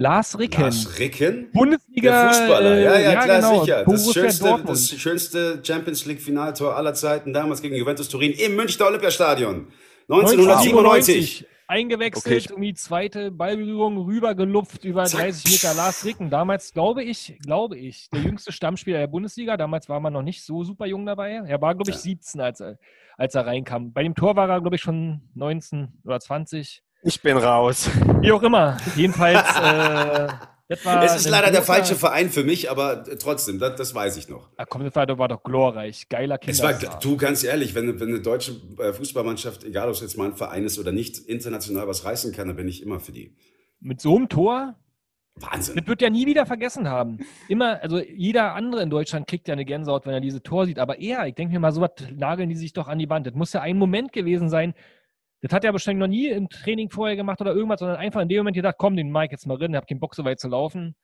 Lars 0.00 0.38
Ricken. 0.38 0.60
Lars 0.62 0.98
Ricken? 1.00 1.50
Bundesliga. 1.52 2.22
Der 2.22 2.28
Fußballer, 2.32 2.76
äh, 2.78 2.84
ja, 2.84 2.98
ja, 3.00 3.22
klar, 3.24 3.36
genau. 3.40 3.60
sicher. 3.64 3.84
Das 3.84 4.12
schönste, 4.14 4.62
das 4.64 4.88
schönste 4.90 5.60
Champions 5.64 6.06
League 6.06 6.20
Finaltor 6.22 6.76
aller 6.76 6.94
Zeiten, 6.94 7.32
damals 7.32 7.60
gegen 7.62 7.74
Juventus 7.74 8.08
Turin 8.08 8.30
im 8.32 8.54
Münchner 8.54 8.86
Olympiastadion. 8.86 9.66
1997. 10.08 11.46
Eingewechselt, 11.70 12.24
Okay, 12.24 12.36
ich- 12.38 12.48
irgendwie 12.50 12.72
zweite 12.72 13.30
Ballberührung, 13.30 13.98
rübergelupft 13.98 14.84
über 14.84 15.04
Zack. 15.04 15.20
30 15.20 15.50
Meter. 15.52 15.74
Lars 15.74 16.02
Ricken, 16.06 16.30
damals 16.30 16.72
glaube 16.72 17.04
ich, 17.04 17.36
glaube 17.44 17.76
ich, 17.76 18.08
der 18.10 18.20
jüngste 18.22 18.52
Stammspieler 18.52 19.00
der 19.00 19.06
Bundesliga. 19.08 19.58
Damals 19.58 19.86
war 19.90 20.00
man 20.00 20.14
noch 20.14 20.22
nicht 20.22 20.42
so 20.44 20.64
super 20.64 20.86
jung 20.86 21.04
dabei. 21.04 21.42
Er 21.46 21.60
war, 21.60 21.74
glaube 21.74 21.90
ich, 21.90 21.96
Ja. 21.96 22.02
17, 22.02 22.40
als 22.40 22.60
er, 22.60 22.78
als 23.18 23.34
er 23.34 23.44
reinkam. 23.46 23.92
Bei 23.92 24.02
dem 24.02 24.14
Tor 24.14 24.34
war 24.34 24.48
er, 24.48 24.60
glaube 24.62 24.76
ich, 24.76 24.82
schon 24.82 25.20
19 25.34 25.88
oder 26.06 26.20
20. 26.20 26.82
Ich 27.02 27.22
bin 27.22 27.36
raus. 27.36 27.88
Wie 28.20 28.32
auch 28.32 28.42
immer. 28.42 28.76
Jedenfalls, 28.96 29.38
äh, 29.38 30.28
das 30.68 30.84
war. 30.84 31.02
Es 31.04 31.14
ist 31.14 31.26
ein 31.26 31.30
leider 31.30 31.52
der 31.52 31.62
falsche 31.62 31.94
Verein 31.94 32.28
für 32.28 32.42
mich, 32.42 32.70
aber 32.70 33.04
war 33.06 33.34
das, 33.34 33.76
das 33.76 33.94
weiß 33.94 34.16
ich 34.16 34.28
noch. 34.28 34.48
Ah, 34.56 34.64
komm, 34.64 34.82
das 34.82 34.94
war, 34.96 35.06
das 35.06 35.16
war 35.16 35.28
doch 35.28 35.42
glorreich. 35.42 36.08
Geiler 36.08 36.38
Es 36.44 36.60
war, 36.62 36.72
Kinderstar. 36.72 37.00
du 37.00 37.16
ganz 37.16 37.44
ehrlich, 37.44 37.74
wenn, 37.74 38.00
wenn 38.00 38.08
eine 38.08 38.20
deutsche 38.20 38.56
äh, 38.78 38.92
Fußballmannschaft, 38.92 39.64
egal 39.64 39.88
ob 39.88 39.94
es 39.94 40.00
jetzt 40.00 40.18
mein 40.18 40.34
Verein 40.34 40.64
ist 40.64 40.78
oder 40.78 40.90
nicht, 40.90 41.18
international 41.18 41.86
was 41.86 42.04
reißen 42.04 42.32
kann, 42.32 42.48
dann 42.48 42.56
bin 42.56 42.66
ich 42.66 42.82
immer 42.82 42.98
für 42.98 43.12
die. 43.12 43.36
Mit 43.80 44.00
so 44.00 44.16
einem 44.16 44.28
Tor, 44.28 44.74
Wahnsinn. 45.36 45.76
Das 45.76 45.86
wird 45.86 46.02
er 46.02 46.10
nie 46.10 46.26
wieder 46.26 46.46
vergessen 46.46 46.88
haben. 46.88 47.18
Immer, 47.48 47.80
also 47.80 48.00
jeder 48.00 48.54
andere 48.54 48.82
in 48.82 48.90
Deutschland 48.90 49.28
kriegt 49.28 49.46
ja 49.46 49.52
eine 49.52 49.64
Gänsehaut, 49.64 50.04
wenn 50.04 50.14
er 50.14 50.20
dieses 50.20 50.42
Tor 50.42 50.66
sieht. 50.66 50.80
Aber 50.80 50.98
er, 50.98 51.26
ich 51.28 51.36
denke 51.36 51.52
mir 51.52 51.60
mal, 51.60 51.70
so 51.70 51.80
was 51.80 51.92
nageln 52.12 52.48
die 52.48 52.56
sich 52.56 52.72
doch 52.72 52.88
an 52.88 52.98
die 52.98 53.08
Wand. 53.08 53.26
Das 53.26 53.34
muss 53.34 53.52
ja 53.52 53.60
ein 53.60 53.78
Moment 53.78 54.12
gewesen 54.12 54.48
sein. 54.48 54.74
Das 55.40 55.52
hat 55.52 55.64
er 55.64 55.72
bestimmt 55.72 56.00
noch 56.00 56.06
nie 56.08 56.28
im 56.28 56.48
Training 56.48 56.90
vorher 56.90 57.14
gemacht 57.16 57.40
oder 57.40 57.54
irgendwas, 57.54 57.78
sondern 57.80 57.96
einfach 57.98 58.20
in 58.20 58.28
dem 58.28 58.38
Moment 58.38 58.56
gedacht, 58.56 58.74
komm, 58.78 58.96
den 58.96 59.10
Mike 59.12 59.32
jetzt 59.32 59.46
mal 59.46 59.56
rein, 59.56 59.70
ich 59.70 59.76
hab 59.76 59.86
keinen 59.86 60.00
Bock 60.00 60.14
so 60.14 60.24
weit 60.24 60.40
zu 60.40 60.48
laufen. 60.48 60.96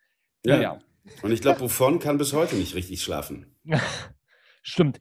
Ja. 0.45 0.57
Naja, 0.57 0.79
Und 1.23 1.31
ich 1.33 1.41
glaube, 1.41 1.61
Buffon 1.61 1.99
kann 2.01 2.19
bis 2.19 2.33
heute 2.33 2.57
nicht 2.57 2.75
richtig 2.75 3.01
schlafen. 3.03 3.55
stimmt. 4.63 4.99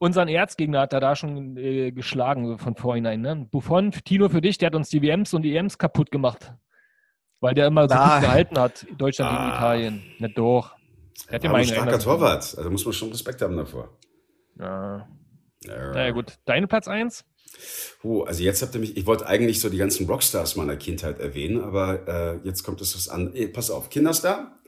Unseren 0.00 0.28
Erzgegner 0.28 0.80
hat 0.82 0.92
er 0.92 1.00
da 1.00 1.16
schon 1.16 1.56
äh, 1.56 1.90
geschlagen 1.92 2.58
von 2.58 2.76
vorhinein. 2.76 3.20
Ne? 3.20 3.48
Buffon, 3.50 3.90
Tino 3.90 4.28
für 4.28 4.40
dich, 4.40 4.58
der 4.58 4.66
hat 4.68 4.74
uns 4.76 4.90
die 4.90 5.02
WMs 5.02 5.34
und 5.34 5.42
die 5.42 5.56
EMs 5.56 5.76
kaputt 5.78 6.10
gemacht. 6.10 6.52
Weil 7.40 7.54
der 7.54 7.66
immer 7.68 7.88
so 7.88 7.94
Ah. 7.94 8.16
gut 8.18 8.26
gehalten 8.28 8.58
hat, 8.58 8.86
Deutschland 8.96 9.30
gegen 9.30 9.42
Ah. 9.50 9.56
Italien. 9.56 10.02
Na 10.18 10.28
doch. 10.28 10.76
Er 11.26 11.34
hat 11.34 11.44
ja 11.44 11.52
ein 11.52 11.64
starker 11.64 11.98
Torwart. 11.98 12.54
Also 12.56 12.70
muss 12.70 12.84
man 12.84 12.92
schon 12.92 13.08
Respekt 13.10 13.42
haben 13.42 13.56
davor. 13.56 13.96
Ja. 14.58 15.08
Ja. 15.64 15.92
Naja, 15.92 16.10
gut. 16.12 16.34
Deine 16.44 16.68
Platz 16.68 16.86
1? 16.86 17.24
Oh, 18.02 18.22
also 18.22 18.42
jetzt 18.42 18.62
habt 18.62 18.74
ihr 18.74 18.80
mich, 18.80 18.96
ich 18.96 19.06
wollte 19.06 19.26
eigentlich 19.26 19.60
so 19.60 19.68
die 19.68 19.78
ganzen 19.78 20.06
Rockstars 20.06 20.56
meiner 20.56 20.76
Kindheit 20.76 21.18
erwähnen, 21.18 21.60
aber 21.60 22.40
äh, 22.42 22.46
jetzt 22.46 22.62
kommt 22.62 22.80
es 22.80 22.94
was 22.94 23.08
an. 23.08 23.34
Eh, 23.34 23.48
pass 23.48 23.70
auf, 23.70 23.90
Kinderstar. 23.90 24.60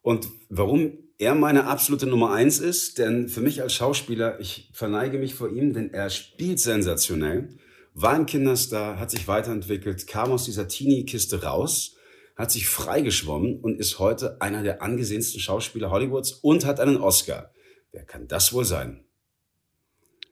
Und 0.00 0.28
warum 0.48 0.98
er 1.18 1.34
meine 1.34 1.66
absolute 1.66 2.06
Nummer 2.06 2.32
eins 2.32 2.58
ist, 2.58 2.98
denn 2.98 3.28
für 3.28 3.40
mich 3.40 3.62
als 3.62 3.74
Schauspieler, 3.74 4.40
ich 4.40 4.70
verneige 4.72 5.18
mich 5.18 5.34
vor 5.34 5.50
ihm, 5.50 5.72
denn 5.72 5.92
er 5.92 6.10
spielt 6.10 6.58
sensationell, 6.58 7.56
war 7.94 8.14
ein 8.14 8.26
Kinderstar, 8.26 8.98
hat 8.98 9.10
sich 9.10 9.28
weiterentwickelt, 9.28 10.06
kam 10.06 10.32
aus 10.32 10.44
dieser 10.44 10.66
Teenie-Kiste 10.66 11.42
raus, 11.42 11.96
hat 12.36 12.50
sich 12.50 12.66
freigeschwommen 12.66 13.60
und 13.60 13.78
ist 13.78 13.98
heute 13.98 14.40
einer 14.40 14.62
der 14.62 14.82
angesehensten 14.82 15.40
Schauspieler 15.40 15.90
Hollywoods 15.90 16.32
und 16.32 16.64
hat 16.64 16.80
einen 16.80 16.96
Oscar. 16.96 17.52
Wer 17.92 18.04
kann 18.04 18.26
das 18.26 18.52
wohl 18.52 18.64
sein? 18.64 19.04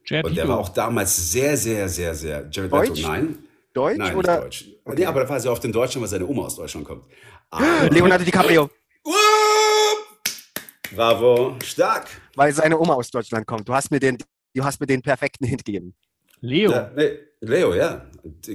Jared 0.07 0.25
Und 0.27 0.35
der 0.37 0.45
Leto. 0.45 0.55
war 0.55 0.61
auch 0.61 0.69
damals 0.71 1.31
sehr, 1.33 1.57
sehr, 1.57 1.89
sehr, 1.89 2.15
sehr. 2.15 2.49
Jared 2.51 2.73
Deutsch? 2.73 2.89
Leto, 2.97 3.09
nein. 3.09 3.39
Deutsch 3.73 3.99
Nein, 3.99 4.17
oder 4.17 4.45
nicht 4.47 4.65
Deutsch. 4.87 4.99
Nee, 4.99 5.05
aber 5.07 5.21
da 5.21 5.29
war 5.29 5.39
sie 5.39 5.49
auf 5.49 5.61
den 5.61 5.71
Deutschen, 5.73 6.01
weil 6.01 6.09
seine 6.09 6.27
Oma 6.27 6.43
aus 6.47 6.57
Deutschland 6.57 6.85
kommt. 6.87 7.05
Ah, 7.51 7.85
Leonardo 7.91 8.25
DiCaprio, 8.25 8.69
bravo, 10.95 11.57
stark. 11.65 12.09
weil 12.35 12.53
seine 12.53 12.79
Oma 12.79 12.95
aus 12.95 13.11
Deutschland 13.11 13.47
kommt. 13.47 13.69
Du 13.69 13.73
hast 13.75 13.91
mir 13.91 14.01
den, 14.01 14.19
du 14.55 14.65
hast 14.65 14.81
mir 14.81 14.87
den 14.87 15.03
perfekten 15.03 15.45
Hint 15.47 15.65
gegeben. 15.65 15.95
Leo. 16.41 16.71
Ja, 16.73 16.91
nee, 16.97 17.19
Leo, 17.41 17.75
ja. 17.75 18.07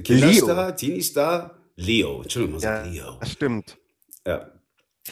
Kinderstar, 0.04 0.76
Teenie-Star, 0.76 1.54
Leo. 1.76 2.22
Entschuldigung, 2.22 2.52
man 2.52 2.60
sagt 2.60 2.86
Leo. 2.92 3.16
das 3.20 3.32
stimmt. 3.32 3.78
Ja. 4.26 4.50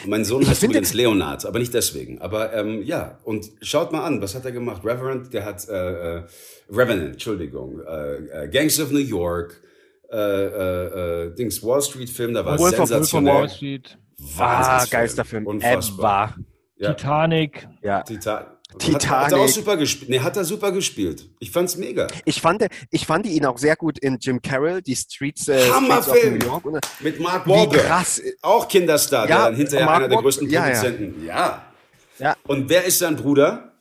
Mein 0.07 0.25
Sohn 0.25 0.47
heißt 0.47 0.63
übrigens 0.63 0.93
Leonard, 0.93 1.47
aber 1.47 1.59
nicht 1.59 1.73
deswegen. 1.73 2.21
Aber 2.21 2.53
ähm, 2.53 2.83
ja, 2.83 3.19
und 3.25 3.51
schaut 3.63 3.93
mal 3.93 4.05
an, 4.05 4.21
was 4.21 4.35
hat 4.35 4.45
er 4.45 4.53
gemacht? 4.53 4.85
Reverend, 4.85 5.33
der 5.33 5.45
hat 5.45 5.69
äh, 5.69 6.17
äh, 6.17 6.23
Revenant, 6.71 7.13
Entschuldigung, 7.13 7.81
äh, 7.81 8.45
äh, 8.45 8.49
Gangs 8.49 8.81
of 8.81 8.91
New 8.91 8.99
York, 8.99 9.63
äh, 10.11 10.17
äh, 10.17 11.27
äh, 11.27 11.35
Dings 11.35 11.63
Wall 11.63 11.81
Street 11.83 12.11
Film, 12.11 12.35
da 12.35 12.45
war 12.45 12.59
Wolf 12.59 12.73
of, 12.73 12.79
Wolf 12.79 12.81
of 12.81 12.89
sensationell. 12.89 13.35
Wall 13.35 13.49
Street. 13.49 13.99
Ah, 14.37 14.39
Wahnsinnsfilm. 14.39 14.91
geilster 15.01 15.25
Film. 15.25 15.47
Unfassbar. 15.47 16.37
Ja, 16.77 16.93
Titanic. 16.95 17.69
Ja. 17.83 18.03
Titan 18.03 18.47
Titanic. 18.79 19.09
Hat, 19.09 19.27
hat 19.27 19.33
er 19.33 19.39
auch 19.41 19.49
super 19.49 19.77
gespielt. 19.77 20.11
Nee, 20.11 20.21
hat 20.21 20.37
er 20.37 20.45
super 20.45 20.73
gespielt. 20.73 21.29
Ich 21.39 21.51
fand's 21.51 21.77
mega. 21.77 22.07
Ich 22.25 22.41
fand, 22.41 22.67
ich 22.91 23.07
fand 23.07 23.27
ihn 23.27 23.47
auch 23.47 23.59
sehr 23.59 23.77
gut 23.77 23.99
in 23.99 24.19
Jim 24.19 24.41
Carroll, 24.43 24.83
die 24.83 24.97
Streets, 24.97 25.49
äh, 25.49 25.59
Streets 25.61 25.71
of 25.71 25.77
Hammerfilm. 25.77 26.39
New 26.39 26.45
York. 26.47 26.65
Mit 27.01 27.21
Mark 27.21 27.47
wie 27.47 27.51
Wahlberg. 27.51 27.87
krass. 27.87 28.21
Auch 28.43 28.67
Kinderstar, 28.69 29.29
Ja, 29.29 29.37
der 29.37 29.45
dann 29.47 29.57
hinterher 29.57 29.87
Mark 29.87 29.99
einer 29.99 30.09
der 30.09 30.19
größten 30.19 30.49
ja, 30.51 30.69
ja. 30.69 30.81
Produzenten. 30.81 31.25
Ja. 31.25 31.73
Ja. 32.19 32.37
Und 32.47 32.69
wer 32.69 32.85
ist 32.85 32.99
sein 32.99 33.17
Bruder? 33.17 33.73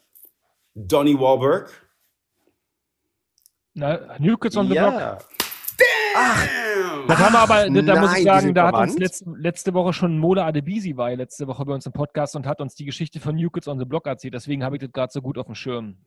Donny 0.76 1.18
Wahlberg. 1.20 1.72
Na, 3.76 4.16
New 4.20 4.38
Kids 4.38 4.56
on 4.56 4.68
the 4.68 4.74
Block. 4.74 5.26
Ja. 6.14 7.04
Das 7.08 7.18
haben 7.18 7.34
wir 7.34 7.40
aber, 7.40 7.64
da 7.66 7.70
muss 7.70 7.84
nein, 7.86 8.10
ich 8.12 8.18
die 8.20 8.24
sagen, 8.24 8.54
da 8.54 8.68
hat 8.68 8.76
uns 8.76 8.98
letzte, 8.98 9.26
letzte 9.38 9.74
Woche 9.74 9.94
schon 9.94 10.18
Mola 10.20 10.46
Adebisi 10.46 10.96
war 10.96 11.10
ja 11.10 11.18
letzte 11.18 11.48
Woche 11.48 11.66
bei 11.66 11.74
uns 11.74 11.86
im 11.86 11.92
Podcast 11.92 12.36
und 12.36 12.46
hat 12.48 12.62
uns 12.62 12.76
die 12.76 12.86
Geschichte 12.86 13.20
von 13.20 13.36
New 13.36 13.50
Kids 13.50 13.68
on 13.68 13.80
the 13.80 13.86
Block 13.86 14.06
erzählt. 14.08 14.34
Deswegen 14.34 14.64
habe 14.64 14.78
ich 14.78 14.82
das 14.82 14.92
gerade 14.92 15.12
so 15.12 15.22
gut 15.22 15.38
auf 15.38 15.46
dem 15.48 15.56
Schirm. 15.56 15.98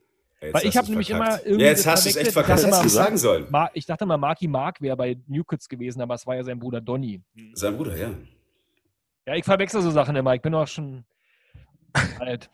Jetzt 0.40 0.54
Weil 0.54 0.60
ich 0.62 0.68
hast 0.68 0.76
hab 0.76 0.82
du's 0.82 0.88
nämlich 0.90 1.08
verkackt. 1.08 1.32
immer 1.32 1.46
irgendwie 1.46 1.64
Ja, 1.64 1.70
jetzt 1.70 1.86
hast 1.86 2.04
du 2.04 2.10
es 2.10 2.16
echt. 2.16 2.26
Ich 2.28 2.32
verkackt. 2.34 2.58
dachte 2.62 2.70
Das 2.70 2.78
hättest 2.80 2.94
du 2.94 2.98
mal- 2.98 3.04
sagen 3.04 3.16
sollen. 3.18 3.46
Ich 3.74 3.86
dachte 3.86 4.06
mal, 4.06 4.16
Marky 4.18 4.48
Mark 4.48 4.80
wäre 4.80 4.96
bei 4.96 5.18
New 5.26 5.44
Kids 5.44 5.68
gewesen, 5.68 6.00
aber 6.02 6.14
es 6.14 6.26
war 6.26 6.36
ja 6.36 6.44
sein 6.44 6.58
Bruder 6.58 6.80
Donny. 6.80 7.22
Sein 7.54 7.76
Bruder, 7.76 7.96
ja. 7.96 8.10
Ja, 9.26 9.34
ich 9.34 9.44
verwechsel 9.44 9.80
so 9.82 9.90
Sachen 9.90 10.14
immer. 10.16 10.34
Ich 10.34 10.42
bin 10.42 10.54
auch 10.54 10.68
schon 10.68 11.04
alt. 12.20 12.50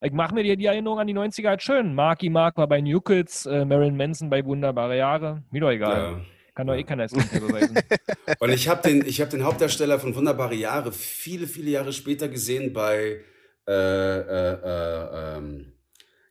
Ich 0.00 0.12
mache 0.12 0.34
mir 0.34 0.42
die, 0.42 0.56
die 0.56 0.66
Erinnerung 0.66 1.00
an 1.00 1.06
die 1.06 1.14
90er 1.14 1.48
halt 1.48 1.62
schön. 1.62 1.94
Marky 1.94 2.30
Mark 2.30 2.56
war 2.56 2.68
bei 2.68 2.80
New 2.80 3.00
Kids, 3.00 3.46
äh, 3.46 3.64
Marilyn 3.64 3.96
Manson 3.96 4.30
bei 4.30 4.44
Wunderbare 4.44 4.96
Jahre. 4.96 5.42
Mir 5.50 5.60
doch 5.60 5.70
egal. 5.70 6.12
ja. 6.12 6.20
Kann 6.54 6.66
doch 6.66 6.74
eh 6.74 6.82
keiner 6.82 7.04
das 7.04 7.12
Gegenteil 7.12 7.40
beweisen. 7.40 7.78
Und 8.40 8.50
ich 8.50 8.68
habe 8.68 8.82
den, 8.82 9.06
ich 9.06 9.20
hab 9.20 9.30
den 9.30 9.44
Hauptdarsteller 9.44 10.00
von 10.00 10.14
Wunderbare 10.16 10.56
Jahre 10.56 10.90
viele, 10.90 11.46
viele 11.46 11.70
Jahre 11.70 11.92
später 11.92 12.28
gesehen 12.28 12.72
bei 12.72 13.20
äh, 13.68 13.72
äh, 13.72 14.54
äh, 14.64 15.36
ähm, 15.36 15.72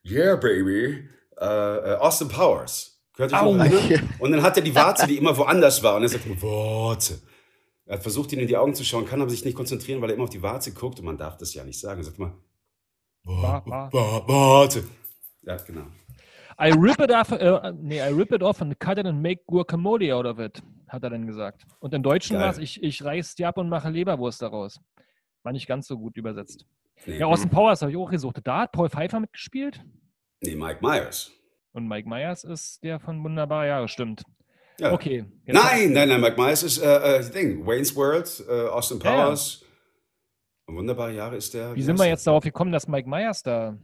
Yeah, 0.04 0.36
Baby, 0.36 1.08
äh, 1.40 1.44
äh, 1.44 1.94
Austin 1.96 2.28
Powers. 2.28 3.00
Euch 3.18 3.34
Au. 3.34 3.54
noch 3.54 3.64
erinnern? 3.64 4.08
Und 4.18 4.32
dann 4.32 4.42
hat 4.42 4.56
er 4.56 4.62
die 4.62 4.74
Warze, 4.74 5.06
die 5.06 5.16
immer 5.16 5.36
woanders 5.36 5.82
war. 5.82 5.96
Und 5.96 6.02
er 6.02 6.08
sagt, 6.08 6.24
Warze. 6.42 7.20
Er 7.86 7.94
hat 7.94 8.02
versucht, 8.02 8.32
ihn 8.32 8.38
in 8.38 8.46
die 8.46 8.56
Augen 8.56 8.74
zu 8.74 8.84
schauen, 8.84 9.06
kann 9.06 9.20
aber 9.20 9.30
sich 9.30 9.44
nicht 9.44 9.56
konzentrieren, 9.56 10.00
weil 10.02 10.10
er 10.10 10.14
immer 10.14 10.24
auf 10.24 10.30
die 10.30 10.42
Warze 10.42 10.72
guckt. 10.72 10.98
Und 10.98 11.06
man 11.06 11.16
darf 11.16 11.36
das 11.36 11.54
ja 11.54 11.64
nicht 11.64 11.80
sagen. 11.80 12.00
Er 12.00 12.04
sagt 12.04 12.18
immer, 12.18 12.36
Wa- 13.28 13.62
wa- 13.66 13.88
Wa- 13.92 14.28
Warze. 14.28 14.84
Ja, 15.42 15.56
genau. 15.56 15.86
I 16.60 16.72
rip 16.72 16.98
it 17.00 17.12
off, 17.12 17.30
äh, 17.30 17.72
nee, 17.80 18.00
I 18.00 18.12
rip 18.12 18.32
it 18.32 18.42
off 18.42 18.60
and 18.60 18.78
cut 18.80 18.98
it 18.98 19.06
and 19.06 19.22
make 19.22 19.42
guacamole 19.46 20.12
out 20.12 20.26
of 20.26 20.38
it, 20.40 20.60
hat 20.88 21.04
er 21.04 21.10
dann 21.10 21.26
gesagt. 21.26 21.64
Und 21.78 21.94
im 21.94 22.02
Deutschen 22.02 22.36
war 22.38 22.50
es, 22.50 22.58
ich, 22.58 22.82
ich 22.82 23.04
reiß 23.04 23.36
die 23.36 23.44
ab 23.44 23.58
und 23.58 23.68
mache 23.68 23.90
Leberwurst 23.90 24.42
daraus. 24.42 24.80
War 25.44 25.52
nicht 25.52 25.68
ganz 25.68 25.86
so 25.86 25.96
gut 25.98 26.16
übersetzt. 26.16 26.64
Nee, 27.06 27.18
Ja, 27.18 27.26
Austin 27.26 27.48
Powers 27.50 27.80
habe 27.82 27.92
ich 27.92 27.96
auch 27.96 28.10
gesucht. 28.10 28.38
Da 28.42 28.62
hat 28.62 28.72
Paul 28.72 28.88
Pfeiffer 28.90 29.20
mitgespielt. 29.20 29.80
nee 30.40 30.56
Mike 30.56 30.78
Myers. 30.84 31.30
Und 31.72 31.86
Mike 31.86 32.08
Myers 32.08 32.42
ist 32.42 32.82
der 32.82 32.98
von 32.98 33.22
Wunderbare 33.22 33.68
Jahre, 33.68 33.86
stimmt. 33.86 34.22
Ja. 34.80 34.92
Okay. 34.92 35.26
Nein, 35.46 35.92
nein, 35.92 36.08
nein, 36.08 36.20
Mike 36.20 36.40
Myers 36.40 36.62
ist 36.64 36.78
äh, 36.78 37.18
äh, 37.18 37.30
Ding. 37.30 37.64
Wayne's 37.66 37.94
World, 37.94 38.42
äh, 38.48 38.66
Austin. 38.68 38.98
Powers. 38.98 39.64
Und 40.68 40.76
Wunderbare 40.76 41.14
Jahre 41.14 41.36
ist 41.36 41.54
der. 41.54 41.74
Wie 41.74 41.82
sind 41.82 41.98
wir 41.98 42.06
jetzt 42.06 42.26
darauf 42.26 42.44
gekommen, 42.44 42.72
dass 42.72 42.86
Mike 42.88 43.08
Myers 43.08 43.42
da. 43.42 43.78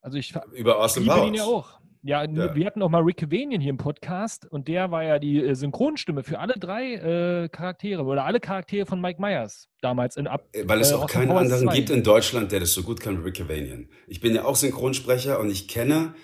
Also 0.00 0.16
ich 0.16 0.34
Über 0.54 0.78
Austin 0.80 1.02
liebe 1.02 1.14
Powers. 1.14 1.28
ihn 1.28 1.34
ja 1.34 1.44
auch. 1.44 1.78
Ja, 2.04 2.24
Ja. 2.24 2.54
wir 2.56 2.66
hatten 2.66 2.82
auch 2.82 2.88
mal 2.88 3.02
Rick 3.02 3.18
Cavanian 3.18 3.60
hier 3.60 3.70
im 3.70 3.76
Podcast 3.76 4.50
und 4.50 4.66
der 4.66 4.90
war 4.90 5.04
ja 5.04 5.18
die 5.20 5.38
äh, 5.44 5.54
Synchronstimme 5.54 6.24
für 6.24 6.38
alle 6.40 6.54
drei 6.54 6.94
äh, 6.94 7.48
Charaktere 7.50 8.02
oder 8.02 8.24
alle 8.24 8.40
Charaktere 8.40 8.86
von 8.86 9.00
Mike 9.00 9.20
Myers 9.20 9.68
damals 9.82 10.16
in 10.16 10.26
ab. 10.26 10.48
Äh, 10.52 10.64
Weil 10.66 10.80
es 10.80 10.90
äh, 10.90 10.94
auch 10.94 11.06
keinen 11.06 11.28
Powers 11.28 11.42
anderen 11.52 11.68
2. 11.68 11.74
gibt 11.76 11.90
in 11.90 12.02
Deutschland, 12.02 12.50
der 12.50 12.60
das 12.60 12.72
so 12.72 12.82
gut 12.82 12.98
kann 12.98 13.18
wie 13.20 13.24
Rick 13.26 13.36
Cavanian. 13.36 13.88
Ich 14.08 14.20
bin 14.20 14.34
ja 14.34 14.44
auch 14.46 14.56
Synchronsprecher 14.56 15.38
und 15.38 15.50
ich 15.50 15.68
kenne, 15.68 16.14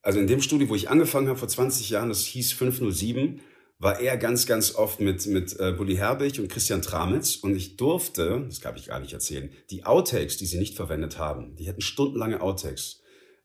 also 0.00 0.18
in 0.18 0.26
dem 0.26 0.40
Studio, 0.40 0.68
wo 0.70 0.74
ich 0.74 0.88
angefangen 0.90 1.28
habe 1.28 1.38
vor 1.38 1.46
20 1.46 1.90
Jahren, 1.90 2.08
das 2.08 2.22
hieß 2.24 2.54
507, 2.54 3.42
war 3.82 4.00
er 4.00 4.16
ganz, 4.16 4.46
ganz 4.46 4.76
oft 4.76 5.00
mit, 5.00 5.26
mit 5.26 5.58
äh, 5.58 5.72
Bully 5.72 5.96
Herbig 5.96 6.38
und 6.38 6.48
Christian 6.48 6.82
Tramitz 6.82 7.34
und 7.34 7.56
ich 7.56 7.76
durfte, 7.76 8.44
das 8.46 8.60
kann 8.60 8.76
ich 8.76 8.86
gar 8.86 9.00
nicht 9.00 9.12
erzählen, 9.12 9.50
die 9.70 9.84
Outtakes, 9.84 10.36
die 10.36 10.46
sie 10.46 10.58
nicht 10.58 10.76
verwendet 10.76 11.18
haben, 11.18 11.56
die 11.56 11.66
hätten 11.66 11.80
stundenlange 11.80 12.40
Outtakes. 12.40 13.02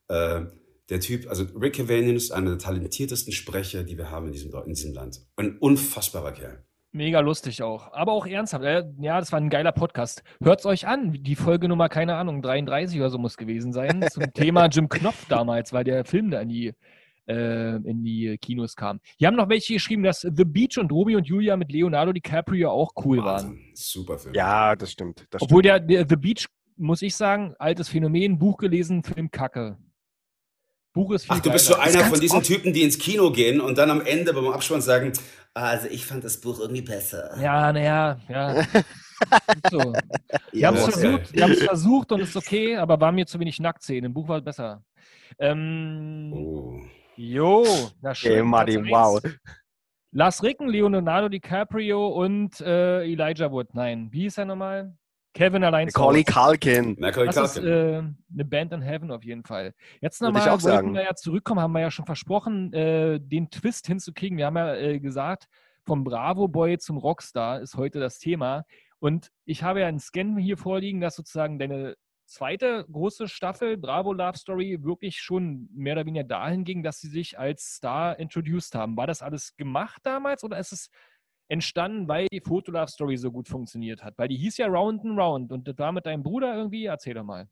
Äh, 0.10 0.42
der 0.90 1.00
Typ, 1.00 1.28
also 1.28 1.44
Rick 1.60 1.78
Cavanian 1.78 2.16
ist 2.16 2.32
einer 2.32 2.52
der 2.52 2.60
talentiertesten 2.60 3.34
Sprecher, 3.34 3.84
die 3.84 3.98
wir 3.98 4.12
haben 4.12 4.28
in 4.28 4.34
diesem, 4.34 4.54
in 4.54 4.74
diesem 4.74 4.94
Land. 4.94 5.22
Ein 5.38 5.58
unfassbarer 5.58 6.32
Kerl. 6.32 6.64
Mega 6.92 7.20
lustig 7.20 7.64
auch. 7.64 7.92
Aber 7.92 8.14
auch 8.14 8.26
ernsthaft. 8.26 8.64
Ja, 8.64 9.20
das 9.20 9.32
war 9.32 9.40
ein 9.40 9.50
geiler 9.50 9.72
Podcast. 9.72 10.24
Hört's 10.42 10.66
euch 10.66 10.88
an. 10.88 11.12
Die 11.14 11.36
Folge 11.36 11.68
Nummer, 11.68 11.90
keine 11.90 12.16
Ahnung, 12.16 12.42
33 12.42 13.00
oder 13.00 13.10
so 13.10 13.18
muss 13.18 13.38
gewesen 13.38 13.74
sein. 13.74 14.06
Zum 14.10 14.32
Thema 14.34 14.68
Jim 14.72 14.88
Knopf 14.88 15.26
damals, 15.28 15.74
weil 15.74 15.84
der 15.84 16.06
Film 16.06 16.32
da 16.32 16.40
in 16.40 16.50
die, 16.50 16.74
äh, 17.28 17.76
in 17.76 18.04
die 18.04 18.38
Kinos 18.42 18.76
kam. 18.76 19.00
Hier 19.18 19.28
haben 19.28 19.36
noch 19.36 19.50
welche 19.50 19.74
geschrieben, 19.74 20.04
dass 20.04 20.22
The 20.22 20.46
Beach 20.46 20.78
und 20.78 20.92
Romeo 20.92 21.18
und 21.18 21.28
Julia 21.28 21.58
mit 21.58 21.72
Leonardo 21.72 22.14
DiCaprio 22.14 22.72
auch 22.72 22.92
cool 23.04 23.18
waren. 23.20 23.48
Wahnsinn. 23.50 23.60
Super 23.74 24.18
Film. 24.18 24.34
Ja, 24.36 24.76
das 24.76 24.92
stimmt. 24.92 25.26
Das 25.30 25.42
Obwohl 25.42 25.62
der, 25.62 25.80
der 25.80 26.08
The 26.08 26.16
Beach, 26.16 26.48
muss 26.78 27.02
ich 27.02 27.16
sagen, 27.16 27.54
altes 27.60 27.90
Phänomen, 27.90 28.38
Buch 28.40 28.58
gelesen, 28.58 29.04
Film 29.04 29.30
Kacke. 29.32 29.78
Buch 30.94 31.12
ist 31.12 31.26
viel 31.26 31.36
Ach, 31.36 31.42
du 31.42 31.52
bist 31.52 31.66
so 31.68 31.76
einer 31.76 32.06
von 32.06 32.20
diesen 32.20 32.38
oft- 32.38 32.48
Typen, 32.48 32.74
die 32.74 32.82
ins 32.82 32.98
Kino 32.98 33.32
gehen 33.32 33.62
und 33.62 33.78
dann 33.78 33.92
am 33.92 34.02
Ende 34.02 34.34
beim 34.34 34.48
Abspann 34.48 34.82
sagen, 34.82 35.12
"Ah, 35.54 35.66
also 35.70 35.88
ich 35.90 36.06
fand 36.06 36.24
das 36.24 36.42
Buch 36.42 36.60
irgendwie 36.60 36.82
besser. 36.82 37.38
Ja, 37.40 37.72
naja, 37.72 38.20
ja. 38.30 38.64
So. 39.72 39.94
Wir 40.52 40.68
haben 40.68 40.78
es 40.78 40.84
versucht, 40.84 41.34
wir 41.34 41.56
versucht 41.56 42.12
und 42.12 42.20
ist 42.22 42.36
okay, 42.36 42.78
aber 42.78 43.02
war 43.02 43.12
mir 43.12 43.26
zu 43.26 43.40
wenig 43.40 43.60
Nacktszenen. 43.60 44.06
Im 44.06 44.14
Buch 44.14 44.28
war 44.28 44.38
es 44.38 44.44
besser. 44.44 44.84
Ähm, 45.40 46.32
Oh. 46.36 46.80
Jo, 47.18 47.64
na 48.02 48.14
schön. 48.14 48.32
Okay, 48.32 48.44
Marty, 48.44 48.78
wow. 48.78 49.20
Lars 50.12 50.44
Ricken, 50.44 50.70
Leonardo 50.70 51.30
DiCaprio 51.30 52.08
und 52.08 52.62
äh, 52.62 53.04
Elijah 53.04 53.52
Wood. 53.52 53.74
Nein, 53.74 54.10
wie 54.12 54.22
hieß 54.22 54.38
er 54.38 54.46
nochmal? 54.46 54.96
Kevin 55.34 55.64
allein 55.64 55.90
zu 55.90 56.00
Macaulay. 56.00 56.24
Culkin. 56.24 56.96
Macaulay 57.00 57.32
Das 57.32 57.58
ist 57.58 57.64
äh, 57.64 57.98
eine 57.98 58.46
Band 58.46 58.74
in 58.74 58.82
Heaven 58.82 59.12
auf 59.12 59.24
jeden 59.24 59.44
Fall. 59.44 59.74
Jetzt 60.02 60.22
nochmal 60.22 60.44
auch 60.44 60.48
wollten 60.54 60.62
sagen. 60.62 60.94
wir 60.94 61.04
ja 61.04 61.14
zurückkommen, 61.16 61.60
haben 61.60 61.74
wir 61.74 61.82
ja 61.82 61.92
schon 61.92 62.06
versprochen, 62.06 62.72
äh, 62.74 63.20
den 63.20 63.50
Twist 63.50 63.88
hinzukriegen. 63.88 64.38
Wir 64.38 64.48
haben 64.48 64.58
ja 64.58 64.76
äh, 64.76 65.00
gesagt, 65.00 65.48
vom 65.86 66.04
Bravo 66.04 66.48
Boy 66.48 66.78
zum 66.78 66.98
Rockstar 66.98 67.62
ist 67.62 67.76
heute 67.76 68.00
das 68.00 68.20
Thema. 68.20 68.64
Und 69.00 69.32
ich 69.46 69.64
habe 69.64 69.82
ja 69.82 69.88
einen 69.88 70.00
Scan 70.00 70.38
hier 70.38 70.58
vorliegen, 70.58 71.02
dass 71.02 71.16
sozusagen 71.16 71.60
deine 71.60 71.96
zweite 72.28 72.86
große 72.92 73.28
Staffel 73.28 73.78
Bravo 73.78 74.14
Love 74.14 74.38
Story 74.38 74.80
wirklich 74.84 75.20
schon 75.20 75.70
mehr 75.74 75.94
oder 75.94 76.06
weniger 76.06 76.24
dahin 76.24 76.64
ging, 76.64 76.84
dass 76.84 77.00
sie 77.00 77.08
sich 77.08 77.40
als 77.40 77.76
Star 77.76 78.20
introduced 78.20 78.76
haben. 78.76 78.96
War 78.98 79.08
das 79.08 79.22
alles 79.22 79.56
gemacht 79.56 80.02
damals 80.04 80.44
oder 80.44 80.60
ist 80.60 80.74
es 80.74 80.90
entstanden, 81.48 82.08
weil 82.08 82.28
die 82.32 82.42
Foto 82.42 82.72
Love 82.72 82.90
Story 82.90 83.18
so 83.18 83.32
gut 83.32 83.48
funktioniert 83.48 84.04
hat? 84.04 84.14
Weil 84.18 84.28
die 84.28 84.38
hieß 84.38 84.58
ja 84.58 84.68
Round 84.68 85.04
and 85.06 85.18
Round 85.18 85.52
und 85.52 85.68
das 85.68 85.78
war 85.78 85.92
mit 85.92 86.06
deinem 86.06 86.24
Bruder 86.24 86.56
irgendwie. 86.56 86.86
Erzähl 86.86 87.14
doch 87.14 87.24
mal. 87.24 87.48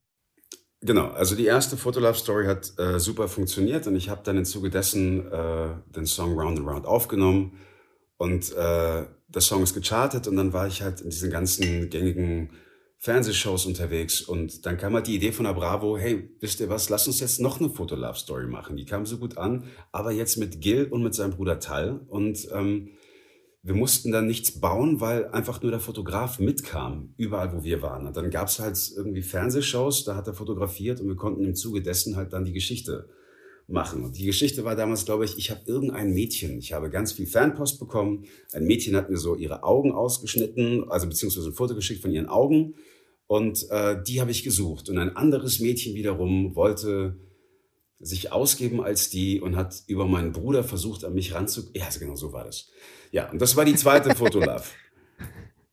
Genau, 0.82 1.08
also 1.08 1.36
die 1.36 1.46
erste 1.46 1.78
Fotolove-Story 1.78 2.46
hat 2.46 2.78
äh, 2.78 3.00
super 3.00 3.28
funktioniert 3.28 3.88
und 3.88 3.96
ich 3.96 4.10
habe 4.10 4.22
dann 4.24 4.38
im 4.38 4.46
Zuge 4.46 4.70
dessen 4.70 5.26
äh, 5.32 5.70
den 5.96 6.06
Song 6.06 6.38
Round 6.38 6.60
and 6.60 6.68
Round 6.68 6.86
aufgenommen 6.86 7.58
und 8.18 8.52
äh, 8.52 9.06
der 9.28 9.42
Song 9.42 9.64
ist 9.64 9.74
gechartet 9.74 10.28
und 10.28 10.36
dann 10.36 10.54
war 10.54 10.68
ich 10.68 10.84
halt 10.84 11.02
in 11.02 11.10
diesen 11.10 11.32
ganzen 11.32 11.90
gängigen 11.90 12.52
Fernsehshows 13.06 13.68
unterwegs 13.68 14.20
und 14.20 14.66
dann 14.66 14.78
kam 14.78 14.96
halt 14.96 15.06
die 15.06 15.14
Idee 15.14 15.32
von 15.32 15.46
der 15.46 15.54
Bravo, 15.54 15.96
hey, 15.96 16.28
wisst 16.40 16.60
ihr 16.60 16.70
was, 16.70 16.90
lass 16.90 17.06
uns 17.06 17.20
jetzt 17.20 17.40
noch 17.40 17.60
eine 17.60 17.70
Fotolove-Story 17.70 18.48
machen. 18.48 18.78
Die 18.78 18.86
kam 18.86 19.06
so 19.06 19.20
gut 19.20 19.38
an, 19.38 19.66
aber 19.92 20.12
jetzt 20.12 20.38
mit 20.38 20.60
Gil 20.60 20.86
und 20.86 21.04
mit 21.04 21.14
seinem 21.14 21.36
Bruder 21.36 21.60
Tal 21.60 22.00
und 22.08 22.48
ähm, 22.52 22.90
wir 23.62 23.76
mussten 23.76 24.12
dann 24.12 24.26
nichts 24.26 24.60
bauen, 24.60 25.02
weil 25.02 25.28
einfach 25.28 25.62
nur 25.62 25.70
der 25.70 25.80
Fotograf 25.80 26.40
mitkam, 26.40 27.14
überall 27.16 27.54
wo 27.54 27.64
wir 27.64 27.84
waren. 27.84 28.08
Und 28.08 28.18
dann 28.18 28.32
gab's 28.32 28.58
halt 28.58 28.76
irgendwie 28.98 29.22
Fernsehshows, 29.22 30.04
da 30.04 30.16
hat 30.16 30.26
er 30.26 30.34
fotografiert 30.34 31.00
und 31.00 31.08
wir 31.08 31.16
konnten 31.16 31.44
im 31.44 31.54
Zuge 31.54 31.84
dessen 31.84 32.16
halt 32.16 32.34
dann 32.34 32.44
die 32.44 32.54
Geschichte 32.54 33.08
machen. 33.68 34.04
Und 34.04 34.18
die 34.18 34.26
Geschichte 34.26 34.66
war 34.66 34.76
damals, 34.76 35.06
glaube 35.06 35.26
ich, 35.26 35.38
ich 35.38 35.52
habe 35.52 35.62
irgendein 35.68 36.12
Mädchen, 36.12 36.58
ich 36.58 36.74
habe 36.74 36.90
ganz 36.90 37.12
viel 37.12 37.28
Fanpost 37.28 37.80
bekommen. 37.80 38.26
Ein 38.52 38.66
Mädchen 38.66 38.96
hat 38.96 39.12
mir 39.12 39.18
so 39.18 39.36
ihre 39.36 39.64
Augen 39.64 39.92
ausgeschnitten, 39.92 40.90
also 40.90 41.08
beziehungsweise 41.08 41.50
ein 41.50 41.54
Foto 41.54 41.76
geschickt 41.76 42.02
von 42.02 42.12
ihren 42.12 42.28
Augen. 42.28 42.74
Und 43.28 43.70
äh, 43.72 44.02
die 44.04 44.22
habe 44.22 44.32
ich 44.32 44.44
gesucht. 44.44 44.90
Und 44.90 44.98
ein 44.98 45.16
anderes 45.16 45.60
Mädchen 45.60 45.96
wiederum 45.96 46.56
wollte 46.56 47.18
sich 48.00 48.32
ausgeben 48.32 48.84
als 48.84 49.10
die 49.10 49.40
und 49.42 49.56
hat 49.56 49.84
über 49.88 50.06
meinen 50.06 50.32
Bruder 50.32 50.64
versucht, 50.64 51.04
an 51.04 51.14
mich 51.14 51.34
ranzu... 51.34 51.64
Ja, 51.74 51.86
also 51.86 52.00
genau 52.00 52.16
so 52.16 52.34
war 52.34 52.44
das. 52.44 52.70
Ja, 53.12 53.32
und 53.32 53.42
das 53.42 53.56
war 53.56 53.66
die 53.66 53.76
zweite 53.76 54.14
Fotolove. 54.16 54.66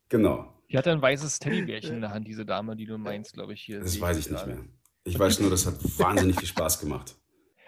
Genau, 0.08 0.52
Die 0.70 0.78
hatte 0.78 0.92
ein 0.92 1.02
weißes 1.02 1.38
Teddybärchen 1.38 1.96
in 1.96 2.00
der 2.02 2.10
Hand, 2.10 2.26
diese 2.28 2.44
Dame, 2.44 2.76
die 2.76 2.86
du 2.86 2.98
meinst, 2.98 3.32
glaube 3.32 3.54
ich, 3.54 3.62
hier. 3.62 3.80
das 3.80 4.00
weiß 4.00 4.18
ich 4.18 4.30
nicht 4.30 4.46
mehr. 4.46 4.58
Ich 5.04 5.18
weiß 5.18 5.40
nur, 5.40 5.50
das 5.50 5.66
hat 5.66 5.74
wahnsinnig 5.98 6.38
viel 6.38 6.48
Spaß 6.48 6.78
gemacht. 6.80 7.16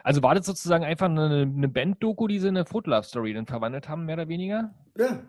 Also 0.04 0.22
war 0.22 0.34
das 0.34 0.44
sozusagen 0.46 0.84
einfach 0.84 1.06
eine, 1.06 1.42
eine 1.42 1.68
Band-Doku, 1.68 2.28
die 2.28 2.38
sie 2.38 2.48
in 2.48 2.56
eine 2.56 2.66
Fotolove-Story 2.66 3.32
dann 3.32 3.46
verwandelt 3.46 3.88
haben, 3.88 4.04
mehr 4.04 4.16
oder 4.16 4.28
weniger? 4.28 4.74
Ja. 4.96 5.24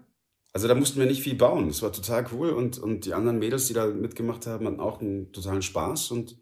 Also 0.56 0.70
da 0.70 0.74
mussten 0.76 1.00
wir 1.02 1.06
nicht 1.06 1.22
viel 1.22 1.36
bauen. 1.36 1.68
Das 1.68 1.82
war 1.82 1.92
total 1.92 2.26
cool 2.32 2.52
und, 2.52 2.78
und 2.78 3.04
die 3.06 3.14
anderen 3.14 3.40
Mädels, 3.40 3.68
die 3.68 3.74
da 3.74 3.88
mitgemacht 3.88 4.48
haben, 4.48 4.66
hatten 4.66 4.80
auch 4.80 5.02
einen 5.02 5.34
totalen 5.34 5.62
Spaß 5.62 6.12
und 6.12 6.38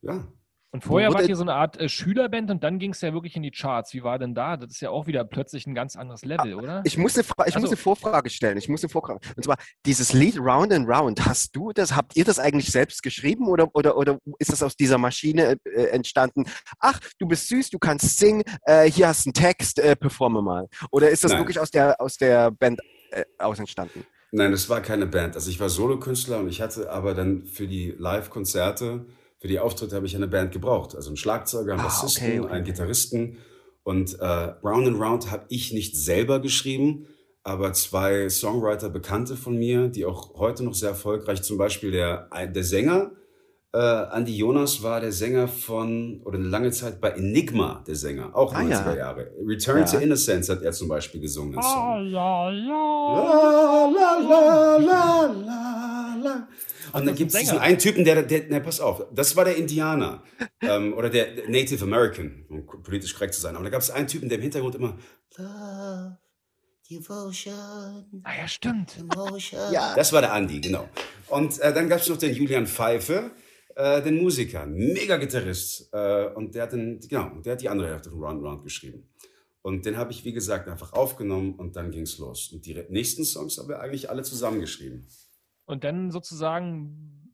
ja. 0.00 0.26
Und 0.70 0.82
vorher 0.82 1.10
wurde- 1.10 1.18
wart 1.18 1.28
ihr 1.28 1.36
so 1.36 1.42
eine 1.42 1.52
Art 1.52 1.78
äh, 1.78 1.86
Schülerband 1.86 2.50
und 2.50 2.64
dann 2.64 2.78
ging 2.78 2.92
es 2.92 3.02
ja 3.02 3.12
wirklich 3.12 3.36
in 3.36 3.42
die 3.42 3.50
Charts. 3.50 3.92
Wie 3.92 4.02
war 4.02 4.18
denn 4.18 4.34
da? 4.34 4.56
Das 4.56 4.70
ist 4.70 4.80
ja 4.80 4.88
auch 4.88 5.06
wieder 5.06 5.22
plötzlich 5.24 5.66
ein 5.66 5.74
ganz 5.74 5.96
anderes 5.96 6.24
Level, 6.24 6.54
oder? 6.54 6.80
Ich 6.86 6.96
muss 6.96 7.14
eine, 7.14 7.24
Fra 7.24 7.46
ich 7.46 7.54
Ach 7.54 7.60
muss 7.60 7.68
eine 7.68 7.76
Vorfrage 7.76 8.30
stellen. 8.30 8.56
Ich 8.56 8.70
muss 8.70 8.82
eine 8.82 8.88
Vorfrage. 8.88 9.20
Und 9.36 9.42
zwar 9.42 9.58
dieses 9.84 10.14
Lied 10.14 10.38
Round 10.38 10.72
and 10.72 10.88
Round. 10.88 11.26
Hast 11.26 11.54
du 11.54 11.72
das? 11.74 11.94
Habt 11.94 12.16
ihr 12.16 12.24
das 12.24 12.38
eigentlich 12.38 12.72
selbst 12.72 13.02
geschrieben 13.02 13.48
oder 13.48 13.68
oder 13.74 13.98
oder 13.98 14.18
ist 14.38 14.50
das 14.50 14.62
aus 14.62 14.76
dieser 14.76 14.96
Maschine 14.96 15.58
äh, 15.64 15.88
entstanden? 15.88 16.46
Ach, 16.78 16.98
du 17.18 17.28
bist 17.28 17.48
süß, 17.48 17.68
du 17.68 17.78
kannst 17.78 18.16
singen. 18.16 18.44
Äh, 18.64 18.90
hier 18.90 19.08
hast 19.08 19.26
du 19.26 19.28
einen 19.28 19.34
Text. 19.34 19.78
Äh, 19.78 19.94
performe 19.94 20.40
mal. 20.40 20.68
Oder 20.90 21.10
ist 21.10 21.22
das 21.22 21.32
Nein. 21.32 21.42
wirklich 21.42 21.60
aus 21.60 21.70
der 21.70 22.00
aus 22.00 22.16
der 22.16 22.50
Band 22.50 22.80
äh, 23.12 23.24
aus 23.38 23.58
entstanden? 23.58 24.04
Nein, 24.32 24.52
es 24.52 24.68
war 24.70 24.80
keine 24.80 25.06
Band. 25.06 25.34
Also 25.34 25.50
ich 25.50 25.60
war 25.60 25.68
Solokünstler 25.68 26.38
und 26.40 26.48
ich 26.48 26.62
hatte 26.62 26.90
aber 26.90 27.14
dann 27.14 27.44
für 27.44 27.66
die 27.66 27.94
Live-Konzerte, 27.98 29.04
für 29.38 29.48
die 29.48 29.58
Auftritte 29.58 29.94
habe 29.96 30.06
ich 30.06 30.16
eine 30.16 30.28
Band 30.28 30.52
gebraucht. 30.52 30.94
Also 30.94 31.10
einen 31.10 31.16
Schlagzeuger, 31.16 31.72
einen 31.72 31.80
Ah, 31.80 31.84
Bassisten, 31.84 32.26
okay, 32.26 32.40
okay. 32.40 32.52
einen 32.52 32.64
Gitarristen. 32.64 33.38
Und 33.82 34.18
äh, 34.20 34.24
Round 34.24 34.86
and 34.86 35.00
Round 35.00 35.30
habe 35.30 35.44
ich 35.48 35.72
nicht 35.72 35.96
selber 35.96 36.40
geschrieben, 36.40 37.06
aber 37.42 37.72
zwei 37.72 38.28
Songwriter, 38.28 38.88
Bekannte 38.88 39.36
von 39.36 39.58
mir, 39.58 39.88
die 39.88 40.04
auch 40.06 40.34
heute 40.34 40.64
noch 40.64 40.74
sehr 40.74 40.90
erfolgreich, 40.90 41.42
zum 41.42 41.58
Beispiel 41.58 41.90
der, 41.90 42.28
der 42.46 42.64
Sänger, 42.64 43.10
äh, 43.74 44.16
Andy 44.16 44.36
Jonas 44.36 44.82
war 44.82 45.00
der 45.00 45.12
Sänger 45.12 45.48
von, 45.48 46.20
oder 46.24 46.38
eine 46.38 46.48
lange 46.48 46.70
Zeit 46.72 47.00
bei 47.00 47.10
Enigma, 47.10 47.82
der 47.86 47.96
Sänger, 47.96 48.34
auch 48.36 48.52
Ah, 48.54 48.60
90er 48.60 48.90
ja. 48.90 48.96
Jahre. 48.96 49.30
Return 49.46 49.78
Ja. 49.78 49.84
to 49.86 49.98
Innocence 49.98 50.48
hat 50.50 50.62
er 50.62 50.72
zum 50.72 50.88
Beispiel 50.88 51.20
gesungen. 51.20 51.52
den 51.52 51.62
Song. 51.62 52.10
La, 52.10 52.48
la, 54.78 55.26
la. 56.22 56.48
Und 56.92 57.06
dann 57.06 57.14
gibt 57.14 57.32
es 57.32 57.40
diesen 57.40 57.58
einen 57.58 57.78
Typen, 57.78 58.04
der, 58.04 58.22
der, 58.22 58.48
ne, 58.48 58.60
pass 58.60 58.78
auf, 58.80 59.06
das 59.14 59.34
war 59.34 59.46
der 59.46 59.56
Indianer 59.56 60.22
ähm, 60.60 60.92
oder 60.92 61.08
der 61.08 61.48
Native 61.48 61.82
American, 61.84 62.44
um 62.50 62.66
politisch 62.82 63.14
korrekt 63.14 63.32
zu 63.34 63.40
sein. 63.40 63.54
Aber 63.54 63.64
da 63.64 63.70
gab 63.70 63.80
es 63.80 63.90
einen 63.90 64.06
Typen, 64.08 64.28
der 64.28 64.36
im 64.36 64.42
Hintergrund 64.42 64.74
immer 64.74 64.98
Love, 65.38 66.18
Devotion, 66.90 68.20
Ah 68.24 68.32
ja, 68.38 68.46
stimmt. 68.46 68.98
Emotion. 68.98 69.72
Ja. 69.72 69.94
Das 69.96 70.12
war 70.12 70.20
der 70.20 70.34
Andy, 70.34 70.60
genau. 70.60 70.86
Und 71.28 71.58
äh, 71.60 71.72
dann 71.72 71.88
gab 71.88 72.00
es 72.00 72.08
noch 72.10 72.18
den 72.18 72.34
Julian 72.34 72.66
Pfeife, 72.66 73.30
äh, 73.76 74.02
den 74.02 74.22
Musiker, 74.22 74.66
mega 74.66 75.16
Gitarrist. 75.16 75.88
Äh, 75.92 76.26
und 76.34 76.54
der 76.54 76.64
hat, 76.64 76.72
den, 76.72 77.00
genau, 77.00 77.40
der 77.40 77.52
hat 77.52 77.62
die 77.62 77.68
andere 77.68 77.88
Hälfte 77.88 78.10
von 78.10 78.22
Round 78.22 78.42
Round 78.42 78.64
geschrieben. 78.64 79.08
Und 79.62 79.86
den 79.86 79.96
habe 79.96 80.10
ich, 80.10 80.24
wie 80.24 80.32
gesagt, 80.32 80.68
einfach 80.68 80.92
aufgenommen 80.92 81.54
und 81.54 81.76
dann 81.76 81.90
ging's 81.90 82.18
los. 82.18 82.50
Und 82.52 82.66
die 82.66 82.74
nächsten 82.88 83.24
Songs 83.24 83.58
haben 83.58 83.68
wir 83.68 83.80
eigentlich 83.80 84.10
alle 84.10 84.22
zusammengeschrieben. 84.22 85.06
Und 85.66 85.84
dann 85.84 86.10
sozusagen, 86.10 87.30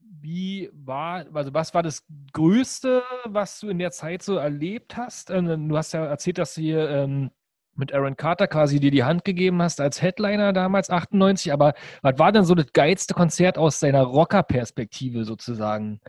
wie 0.00 0.70
war, 0.72 1.26
also 1.32 1.54
was 1.54 1.74
war 1.74 1.84
das 1.84 2.04
Größte, 2.32 3.02
was 3.24 3.60
du 3.60 3.68
in 3.68 3.78
der 3.78 3.92
Zeit 3.92 4.22
so 4.22 4.36
erlebt 4.36 4.96
hast? 4.96 5.30
Ähm, 5.30 5.68
Du 5.68 5.76
hast 5.76 5.92
ja 5.92 6.04
erzählt, 6.04 6.38
dass 6.38 6.54
hier 6.54 6.88
ähm, 6.88 7.30
mit 7.78 7.92
Aaron 7.94 8.16
Carter 8.16 8.46
quasi 8.48 8.80
dir 8.80 8.90
die 8.90 9.04
Hand 9.04 9.24
gegeben 9.24 9.62
hast 9.62 9.80
als 9.80 10.02
Headliner 10.02 10.52
damals, 10.52 10.90
98, 10.90 11.52
aber 11.52 11.74
was 12.02 12.18
war 12.18 12.32
denn 12.32 12.44
so 12.44 12.54
das 12.54 12.72
geilste 12.72 13.14
Konzert 13.14 13.56
aus 13.58 13.80
deiner 13.80 14.02
Rocker-Perspektive 14.02 15.24
sozusagen? 15.24 16.00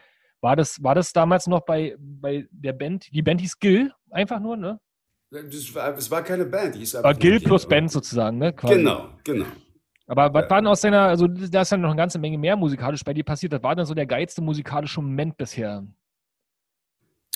War 0.42 0.56
das, 0.56 0.82
war 0.84 0.96
das 0.96 1.14
damals 1.14 1.48
noch 1.48 1.62
bei, 1.62 1.96
bei 2.00 2.48
der 2.52 2.74
Band, 2.74 3.08
die 3.12 3.22
Band 3.22 3.42
hieß 3.42 3.60
Gill, 3.60 3.92
einfach 4.10 4.40
nur, 4.40 4.58
ne? 4.58 4.80
Das 5.32 5.76
war, 5.76 5.96
es 5.96 6.10
war 6.10 6.24
keine 6.24 6.46
Band, 6.46 6.76
hieß 6.76 6.96
einfach 6.96 7.10
Aber 7.12 7.20
Gill 7.20 7.40
plus 7.40 7.68
Band 7.68 7.92
sozusagen, 7.92 8.38
ne? 8.40 8.52
Quasi. 8.54 8.76
Genau, 8.76 9.10
genau. 9.24 9.46
Aber 10.08 10.34
was 10.34 10.46
Ja. 10.46 10.50
war 10.50 10.58
denn 10.62 10.68
aus 10.68 10.82
deiner, 10.82 11.02
also 11.04 11.28
da 11.28 11.62
ist 11.62 11.72
ja 11.72 11.78
noch 11.78 11.90
eine 11.90 11.98
ganze 11.98 12.18
Menge 12.18 12.40
mehr 12.40 12.56
musikalisch 12.56 13.04
bei 13.04 13.14
dir 13.14 13.24
passiert. 13.24 13.52
Was 13.54 13.62
war 13.62 13.76
denn 13.76 13.86
so 13.86 13.94
der 13.94 14.08
geilste 14.08 14.42
musikalische 14.42 15.02
Moment 15.02 15.38
bisher? 15.38 15.86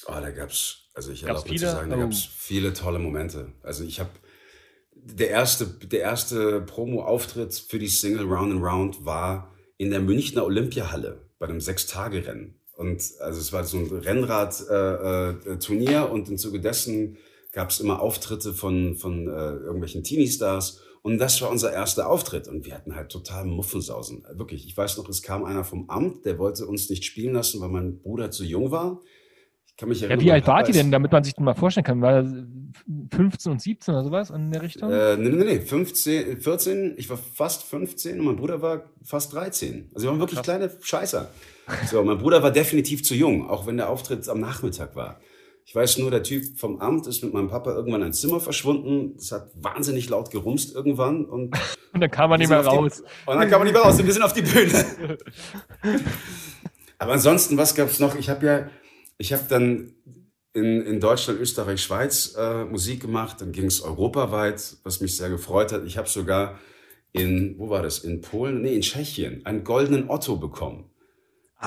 Oh, 0.07 0.13
da 0.19 0.31
gab's, 0.31 0.89
also 0.95 1.11
ich 1.11 1.23
erlaube 1.23 1.49
mir 1.49 1.55
zu 1.57 1.65
sagen, 1.67 1.89
da 1.91 1.97
Oh. 1.97 1.99
gab's 1.99 2.25
viele 2.25 2.73
tolle 2.73 2.97
Momente. 2.99 3.53
Also 3.61 3.83
ich 3.83 3.99
habe 3.99 4.09
der 5.05 5.29
erste, 5.29 5.65
der 5.65 6.01
erste 6.01 6.61
Promo-Auftritt 6.61 7.53
für 7.53 7.79
die 7.79 7.87
Single 7.87 8.25
Round 8.25 8.53
and 8.53 8.63
Round 8.63 9.05
war 9.05 9.53
in 9.77 9.91
der 9.91 9.99
Münchner 9.99 10.45
Olympiahalle 10.45 11.21
bei 11.39 11.47
einem 11.47 11.61
Sechstage-Rennen. 11.61 12.59
Und 12.75 13.03
also 13.19 13.39
es 13.39 13.53
war 13.53 13.63
so 13.63 13.77
ein 13.77 13.87
Rennrad-Turnier 13.87 15.89
äh, 15.89 16.05
äh, 16.05 16.09
und 16.09 16.27
im 16.29 16.37
Zuge 16.37 16.59
dessen 16.59 17.17
gab's 17.51 17.79
immer 17.79 18.01
Auftritte 18.01 18.53
von, 18.53 18.95
von 18.95 19.27
äh, 19.27 19.31
irgendwelchen 19.31 20.03
Teenie-Stars. 20.03 20.81
Und 21.03 21.19
das 21.19 21.39
war 21.41 21.51
unser 21.51 21.73
erster 21.73 22.09
Auftritt. 22.09 22.47
Und 22.47 22.65
wir 22.65 22.73
hatten 22.73 22.95
halt 22.95 23.11
total 23.11 23.45
Muffensausen. 23.45 24.25
Wirklich, 24.33 24.65
ich 24.65 24.75
weiß 24.75 24.97
noch, 24.97 25.07
es 25.09 25.21
kam 25.21 25.43
einer 25.43 25.63
vom 25.63 25.87
Amt, 25.89 26.25
der 26.25 26.39
wollte 26.39 26.65
uns 26.65 26.89
nicht 26.89 27.05
spielen 27.05 27.33
lassen, 27.33 27.61
weil 27.61 27.69
mein 27.69 27.99
Bruder 27.99 28.31
zu 28.31 28.43
jung 28.43 28.71
war. 28.71 29.01
Kann 29.77 29.89
mich 29.89 30.01
Ja, 30.01 30.07
erinnern. 30.07 30.21
wie 30.21 30.25
mein 30.27 30.33
alt 30.35 30.45
Papa 30.45 30.67
ihr 30.67 30.73
denn, 30.73 30.91
damit 30.91 31.11
man 31.11 31.23
sich 31.23 31.33
das 31.33 31.43
mal 31.43 31.55
vorstellen 31.55 31.83
kann? 31.83 32.01
War 32.01 32.21
das 32.21 32.31
15 33.15 33.51
und 33.51 33.61
17 33.61 33.93
oder 33.93 34.03
sowas 34.03 34.29
in 34.29 34.51
der 34.51 34.61
Richtung? 34.61 34.91
Äh, 34.91 35.17
nee, 35.17 35.29
nee, 35.29 35.43
nee, 35.43 35.59
15, 35.61 36.39
14, 36.41 36.93
ich 36.97 37.09
war 37.09 37.17
fast 37.17 37.63
15 37.63 38.19
und 38.19 38.25
mein 38.25 38.35
Bruder 38.35 38.61
war 38.61 38.83
fast 39.03 39.33
13. 39.33 39.89
Also 39.93 40.05
wir 40.05 40.11
waren 40.11 40.19
wirklich 40.19 40.41
kleine 40.43 40.69
Scheißer. 40.81 41.29
So, 41.89 42.03
mein 42.03 42.17
Bruder 42.19 42.43
war 42.43 42.51
definitiv 42.51 43.03
zu 43.03 43.15
jung, 43.15 43.49
auch 43.49 43.65
wenn 43.65 43.77
der 43.77 43.89
Auftritt 43.89 44.27
am 44.29 44.39
Nachmittag 44.39 44.95
war. 44.95 45.19
Ich 45.65 45.73
weiß 45.73 45.97
nur, 45.99 46.11
der 46.11 46.23
Typ 46.23 46.59
vom 46.59 46.79
Amt 46.81 47.07
ist 47.07 47.23
mit 47.23 47.33
meinem 47.33 47.47
Papa 47.47 47.71
irgendwann 47.73 48.01
in 48.01 48.07
ein 48.07 48.13
Zimmer 48.13 48.41
verschwunden. 48.41 49.15
Es 49.17 49.31
hat 49.31 49.49
wahnsinnig 49.55 50.09
laut 50.09 50.29
gerumst 50.29 50.75
irgendwann 50.75 51.25
und, 51.25 51.55
und 51.93 52.01
dann 52.01 52.11
kam 52.11 52.29
man 52.29 52.39
nicht 52.39 52.49
mehr 52.49 52.65
raus. 52.65 52.97
Die, 53.01 53.31
und 53.31 53.37
dann 53.39 53.49
kam 53.49 53.59
man 53.59 53.67
nicht 53.67 53.73
mehr 53.73 53.81
raus 53.81 53.97
und 53.97 54.05
wir 54.05 54.13
sind 54.13 54.23
auf 54.23 54.33
die 54.33 54.41
Bühne. 54.41 54.85
Aber 56.99 57.13
ansonsten, 57.13 57.57
was 57.57 57.75
gab's 57.75 57.99
noch? 57.99 58.15
Ich 58.15 58.29
habe 58.29 58.45
ja, 58.45 58.69
ich 59.23 59.31
habe 59.31 59.45
dann 59.47 59.93
in, 60.53 60.81
in 60.81 60.99
Deutschland, 60.99 61.39
Österreich, 61.39 61.81
Schweiz 61.81 62.35
äh, 62.37 62.65
Musik 62.65 62.99
gemacht. 62.99 63.39
Dann 63.39 63.53
ging 63.53 63.67
es 63.67 63.81
europaweit, 63.81 64.75
was 64.83 64.99
mich 64.99 65.15
sehr 65.15 65.29
gefreut 65.29 65.71
hat. 65.71 65.85
Ich 65.85 65.97
habe 65.97 66.09
sogar 66.09 66.59
in, 67.13 67.57
wo 67.57 67.69
war 67.69 67.81
das? 67.81 67.99
In 67.99 68.19
Polen? 68.19 68.61
Nee, 68.61 68.75
in 68.75 68.81
Tschechien 68.81 69.45
einen 69.45 69.63
goldenen 69.63 70.09
Otto 70.09 70.35
bekommen. 70.35 70.89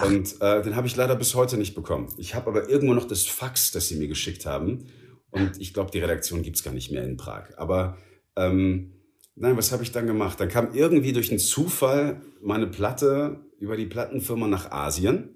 Und 0.05 0.39
äh, 0.43 0.63
den 0.63 0.77
habe 0.77 0.87
ich 0.87 0.97
leider 0.97 1.17
bis 1.17 1.35
heute 1.35 1.57
nicht 1.57 1.75
bekommen. 1.75 2.09
Ich 2.19 2.35
habe 2.35 2.51
aber 2.51 2.69
irgendwo 2.69 2.93
noch 2.93 3.07
das 3.07 3.23
Fax, 3.23 3.71
das 3.73 3.89
sie 3.89 3.97
mir 3.97 4.09
geschickt 4.09 4.45
haben. 4.45 4.85
Und 5.31 5.59
ich 5.59 5.73
glaube, 5.73 5.91
die 5.91 6.01
Redaktion 6.01 6.43
gibt's 6.43 6.63
gar 6.63 6.75
nicht 6.75 6.91
mehr 6.91 7.05
in 7.05 7.17
Prag. 7.17 7.57
Aber 7.57 7.97
ähm, 8.37 8.93
nein, 9.35 9.57
was 9.57 9.73
habe 9.73 9.83
ich 9.83 9.93
dann 9.93 10.07
gemacht? 10.07 10.39
Dann 10.39 10.51
kam 10.51 10.75
irgendwie 10.75 11.15
durch 11.15 11.31
einen 11.31 11.39
Zufall 11.39 12.21
meine 12.43 12.67
Platte 12.67 13.47
über 13.59 13.79
die 13.79 13.87
Plattenfirma 13.87 14.47
nach 14.47 14.71
Asien. 14.71 15.36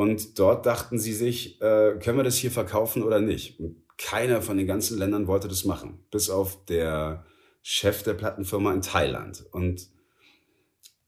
Und 0.00 0.38
dort 0.38 0.64
dachten 0.64 0.98
sie 0.98 1.12
sich, 1.12 1.60
äh, 1.60 1.98
können 2.02 2.16
wir 2.16 2.24
das 2.24 2.36
hier 2.36 2.50
verkaufen 2.50 3.02
oder 3.02 3.20
nicht? 3.20 3.60
Und 3.60 3.82
keiner 3.98 4.40
von 4.40 4.56
den 4.56 4.66
ganzen 4.66 4.96
Ländern 4.96 5.26
wollte 5.26 5.46
das 5.46 5.66
machen, 5.66 6.02
bis 6.10 6.30
auf 6.30 6.64
der 6.64 7.26
Chef 7.60 8.02
der 8.02 8.14
Plattenfirma 8.14 8.72
in 8.72 8.80
Thailand. 8.80 9.44
Und 9.52 9.90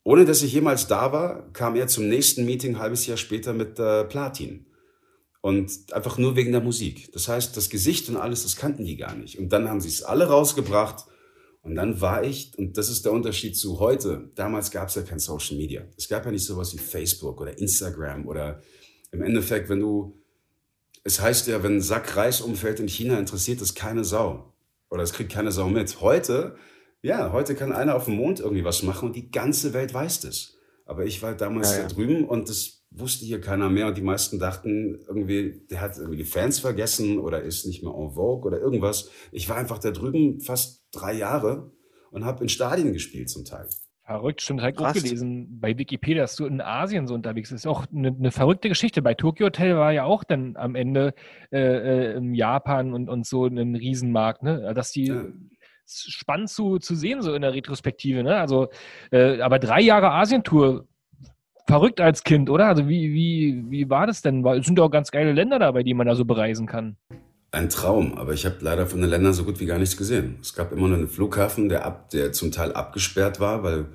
ohne 0.05 0.26
dass 0.26 0.43
ich 0.43 0.53
jemals 0.53 0.88
da 0.88 1.11
war, 1.11 1.51
kam 1.55 1.74
er 1.74 1.86
zum 1.86 2.07
nächsten 2.07 2.45
Meeting 2.45 2.74
ein 2.74 2.80
halbes 2.80 3.07
Jahr 3.07 3.16
später 3.16 3.55
mit 3.55 3.78
äh, 3.78 4.05
Platin. 4.05 4.66
Und 5.40 5.90
einfach 5.95 6.18
nur 6.18 6.36
wegen 6.36 6.53
der 6.53 6.61
Musik. 6.61 7.11
Das 7.14 7.28
heißt, 7.28 7.57
das 7.57 7.70
Gesicht 7.70 8.11
und 8.11 8.18
alles, 8.18 8.43
das 8.43 8.57
kannten 8.57 8.84
die 8.84 8.99
gar 8.99 9.14
nicht. 9.14 9.38
Und 9.38 9.55
dann 9.55 9.70
haben 9.70 9.80
sie 9.80 9.88
es 9.88 10.03
alle 10.03 10.26
rausgebracht. 10.26 11.07
Und 11.62 11.76
dann 11.76 12.03
war 12.03 12.24
ich, 12.24 12.53
und 12.59 12.76
das 12.76 12.90
ist 12.90 13.07
der 13.07 13.12
Unterschied 13.12 13.57
zu 13.57 13.80
heute, 13.80 14.30
damals 14.34 14.70
gab 14.70 14.88
es 14.88 14.97
ja 14.97 15.03
kein 15.03 15.18
Social 15.18 15.57
Media. 15.57 15.82
Es 15.97 16.09
gab 16.09 16.26
ja 16.26 16.30
nicht 16.30 16.45
sowas 16.45 16.74
wie 16.74 16.78
Facebook 16.78 17.40
oder 17.40 17.57
Instagram 17.57 18.26
oder 18.28 18.61
im 19.12 19.22
Endeffekt, 19.22 19.68
wenn 19.68 19.80
du, 19.80 20.20
es 21.04 21.20
heißt 21.20 21.46
ja, 21.48 21.62
wenn 21.62 21.76
ein 21.76 21.80
Sack 21.82 22.16
Reis 22.16 22.40
umfällt 22.40 22.80
in 22.80 22.88
China, 22.88 23.18
interessiert 23.18 23.60
das 23.60 23.74
keine 23.74 24.04
Sau. 24.04 24.52
Oder 24.90 25.02
es 25.02 25.12
kriegt 25.12 25.32
keine 25.32 25.52
Sau 25.52 25.68
mit. 25.68 26.00
Heute, 26.00 26.56
ja, 27.02 27.32
heute 27.32 27.54
kann 27.54 27.72
einer 27.72 27.94
auf 27.94 28.06
dem 28.06 28.16
Mond 28.16 28.40
irgendwie 28.40 28.64
was 28.64 28.82
machen 28.82 29.08
und 29.08 29.16
die 29.16 29.30
ganze 29.30 29.72
Welt 29.72 29.94
weiß 29.94 30.20
das. 30.20 30.56
Aber 30.84 31.04
ich 31.04 31.22
war 31.22 31.34
damals 31.34 31.70
Ja, 31.70 31.76
ja. 31.78 31.82
da 31.84 31.88
drüben 31.94 32.24
und 32.24 32.48
das 32.48 32.82
wusste 32.90 33.24
hier 33.24 33.40
keiner 33.40 33.70
mehr 33.70 33.86
und 33.86 33.96
die 33.96 34.02
meisten 34.02 34.38
dachten 34.38 35.00
irgendwie, 35.06 35.64
der 35.70 35.80
hat 35.80 35.96
irgendwie 35.96 36.18
die 36.18 36.24
Fans 36.24 36.58
vergessen 36.58 37.18
oder 37.18 37.42
ist 37.42 37.66
nicht 37.66 37.82
mehr 37.82 37.94
en 37.94 38.10
vogue 38.12 38.46
oder 38.46 38.60
irgendwas. 38.60 39.10
Ich 39.30 39.48
war 39.48 39.56
einfach 39.56 39.78
da 39.78 39.90
drüben 39.90 40.40
fast 40.40 40.84
drei 40.92 41.14
Jahre 41.14 41.72
und 42.10 42.24
habe 42.24 42.42
in 42.42 42.48
Stadien 42.48 42.92
gespielt 42.92 43.30
zum 43.30 43.44
Teil. 43.44 43.68
Verrückt, 44.12 44.42
stimmt, 44.42 44.60
habe 44.60 44.72
ich 44.72 44.78
auch 44.78 44.92
gelesen 44.92 45.58
bei 45.58 45.78
Wikipedia, 45.78 46.22
dass 46.22 46.36
du 46.36 46.44
in 46.44 46.60
Asien 46.60 47.06
so 47.06 47.14
unterwegs 47.14 47.48
bist. 47.50 47.64
Ist 47.64 47.70
auch 47.70 47.86
eine, 47.94 48.08
eine 48.08 48.30
verrückte 48.30 48.68
Geschichte. 48.68 49.00
Bei 49.00 49.14
Tokyo 49.14 49.46
Hotel 49.46 49.74
war 49.76 49.90
ja 49.90 50.04
auch 50.04 50.22
dann 50.22 50.54
am 50.56 50.74
Ende 50.74 51.14
äh, 51.50 51.58
äh, 51.58 52.16
in 52.18 52.34
Japan 52.34 52.92
und, 52.92 53.08
und 53.08 53.26
so 53.26 53.46
ein 53.46 53.74
Riesenmarkt, 53.74 54.42
ne? 54.42 54.74
Dass 54.74 54.92
die 54.92 55.06
Ja. 55.06 55.24
ist 55.86 56.12
spannend 56.12 56.50
zu, 56.50 56.78
zu 56.78 56.94
sehen, 56.94 57.22
so 57.22 57.32
in 57.32 57.40
der 57.40 57.54
Retrospektive, 57.54 58.22
ne? 58.22 58.36
Also, 58.36 58.68
äh, 59.12 59.40
aber 59.40 59.58
drei 59.58 59.80
Jahre 59.80 60.10
Asientour, 60.10 60.86
verrückt 61.66 62.00
als 62.00 62.22
Kind, 62.22 62.50
oder? 62.50 62.66
Also 62.66 62.88
wie, 62.88 63.14
wie, 63.14 63.64
wie 63.70 63.88
war 63.88 64.06
das 64.06 64.20
denn? 64.20 64.44
Es 64.44 64.66
sind 64.66 64.78
ja 64.78 64.84
auch 64.84 64.90
ganz 64.90 65.10
geile 65.10 65.32
Länder 65.32 65.58
dabei, 65.58 65.82
die 65.82 65.94
man 65.94 66.06
da 66.06 66.14
so 66.14 66.26
bereisen 66.26 66.66
kann. 66.66 66.96
Ein 67.50 67.68
Traum, 67.68 68.16
aber 68.16 68.32
ich 68.32 68.46
habe 68.46 68.56
leider 68.60 68.86
von 68.86 69.00
den 69.00 69.10
Ländern 69.10 69.34
so 69.34 69.44
gut 69.44 69.60
wie 69.60 69.66
gar 69.66 69.78
nichts 69.78 69.96
gesehen. 69.96 70.38
Es 70.40 70.54
gab 70.54 70.72
immer 70.72 70.88
nur 70.88 70.96
einen 70.96 71.08
Flughafen, 71.08 71.68
der, 71.68 71.84
ab, 71.84 72.08
der 72.10 72.32
zum 72.32 72.50
Teil 72.50 72.72
abgesperrt 72.72 73.40
war, 73.40 73.62
weil 73.62 73.86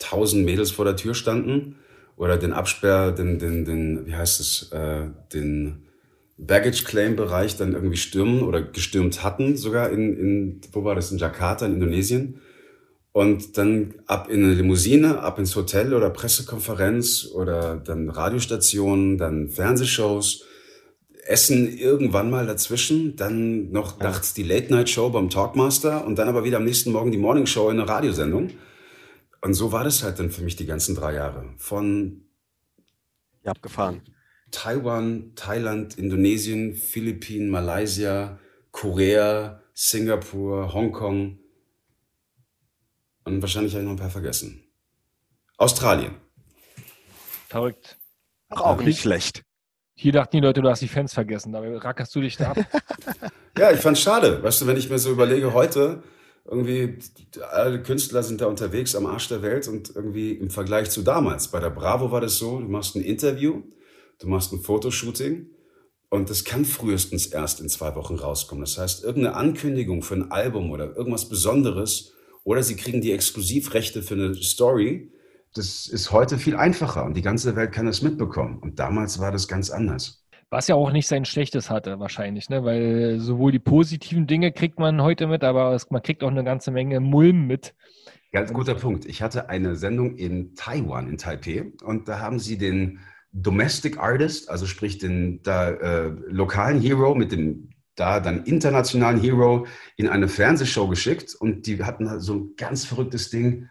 tausend 0.00 0.44
Mädels 0.44 0.72
vor 0.72 0.84
der 0.84 0.96
Tür 0.96 1.14
standen. 1.14 1.76
Oder 2.16 2.36
den 2.36 2.52
Absperr, 2.52 3.12
den, 3.12 3.38
den, 3.38 3.64
den 3.64 4.06
wie 4.06 4.14
heißt 4.14 4.40
es, 4.40 4.72
äh, 4.72 5.06
den 5.32 5.86
Baggage 6.36 6.84
Claim 6.84 7.16
Bereich 7.16 7.56
dann 7.56 7.72
irgendwie 7.72 7.96
stürmen 7.96 8.42
oder 8.42 8.62
gestürmt 8.62 9.22
hatten, 9.22 9.56
sogar 9.56 9.90
in, 9.90 10.16
in 10.16 10.60
wo 10.72 10.84
war 10.84 10.94
das, 10.94 11.12
in 11.12 11.18
Jakarta, 11.18 11.66
in 11.66 11.74
Indonesien. 11.74 12.40
Und 13.12 13.58
dann 13.58 13.94
ab 14.06 14.30
in 14.30 14.44
eine 14.44 14.54
Limousine, 14.54 15.20
ab 15.20 15.38
ins 15.38 15.56
Hotel 15.56 15.94
oder 15.94 16.10
Pressekonferenz 16.10 17.28
oder 17.34 17.76
dann 17.76 18.08
Radiostationen, 18.08 19.18
dann 19.18 19.48
Fernsehshows, 19.48 20.44
Essen 21.26 21.76
irgendwann 21.76 22.30
mal 22.30 22.46
dazwischen, 22.46 23.16
dann 23.16 23.70
noch 23.70 23.98
nachts 24.00 24.34
die 24.34 24.42
Late-Night-Show 24.42 25.10
beim 25.10 25.28
Talkmaster 25.28 26.04
und 26.06 26.18
dann 26.18 26.28
aber 26.28 26.44
wieder 26.44 26.56
am 26.56 26.64
nächsten 26.64 26.92
Morgen 26.92 27.12
die 27.12 27.18
Morning-Show 27.18 27.70
in 27.70 27.78
einer 27.78 27.88
Radiosendung. 27.88 28.50
Und 29.42 29.54
so 29.54 29.72
war 29.72 29.84
das 29.84 30.02
halt 30.02 30.18
dann 30.18 30.30
für 30.30 30.42
mich 30.42 30.56
die 30.56 30.66
ganzen 30.66 30.94
drei 30.94 31.14
Jahre. 31.14 31.54
Von 31.56 32.24
Ja, 33.42 33.52
abgefahren. 33.52 34.02
Taiwan, 34.50 35.34
Thailand, 35.34 35.96
Indonesien, 35.96 36.74
Philippinen, 36.74 37.50
Malaysia, 37.50 38.38
Korea, 38.72 39.62
Singapur, 39.72 40.74
Hongkong. 40.74 41.38
Und 43.24 43.42
wahrscheinlich 43.42 43.72
habe 43.74 43.82
ich 43.82 43.86
noch 43.86 43.94
ein 43.94 44.00
paar 44.00 44.10
vergessen. 44.10 44.64
Australien. 45.56 46.14
Verrückt. 47.48 47.98
Ach, 48.48 48.60
auch 48.62 48.82
nicht 48.82 49.00
schlecht. 49.00 49.42
Hier 49.94 50.12
dachten 50.12 50.36
die 50.36 50.40
Leute, 50.40 50.62
du 50.62 50.68
hast 50.68 50.80
die 50.80 50.88
Fans 50.88 51.12
vergessen. 51.12 51.52
Dabei 51.52 51.76
rackerst 51.76 52.14
du 52.14 52.20
dich 52.20 52.36
da 52.36 52.52
ab. 52.52 52.58
Ja, 53.58 53.72
ich 53.72 53.80
fand's 53.80 54.00
schade. 54.00 54.42
Weißt 54.42 54.62
du, 54.62 54.66
wenn 54.68 54.76
ich 54.78 54.88
mir 54.88 54.98
so 54.98 55.10
überlege, 55.10 55.52
heute 55.52 56.02
irgendwie, 56.44 56.98
alle 57.50 57.82
Künstler 57.82 58.22
sind 58.22 58.40
da 58.40 58.46
unterwegs 58.46 58.94
am 58.94 59.06
Arsch 59.06 59.28
der 59.28 59.42
Welt 59.42 59.68
und 59.68 59.94
irgendwie 59.94 60.32
im 60.32 60.50
Vergleich 60.50 60.90
zu 60.90 61.02
damals. 61.02 61.48
Bei 61.48 61.60
der 61.60 61.70
Bravo 61.70 62.10
war 62.10 62.20
das 62.20 62.36
so, 62.36 62.60
du 62.60 62.68
machst 62.68 62.96
ein 62.96 63.02
Interview, 63.02 63.62
du 64.18 64.28
machst 64.28 64.52
ein 64.52 64.60
Fotoshooting 64.60 65.46
und 66.08 66.28
das 66.28 66.44
kann 66.44 66.64
frühestens 66.64 67.26
erst 67.26 67.60
in 67.60 67.68
zwei 67.68 67.94
Wochen 67.94 68.16
rauskommen. 68.16 68.64
Das 68.64 68.78
heißt, 68.78 69.04
irgendeine 69.04 69.36
Ankündigung 69.36 70.02
für 70.02 70.14
ein 70.14 70.32
Album 70.32 70.70
oder 70.70 70.96
irgendwas 70.96 71.28
Besonderes 71.28 72.12
oder 72.42 72.62
sie 72.62 72.76
kriegen 72.76 73.00
die 73.00 73.12
Exklusivrechte 73.12 74.02
für 74.02 74.14
eine 74.14 74.34
Story. 74.34 75.12
Das 75.54 75.86
ist 75.86 76.10
heute 76.10 76.38
viel 76.38 76.56
einfacher 76.56 77.04
und 77.04 77.16
die 77.16 77.22
ganze 77.22 77.54
Welt 77.54 77.72
kann 77.72 77.86
es 77.86 78.02
mitbekommen. 78.02 78.58
Und 78.58 78.78
damals 78.78 79.20
war 79.20 79.30
das 79.30 79.46
ganz 79.46 79.70
anders. 79.70 80.19
Was 80.50 80.66
ja 80.66 80.74
auch 80.74 80.90
nicht 80.90 81.06
sein 81.06 81.24
Schlechtes 81.24 81.70
hatte, 81.70 82.00
wahrscheinlich, 82.00 82.48
ne? 82.48 82.64
Weil 82.64 83.20
sowohl 83.20 83.52
die 83.52 83.60
positiven 83.60 84.26
Dinge 84.26 84.50
kriegt 84.50 84.80
man 84.80 85.00
heute 85.00 85.28
mit, 85.28 85.44
aber 85.44 85.72
es, 85.74 85.90
man 85.90 86.02
kriegt 86.02 86.24
auch 86.24 86.30
eine 86.30 86.42
ganze 86.42 86.72
Menge 86.72 86.98
Mulm 86.98 87.46
mit. 87.46 87.74
Ganz 88.32 88.52
guter 88.52 88.74
Punkt. 88.74 89.06
Ich 89.06 89.22
hatte 89.22 89.48
eine 89.48 89.76
Sendung 89.76 90.16
in 90.16 90.54
Taiwan, 90.56 91.08
in 91.08 91.18
Taipei, 91.18 91.72
und 91.84 92.08
da 92.08 92.18
haben 92.18 92.38
sie 92.40 92.58
den 92.58 93.00
Domestic 93.32 93.98
Artist, 93.98 94.50
also 94.50 94.66
sprich 94.66 94.98
den 94.98 95.40
da, 95.42 95.70
äh, 95.70 96.08
lokalen 96.26 96.80
Hero 96.80 97.14
mit 97.14 97.30
dem 97.30 97.70
da 97.94 98.18
dann 98.18 98.44
internationalen 98.44 99.20
Hero 99.20 99.66
in 99.96 100.08
eine 100.08 100.26
Fernsehshow 100.28 100.88
geschickt 100.88 101.34
und 101.34 101.66
die 101.66 101.82
hatten 101.84 102.18
so 102.18 102.34
ein 102.34 102.54
ganz 102.56 102.84
verrücktes 102.84 103.30
Ding. 103.30 103.68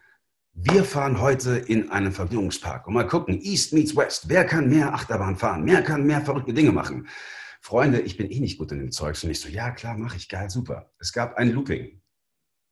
Wir 0.62 0.84
fahren 0.84 1.22
heute 1.22 1.56
in 1.56 1.90
einen 1.90 2.12
Vergnügungspark 2.12 2.86
und 2.86 2.92
mal 2.92 3.06
gucken, 3.06 3.40
East 3.40 3.72
meets 3.72 3.96
West. 3.96 4.28
Wer 4.28 4.44
kann 4.44 4.68
mehr 4.68 4.92
Achterbahn 4.92 5.36
fahren? 5.36 5.64
Wer 5.64 5.80
kann 5.80 6.04
mehr 6.04 6.20
verrückte 6.20 6.52
Dinge 6.52 6.70
machen? 6.70 7.08
Freunde, 7.62 8.00
ich 8.00 8.18
bin 8.18 8.30
eh 8.30 8.40
nicht 8.40 8.58
gut 8.58 8.70
in 8.70 8.78
dem 8.78 8.92
Zeugs. 8.92 9.24
Und 9.24 9.30
ich 9.30 9.40
so, 9.40 9.48
ja 9.48 9.70
klar, 9.70 9.96
mache 9.96 10.18
ich, 10.18 10.28
geil, 10.28 10.50
super. 10.50 10.90
Es 10.98 11.14
gab 11.14 11.36
ein 11.38 11.50
Looping. 11.52 12.02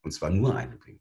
Und 0.02 0.10
zwar 0.10 0.28
nur 0.28 0.54
ein 0.54 0.72
Looping. 0.72 1.00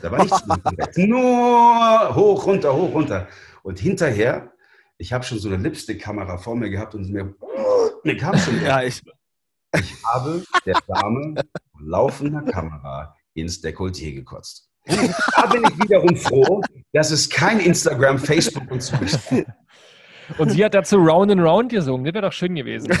Da 0.00 0.12
war 0.12 0.22
nichts. 0.22 0.96
Nur 0.96 2.14
hoch, 2.14 2.46
runter, 2.46 2.72
hoch, 2.72 2.94
runter. 2.94 3.26
Und 3.64 3.80
hinterher, 3.80 4.52
ich 4.96 5.12
habe 5.12 5.24
schon 5.24 5.40
so 5.40 5.48
eine 5.48 5.56
Lipstick-Kamera 5.56 6.38
vor 6.38 6.54
mir 6.54 6.70
gehabt 6.70 6.94
und 6.94 7.10
mir, 7.10 7.34
mir 8.04 8.16
kam 8.16 8.38
schon, 8.38 8.60
Ja, 8.62 8.80
ich, 8.84 9.02
ich 9.74 10.04
habe 10.04 10.44
der 10.64 10.78
Dame 10.86 11.34
laufender 11.80 12.42
Kamera 12.42 13.16
ins 13.34 13.60
Dekolleté 13.60 14.14
gekotzt. 14.14 14.67
Da 14.88 15.46
bin 15.46 15.62
ich 15.64 15.82
wiederum 15.82 16.16
froh, 16.16 16.60
dass 16.92 17.10
es 17.10 17.28
kein 17.28 17.60
Instagram, 17.60 18.18
Facebook 18.18 18.70
und 18.70 18.82
so 18.82 18.96
ist. 18.96 19.20
Und 20.38 20.50
sie 20.50 20.64
hat 20.64 20.74
dazu 20.74 20.96
Round 20.96 21.30
and 21.30 21.40
Round 21.40 21.70
gesungen. 21.70 22.04
Das 22.04 22.14
wäre 22.14 22.26
doch 22.26 22.32
schön 22.32 22.54
gewesen. 22.54 22.92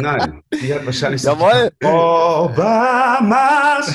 Nein, 0.00 0.42
die 0.60 0.74
hat 0.74 0.84
wahrscheinlich 0.86 1.22
so 1.22 1.30
Jawohl. 1.30 1.70
Obamas. 1.82 3.94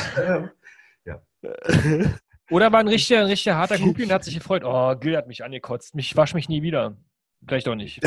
Oder 2.50 2.72
war 2.72 2.80
ein 2.80 2.88
richtiger, 2.88 3.22
ein 3.22 3.28
richtiger 3.28 3.56
harter 3.56 3.80
Cookie 3.82 4.04
und 4.04 4.12
hat 4.12 4.24
sich 4.24 4.36
gefreut. 4.36 4.64
Oh, 4.66 4.96
Gil 4.96 5.18
hat 5.18 5.28
mich 5.28 5.44
angekotzt. 5.44 5.96
Mich 5.96 6.16
wasch 6.16 6.34
mich 6.34 6.50
nie 6.50 6.62
wieder. 6.62 6.98
Vielleicht 7.48 7.68
auch 7.68 7.76
nicht. 7.76 8.02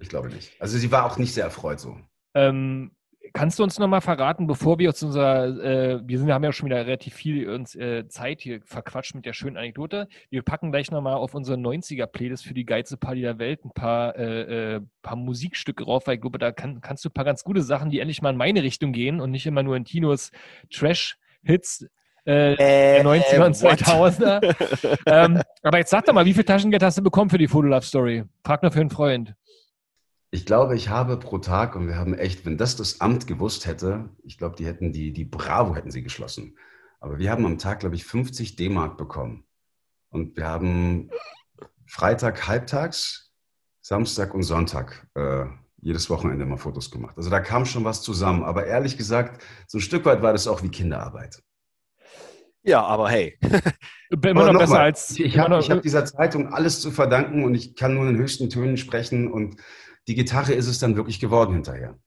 Ich 0.00 0.08
glaube 0.08 0.28
nicht. 0.28 0.52
Also 0.58 0.78
sie 0.78 0.90
war 0.90 1.06
auch 1.06 1.18
nicht 1.18 1.34
sehr 1.34 1.44
erfreut 1.44 1.78
so. 1.78 1.96
Ähm, 2.34 2.92
kannst 3.32 3.58
du 3.58 3.62
uns 3.62 3.78
nochmal 3.78 4.00
verraten, 4.00 4.46
bevor 4.46 4.78
wir 4.78 4.88
uns 4.88 5.02
unser, 5.02 5.46
äh, 5.46 6.00
wir 6.04 6.18
sind, 6.18 6.26
wir 6.26 6.34
haben 6.34 6.44
ja 6.44 6.52
schon 6.52 6.66
wieder 6.66 6.84
relativ 6.84 7.14
viel 7.14 7.48
uns 7.48 7.74
äh, 7.74 8.06
Zeit 8.08 8.40
hier 8.40 8.60
verquatscht 8.64 9.14
mit 9.14 9.24
der 9.24 9.32
schönen 9.32 9.56
Anekdote. 9.56 10.08
Wir 10.30 10.42
packen 10.42 10.70
gleich 10.70 10.90
nochmal 10.90 11.14
auf 11.14 11.34
unsere 11.34 11.56
90er-Playlist 11.56 12.44
für 12.44 12.54
die 12.54 12.64
geilste 12.64 12.96
Party 12.96 13.20
der 13.20 13.38
Welt 13.38 13.64
ein 13.64 13.70
paar, 13.70 14.16
äh, 14.16 14.74
äh, 14.74 14.80
paar 15.02 15.16
Musikstücke 15.16 15.84
rauf, 15.84 16.06
weil 16.06 16.16
ich 16.16 16.20
glaube, 16.20 16.38
da 16.38 16.52
kann, 16.52 16.80
kannst 16.80 17.04
du 17.04 17.08
ein 17.08 17.12
paar 17.12 17.24
ganz 17.24 17.44
gute 17.44 17.62
Sachen, 17.62 17.90
die 17.90 18.00
endlich 18.00 18.22
mal 18.22 18.30
in 18.30 18.36
meine 18.36 18.62
Richtung 18.62 18.92
gehen 18.92 19.20
und 19.20 19.30
nicht 19.30 19.46
immer 19.46 19.62
nur 19.62 19.76
in 19.76 19.84
Tinos 19.84 20.30
Trash-Hits 20.70 21.86
äh, 22.24 22.56
der 22.56 23.04
90er 23.04 23.46
und 23.46 23.62
what? 23.62 23.80
2000er. 23.80 24.98
ähm, 25.06 25.42
aber 25.62 25.78
jetzt 25.78 25.90
sag 25.90 26.04
doch 26.04 26.12
mal, 26.12 26.24
wie 26.24 26.34
viel 26.34 26.44
Taschengeld 26.44 26.82
hast 26.82 26.98
du 26.98 27.02
bekommen 27.02 27.30
für 27.30 27.38
die 27.38 27.48
Fotolove-Story? 27.48 28.24
Frag 28.44 28.62
nur 28.62 28.72
für 28.72 28.80
einen 28.80 28.90
Freund. 28.90 29.34
Ich 30.34 30.46
glaube, 30.46 30.74
ich 30.76 30.88
habe 30.88 31.18
pro 31.18 31.36
Tag, 31.36 31.76
und 31.76 31.88
wir 31.88 31.96
haben 31.96 32.14
echt, 32.14 32.46
wenn 32.46 32.56
das 32.56 32.74
das 32.74 33.02
Amt 33.02 33.26
gewusst 33.26 33.66
hätte, 33.66 34.08
ich 34.24 34.38
glaube, 34.38 34.56
die 34.56 34.64
hätten 34.64 34.90
die, 34.90 35.12
die 35.12 35.26
Bravo 35.26 35.76
hätten 35.76 35.90
sie 35.90 36.02
geschlossen. 36.02 36.56
Aber 37.00 37.18
wir 37.18 37.30
haben 37.30 37.44
am 37.44 37.58
Tag, 37.58 37.80
glaube 37.80 37.96
ich, 37.96 38.04
50 38.06 38.56
D-Mark 38.56 38.96
bekommen. 38.96 39.44
Und 40.08 40.38
wir 40.38 40.48
haben 40.48 41.10
Freitag 41.86 42.48
halbtags, 42.48 43.30
Samstag 43.82 44.32
und 44.32 44.42
Sonntag 44.42 45.06
äh, 45.14 45.44
jedes 45.82 46.08
Wochenende 46.08 46.46
mal 46.46 46.56
Fotos 46.56 46.90
gemacht. 46.90 47.14
Also 47.18 47.28
da 47.28 47.40
kam 47.40 47.66
schon 47.66 47.84
was 47.84 48.00
zusammen. 48.00 48.42
Aber 48.42 48.64
ehrlich 48.64 48.96
gesagt, 48.96 49.42
so 49.66 49.76
ein 49.76 49.82
Stück 49.82 50.06
weit 50.06 50.22
war 50.22 50.32
das 50.32 50.46
auch 50.46 50.62
wie 50.62 50.70
Kinderarbeit. 50.70 51.42
ja, 52.62 52.82
aber 52.82 53.10
hey. 53.10 53.38
Immer 54.08 54.40
Aber 54.40 54.46
noch 54.46 54.52
noch 54.54 54.60
besser 54.60 54.72
mal, 54.72 54.82
als. 54.84 55.18
Ich 55.18 55.36
habe 55.38 55.58
hab 55.58 55.82
dieser 55.82 56.06
Zeitung 56.06 56.54
alles 56.54 56.80
zu 56.80 56.90
verdanken 56.90 57.44
und 57.44 57.54
ich 57.54 57.76
kann 57.76 57.92
nur 57.92 58.06
in 58.06 58.14
den 58.14 58.22
höchsten 58.22 58.48
Tönen 58.48 58.78
sprechen 58.78 59.30
und 59.30 59.60
die 60.08 60.14
Gitarre 60.14 60.52
ist 60.54 60.66
es 60.66 60.78
dann 60.78 60.96
wirklich 60.96 61.20
geworden 61.20 61.54
hinterher. 61.54 61.98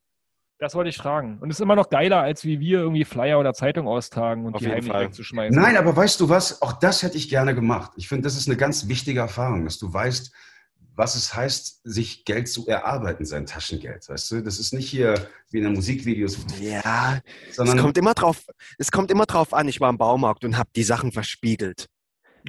Das 0.57 0.73
wollte 0.73 0.89
ich 0.89 0.97
fragen. 0.97 1.39
Und 1.39 1.49
es 1.49 1.57
ist 1.57 1.61
immer 1.61 1.75
noch 1.75 1.89
geiler, 1.89 2.21
als 2.21 2.45
wie 2.45 2.59
wir 2.61 2.79
irgendwie 2.79 3.03
Flyer 3.03 3.39
oder 3.39 3.53
Zeitung 3.53 3.87
austragen 3.87 4.45
und 4.45 4.53
Auf 4.55 4.59
die 4.59 4.65
jeden 4.65 4.75
heimlich 4.75 4.91
Fall. 4.91 5.05
wegzuschmeißen. 5.05 5.61
Nein, 5.61 5.75
aber 5.75 5.95
weißt 5.95 6.19
du 6.21 6.29
was? 6.29 6.61
Auch 6.61 6.73
das 6.73 7.03
hätte 7.03 7.17
ich 7.17 7.29
gerne 7.29 7.53
gemacht. 7.53 7.91
Ich 7.97 8.07
finde, 8.07 8.23
das 8.23 8.37
ist 8.37 8.47
eine 8.47 8.55
ganz 8.55 8.87
wichtige 8.87 9.19
Erfahrung, 9.19 9.65
dass 9.65 9.77
du 9.79 9.91
weißt, 9.91 10.31
was 10.95 11.15
es 11.15 11.35
heißt, 11.35 11.81
sich 11.83 12.23
Geld 12.23 12.47
zu 12.47 12.67
erarbeiten, 12.67 13.25
sein 13.25 13.45
Taschengeld. 13.45 14.07
Weißt 14.07 14.31
du, 14.31 14.41
das 14.41 14.59
ist 14.59 14.73
nicht 14.73 14.89
hier 14.89 15.27
wie 15.51 15.57
in 15.57 15.65
den 15.65 15.73
Musikvideos, 15.73 16.37
Ja, 16.61 17.19
es 17.49 17.57
sondern 17.57 17.77
kommt 17.77 17.97
immer 17.97 18.13
drauf, 18.13 18.45
es 18.77 18.91
kommt 18.91 19.11
immer 19.11 19.25
drauf 19.25 19.53
an. 19.53 19.67
Ich 19.67 19.81
war 19.81 19.89
im 19.89 19.97
Baumarkt 19.97 20.45
und 20.45 20.57
habe 20.57 20.69
die 20.73 20.83
Sachen 20.83 21.11
verspiegelt. 21.11 21.87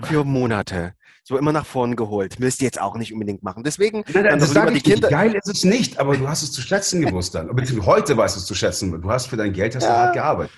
Für 0.04 0.24
Monate. 0.24 0.94
So 1.28 1.36
immer 1.36 1.50
nach 1.52 1.66
vorn 1.66 1.96
geholt. 1.96 2.36
Willst 2.38 2.60
du 2.60 2.64
jetzt 2.66 2.80
auch 2.80 2.94
nicht 2.96 3.12
unbedingt 3.12 3.42
machen. 3.42 3.64
Deswegen, 3.64 4.04
Nein, 4.14 4.24
dann 4.26 4.38
das 4.38 4.52
sage 4.52 4.70
die 4.70 4.76
ich 4.78 4.84
nicht. 4.84 4.92
Kinder. 4.94 5.08
Geil 5.08 5.34
ist 5.34 5.48
es 5.48 5.64
nicht, 5.64 5.98
aber 5.98 6.16
du 6.16 6.28
hast 6.28 6.44
es 6.44 6.52
zu 6.52 6.60
schätzen 6.62 7.00
gewusst 7.02 7.34
dann. 7.34 7.50
Heute 7.84 8.16
weißt 8.16 8.36
du 8.36 8.40
es 8.40 8.46
zu 8.46 8.54
schätzen. 8.54 9.02
Du 9.02 9.10
hast 9.10 9.26
für 9.26 9.36
dein 9.36 9.52
Geld 9.52 9.74
hast 9.74 9.82
du 9.82 9.88
Ja. 9.88 9.96
hart 9.96 10.14
gearbeitet. 10.14 10.54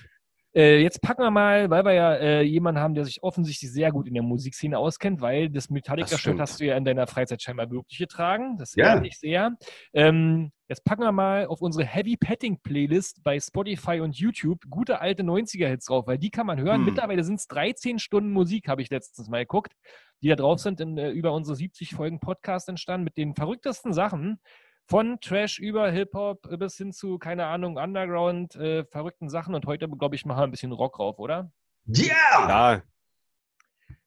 Äh, 0.59 0.83
jetzt 0.83 1.01
packen 1.03 1.23
wir 1.23 1.31
mal, 1.31 1.71
weil 1.71 1.85
wir 1.85 1.93
ja 1.93 2.15
äh, 2.17 2.43
jemanden 2.43 2.81
haben, 2.81 2.95
der 2.95 3.05
sich 3.05 3.23
offensichtlich 3.23 3.71
sehr 3.71 3.93
gut 3.93 4.09
in 4.09 4.15
der 4.15 4.25
Musikszene 4.25 4.77
auskennt, 4.77 5.21
weil 5.21 5.51
das 5.51 5.71
Metallica-Shirt 5.71 6.41
hast 6.41 6.59
du 6.59 6.65
ja 6.65 6.77
in 6.77 6.85
deiner 6.85 7.07
Freizeit 7.07 7.41
scheinbar 7.41 7.71
wirklich 7.71 8.01
getragen. 8.01 8.59
Das 8.59 8.75
Ja. 8.75 8.95
ehrt 8.95 9.05
dich 9.05 9.21
sehr. 9.21 9.53
Ähm, 9.93 10.51
jetzt 10.69 10.85
packen 10.85 11.03
wir 11.03 11.13
mal 11.13 11.47
auf 11.47 11.63
unsere 11.63 11.87
Heavy 11.87 12.17
Petting 12.17 12.59
Playlist 12.61 13.23
bei 13.23 13.39
Spotify 13.39 14.01
und 14.01 14.17
YouTube 14.17 14.65
gute 14.69 15.01
alte 15.01 15.23
90er-Hits 15.23 15.87
drauf, 15.87 16.09
weil 16.09 16.19
die 16.19 16.31
kann 16.31 16.47
man 16.47 16.59
hören. 16.59 16.79
Hm. 16.79 16.87
Mittlerweile 16.87 17.23
sind 17.23 17.37
es 17.39 17.47
13 17.47 18.01
Stunden 18.01 18.33
Musik, 18.33 18.67
habe 18.67 18.83
ich 18.83 18.91
letztens 18.91 19.29
mal 19.29 19.39
geguckt, 19.39 19.75
die 20.23 20.29
da 20.29 20.35
drauf 20.35 20.59
sind, 20.59 20.81
in, 20.81 20.99
äh, 20.99 21.11
über 21.11 21.35
unsere 21.35 21.55
70 21.55 21.95
Folgen 21.95 22.19
Podcast 22.19 22.69
entstanden 22.69 23.05
mit 23.05 23.17
den 23.17 23.37
verrücktesten 23.37 23.93
Sachen. 23.93 24.41
Von 24.89 25.21
Trash 25.21 25.59
über 25.59 25.91
Hip-Hop 25.91 26.49
bis 26.59 26.79
hin 26.79 26.93
zu, 26.93 27.19
keine 27.19 27.45
Ahnung, 27.45 27.77
Underground, 27.77 28.57
äh, 28.57 28.85
verrückten 28.87 29.29
Sachen. 29.29 29.55
Und 29.55 29.67
heute, 29.67 29.87
glaube 29.87 30.15
ich, 30.15 30.25
machen 30.25 30.39
wir 30.39 30.45
ein 30.45 30.51
bisschen 30.51 30.73
Rock 30.73 30.99
rauf, 30.99 31.19
oder? 31.19 31.53
Yeah! 31.87 32.09
Ja, 32.49 32.83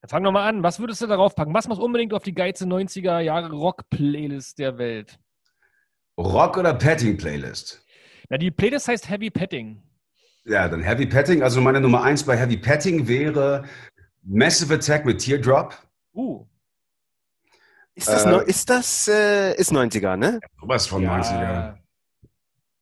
Dann 0.01 0.09
fang 0.09 0.23
doch 0.23 0.31
mal 0.31 0.49
an. 0.49 0.63
Was 0.63 0.79
würdest 0.79 1.01
du 1.01 1.05
darauf 1.05 1.35
packen? 1.35 1.53
Was 1.53 1.67
muss 1.67 1.77
unbedingt 1.77 2.15
auf 2.15 2.23
die 2.23 2.33
geilste 2.33 2.65
90er 2.65 3.19
Jahre 3.19 3.51
Rock-Playlist 3.51 4.57
der 4.57 4.79
Welt? 4.79 5.19
Rock 6.17 6.57
oder 6.57 6.73
Petting 6.73 7.15
Playlist? 7.15 7.85
Na, 8.29 8.39
die 8.39 8.49
Playlist 8.49 8.87
heißt 8.87 9.07
Heavy 9.07 9.29
Petting. 9.29 9.83
Ja, 10.45 10.67
dann 10.67 10.81
Heavy 10.81 11.05
Petting. 11.05 11.43
Also 11.43 11.61
meine 11.61 11.79
Nummer 11.79 12.01
eins 12.01 12.23
bei 12.23 12.35
Heavy 12.35 12.57
Petting 12.57 13.07
wäre 13.07 13.65
Massive 14.23 14.73
Attack 14.73 15.05
mit 15.05 15.19
Teardrop. 15.19 15.75
Uh, 16.13 16.47
ist 18.07 18.25
das, 18.25 18.25
Äh, 18.25 18.49
ist 18.49 18.69
das, 18.69 19.07
äh, 19.07 19.55
ist 19.55 19.71
90er, 19.71 20.15
ne? 20.17 20.39
Sowas 20.59 20.87
von 20.87 21.03
90er. 21.05 21.75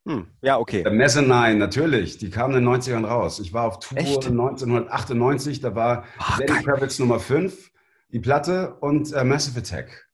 Hm. 0.07 0.27
Ja, 0.41 0.57
okay. 0.57 0.83
Der 0.83 0.91
Mezzanine, 0.91 1.55
natürlich. 1.55 2.17
Die 2.17 2.29
kamen 2.29 2.55
in 2.55 2.63
den 2.65 2.73
90ern 2.73 3.05
raus. 3.05 3.39
Ich 3.39 3.53
war 3.53 3.65
auf 3.65 3.79
Tour 3.79 3.97
Echt? 3.97 4.25
1998, 4.27 5.59
da 5.61 5.75
war 5.75 6.05
Ah, 6.17 6.37
Lenny. 6.39 6.63
Kravitz 6.63 6.99
Nummer 6.99 7.19
5, 7.19 7.71
die 8.09 8.19
Platte 8.19 8.75
und 8.79 9.13
äh, 9.13 9.23
Massive 9.23 9.59
Attack. 9.59 10.07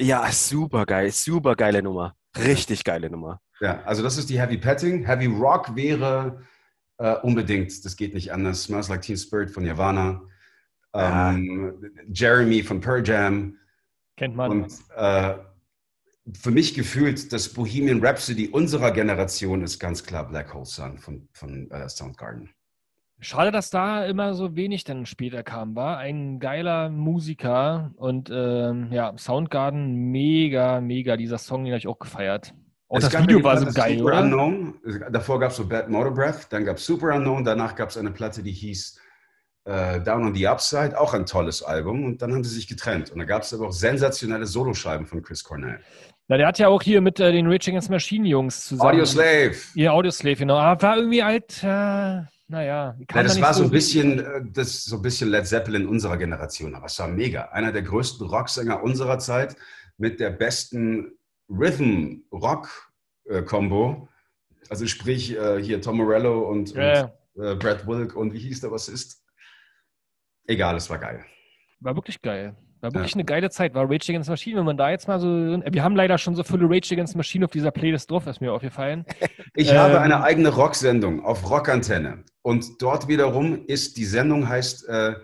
Ja, 0.00 0.30
super 0.30 0.86
geil, 0.86 1.10
super 1.10 1.56
geile 1.56 1.82
Nummer. 1.82 2.14
Richtig 2.36 2.84
geile 2.84 3.10
Nummer. 3.10 3.40
Ja, 3.60 3.82
also 3.84 4.02
das 4.04 4.16
ist 4.18 4.30
die 4.30 4.38
Heavy 4.40 4.58
Petting. 4.58 5.04
Heavy 5.04 5.26
Rock 5.26 5.74
wäre 5.74 6.42
äh, 6.98 7.14
unbedingt, 7.22 7.84
das 7.84 7.96
geht 7.96 8.14
nicht 8.14 8.32
anders. 8.32 8.64
Smells 8.64 8.88
Like 8.88 9.02
Teen 9.02 9.16
Spirit 9.16 9.50
von 9.50 9.64
Nirvana. 9.64 10.22
Ähm, 10.94 11.92
Jeremy 12.12 12.62
von 12.62 12.80
Pearl 12.80 13.04
Jam. 13.06 13.56
Kennt 14.18 14.34
man. 14.34 14.50
Und 14.50 14.72
äh, 14.96 15.34
für 16.34 16.50
mich 16.50 16.74
gefühlt, 16.74 17.32
das 17.32 17.48
Bohemian 17.50 18.04
Rhapsody 18.04 18.48
unserer 18.48 18.90
Generation 18.90 19.62
ist 19.62 19.78
ganz 19.78 20.04
klar 20.04 20.28
Black 20.28 20.52
Hole 20.52 20.66
Sun 20.66 20.98
von, 20.98 21.28
von 21.32 21.70
äh, 21.70 21.88
Soundgarden. 21.88 22.50
Schade, 23.20 23.52
dass 23.52 23.70
da 23.70 24.04
immer 24.04 24.34
so 24.34 24.56
wenig 24.56 24.84
dann 24.84 25.06
später 25.06 25.42
kam. 25.42 25.76
War 25.76 25.98
ein 25.98 26.40
geiler 26.40 26.88
Musiker 26.90 27.92
und 27.96 28.28
ähm, 28.32 28.88
ja, 28.92 29.16
Soundgarden, 29.16 29.94
mega, 30.10 30.80
mega. 30.80 31.16
Dieser 31.16 31.38
Song, 31.38 31.64
den 31.64 31.72
habe 31.72 31.78
ich 31.78 31.88
auch 31.88 31.98
gefeiert. 31.98 32.54
Auch 32.88 32.98
Es 32.98 33.08
das 33.08 33.22
Video 33.22 33.42
war 33.42 33.56
so 33.56 33.66
geil, 33.72 33.98
Super 33.98 34.10
oder? 34.10 34.22
Unknown. 34.22 34.74
Davor 35.12 35.38
gab 35.38 35.50
es 35.50 35.56
so 35.56 35.68
Bad 35.68 35.88
Motor 35.88 36.14
Breath, 36.14 36.46
dann 36.50 36.64
gab 36.64 36.76
es 36.76 36.86
Super 36.86 37.14
Unknown, 37.14 37.44
danach 37.44 37.74
gab 37.74 37.90
es 37.90 37.96
eine 37.96 38.10
Platte, 38.10 38.42
die 38.42 38.52
hieß 38.52 38.98
äh, 39.68 40.00
Down 40.00 40.24
on 40.24 40.34
the 40.34 40.48
Upside, 40.48 40.98
auch 40.98 41.12
ein 41.12 41.26
tolles 41.26 41.62
Album. 41.62 42.04
Und 42.04 42.22
dann 42.22 42.32
haben 42.32 42.42
sie 42.42 42.54
sich 42.54 42.66
getrennt. 42.66 43.10
Und 43.10 43.18
da 43.18 43.24
gab 43.24 43.42
es 43.42 43.52
aber 43.52 43.66
auch 43.68 43.72
sensationelle 43.72 44.46
Soloscheiben 44.46 45.06
von 45.06 45.20
Chris 45.22 45.44
Cornell. 45.44 45.80
Na, 46.26 46.38
der 46.38 46.46
hat 46.46 46.58
ja 46.58 46.68
auch 46.68 46.80
hier 46.82 47.02
mit 47.02 47.20
äh, 47.20 47.32
den 47.32 47.46
Rage 47.46 47.70
Against 47.70 47.90
Machine 47.90 48.26
Jungs 48.26 48.64
zusammen. 48.66 48.90
Audio 48.90 49.04
Slave. 49.04 49.54
Ihr 49.74 49.92
Audioslave, 49.92 50.36
genau. 50.36 50.56
Aber 50.56 50.80
war 50.82 50.96
irgendwie 50.96 51.22
halt, 51.22 51.62
äh, 51.62 51.66
naja. 51.66 52.26
Ja, 52.48 52.96
da 53.08 53.22
das 53.22 53.34
nicht 53.34 53.44
war 53.44 53.52
so 53.54 53.64
ein 53.64 53.70
bisschen, 53.70 54.20
äh, 54.20 54.40
das 54.52 54.84
so 54.84 54.96
ein 54.96 55.02
bisschen 55.02 55.30
Led 55.30 55.46
Zeppelin 55.46 55.86
unserer 55.86 56.16
Generation, 56.16 56.74
aber 56.74 56.86
es 56.86 56.98
war 56.98 57.08
mega. 57.08 57.42
Einer 57.52 57.72
der 57.72 57.82
größten 57.82 58.26
Rocksänger 58.26 58.82
unserer 58.82 59.18
Zeit 59.18 59.54
mit 59.96 60.20
der 60.20 60.30
besten 60.30 61.12
Rhythm-Rock-Kombo. 61.50 64.08
Also 64.70 64.86
sprich 64.86 65.36
äh, 65.36 65.62
hier 65.62 65.80
Tom 65.80 65.96
Morello 65.98 66.48
und, 66.48 66.74
Ja, 66.74 67.12
und 67.34 67.44
äh, 67.44 67.54
Brad 67.54 67.86
Wilk 67.86 68.16
und 68.16 68.34
wie 68.34 68.38
hieß 68.38 68.60
der 68.60 68.68
Bassist? 68.68 69.22
Egal, 70.48 70.76
es 70.76 70.90
war 70.90 70.98
geil. 70.98 71.24
War 71.80 71.94
wirklich 71.94 72.20
geil. 72.20 72.56
War 72.80 72.94
wirklich 72.94 73.14
eine 73.14 73.24
geile 73.24 73.50
Zeit. 73.50 73.74
War 73.74 73.84
Rage 73.84 74.10
Against 74.10 74.26
the 74.26 74.30
Machine. 74.32 74.56
Wenn 74.56 74.64
man 74.64 74.76
da 74.76 74.90
jetzt 74.90 75.08
mal 75.08 75.18
so. 75.20 75.28
Wir 75.28 75.82
haben 75.82 75.96
leider 75.96 76.16
schon 76.16 76.34
so 76.34 76.42
viele 76.42 76.64
Rage 76.64 76.94
Against 76.94 77.12
the 77.12 77.16
Machine 77.16 77.44
auf 77.44 77.50
dieser 77.50 77.70
Playlist 77.70 78.10
drauf, 78.10 78.26
ist 78.26 78.40
mir 78.40 78.52
aufgefallen. 78.52 79.04
Ich 79.54 79.70
Ähm, 79.70 79.78
habe 79.78 80.00
eine 80.00 80.22
eigene 80.22 80.50
Rocksendung 80.50 81.24
auf 81.24 81.50
Rockantenne 81.50 82.22
und 82.42 82.80
dort 82.80 83.08
wiederum 83.08 83.64
ist 83.66 83.96
die 83.96 84.04
Sendung 84.04 84.48
heißt 84.48 84.88
äh, 84.88 85.14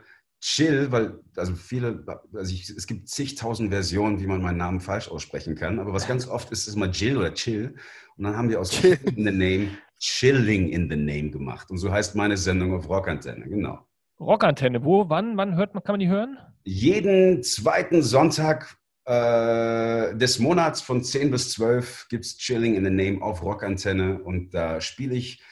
Chill, 0.40 0.90
weil 0.90 1.20
also 1.36 1.54
viele, 1.54 2.04
also 2.34 2.52
ich, 2.52 2.68
es 2.68 2.86
gibt 2.88 3.08
zigtausend 3.08 3.70
Versionen, 3.70 4.18
wie 4.20 4.26
man 4.26 4.42
meinen 4.42 4.56
Namen 4.56 4.80
falsch 4.80 5.08
aussprechen 5.08 5.54
kann, 5.54 5.78
aber 5.78 5.92
was 5.92 6.08
ganz 6.08 6.26
oft 6.26 6.50
ist, 6.50 6.66
ist 6.66 6.74
immer 6.74 6.86
Jill 6.86 7.16
oder 7.16 7.32
Chill 7.32 7.76
und 8.16 8.24
dann 8.24 8.36
haben 8.36 8.48
wir 8.48 8.58
aus. 8.58 8.70
Chill 8.70 8.98
in 9.14 9.24
the 9.24 9.30
Name 9.30 9.68
Chilling 10.00 10.70
in 10.70 10.90
the 10.90 10.96
Name 10.96 11.30
gemacht 11.30 11.70
und 11.70 11.78
so 11.78 11.92
heißt 11.92 12.16
meine 12.16 12.36
Sendung 12.36 12.74
auf 12.74 12.88
Rockantenne, 12.88 13.48
genau. 13.48 13.86
Rockantenne. 14.24 14.84
Wo, 14.84 15.08
wann, 15.08 15.36
wann 15.36 15.56
hört 15.56 15.74
man, 15.74 15.82
kann 15.82 15.94
man 15.94 16.00
die 16.00 16.08
hören? 16.08 16.38
Jeden 16.64 17.42
zweiten 17.42 18.02
Sonntag 18.02 18.76
äh, 19.04 20.16
des 20.16 20.38
Monats 20.38 20.80
von 20.80 21.02
10 21.02 21.30
bis 21.30 21.52
12 21.52 22.06
gibt 22.08 22.24
es 22.24 22.38
Chilling 22.38 22.74
in 22.74 22.84
the 22.84 22.90
Name 22.90 23.22
auf 23.22 23.42
Rockantenne 23.42 24.22
und 24.22 24.54
da 24.54 24.80
spiele 24.80 25.14
ich 25.14 25.42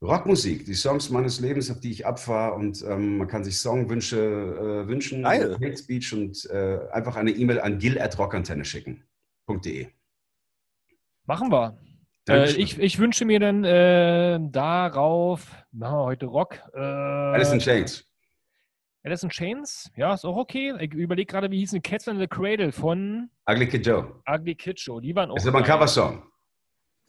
Rockmusik, 0.00 0.64
die 0.64 0.74
Songs 0.74 1.10
meines 1.10 1.40
Lebens, 1.40 1.70
auf 1.70 1.80
die 1.80 1.90
ich 1.90 2.06
abfahre 2.06 2.54
und 2.54 2.84
ähm, 2.88 3.18
man 3.18 3.26
kann 3.26 3.42
sich 3.42 3.58
Songwünsche 3.58 4.16
äh, 4.16 4.88
wünschen, 4.88 5.22
Geil. 5.22 5.54
Hate 5.54 5.76
Speech 5.76 6.12
und 6.12 6.48
äh, 6.50 6.78
einfach 6.92 7.16
eine 7.16 7.32
E-Mail 7.32 7.60
an 7.60 7.78
gil.rockantenne 7.78 8.64
schicken. 8.64 9.04
.de. 9.48 9.88
Machen 11.24 11.50
wir. 11.50 11.78
Äh, 12.28 12.50
ich, 12.52 12.78
ich 12.78 12.98
wünsche 12.98 13.24
mir 13.24 13.40
dann 13.40 13.64
äh, 13.64 14.38
darauf, 14.40 15.50
machen 15.78 15.96
wir 15.96 16.04
heute 16.04 16.26
Rock. 16.26 16.58
Äh, 16.74 16.80
Alice 16.80 17.52
in 17.52 17.60
Chains. 17.60 18.04
Alice 19.04 19.22
in 19.22 19.30
Chains? 19.30 19.90
Ja, 19.96 20.14
ist 20.14 20.24
auch 20.24 20.36
okay. 20.36 20.74
Ich 20.80 20.92
überlege 20.92 21.30
gerade, 21.30 21.50
wie 21.50 21.58
hieß 21.58 21.70
denn 21.70 21.82
Cats 21.82 22.06
in 22.08 22.18
the 22.18 22.26
Cradle 22.26 22.72
von 22.72 23.30
Ugly 23.48 23.68
Kid 23.68 23.86
Joe. 23.86 24.20
Ugly 24.28 24.54
Kid 24.56 24.78
Show. 24.80 25.00
Die 25.00 25.14
waren 25.14 25.30
auch. 25.30 25.36
Ist 25.36 25.46
aber 25.46 25.58
ein. 25.58 25.64
Coversong. 25.64 26.24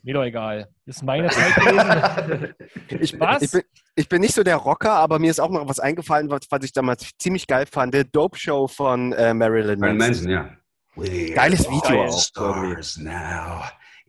Mir 0.01 0.13
doch 0.13 0.23
egal. 0.23 0.69
Ist 0.85 1.03
meine 1.03 1.27
Zeit 1.29 1.55
gewesen. 1.55 2.55
Ich, 3.01 3.19
Was? 3.19 3.41
Ich 3.41 3.51
bin, 3.51 3.61
ich 3.95 4.09
bin 4.09 4.21
nicht 4.21 4.33
so 4.33 4.43
der 4.43 4.55
Rocker, 4.55 4.91
aber 4.93 5.19
mir 5.19 5.29
ist 5.29 5.39
auch 5.39 5.49
noch 5.49 5.67
was 5.67 5.79
eingefallen, 5.79 6.29
was, 6.29 6.41
was 6.49 6.63
ich 6.63 6.71
damals 6.71 7.11
ziemlich 7.17 7.47
geil 7.47 7.65
fand. 7.65 7.93
Der 7.93 8.03
Dope 8.03 8.37
Show 8.37 8.67
von 8.67 9.11
äh, 9.13 9.33
Marilyn 9.33 9.79
Marilyn 9.79 9.97
Manson. 9.97 10.31
Manson, 10.31 10.31
ja. 10.31 11.33
Geiles 11.35 11.69
Video 11.69 12.05
auch 12.05 12.19
Stars 12.19 12.97
now 12.97 13.63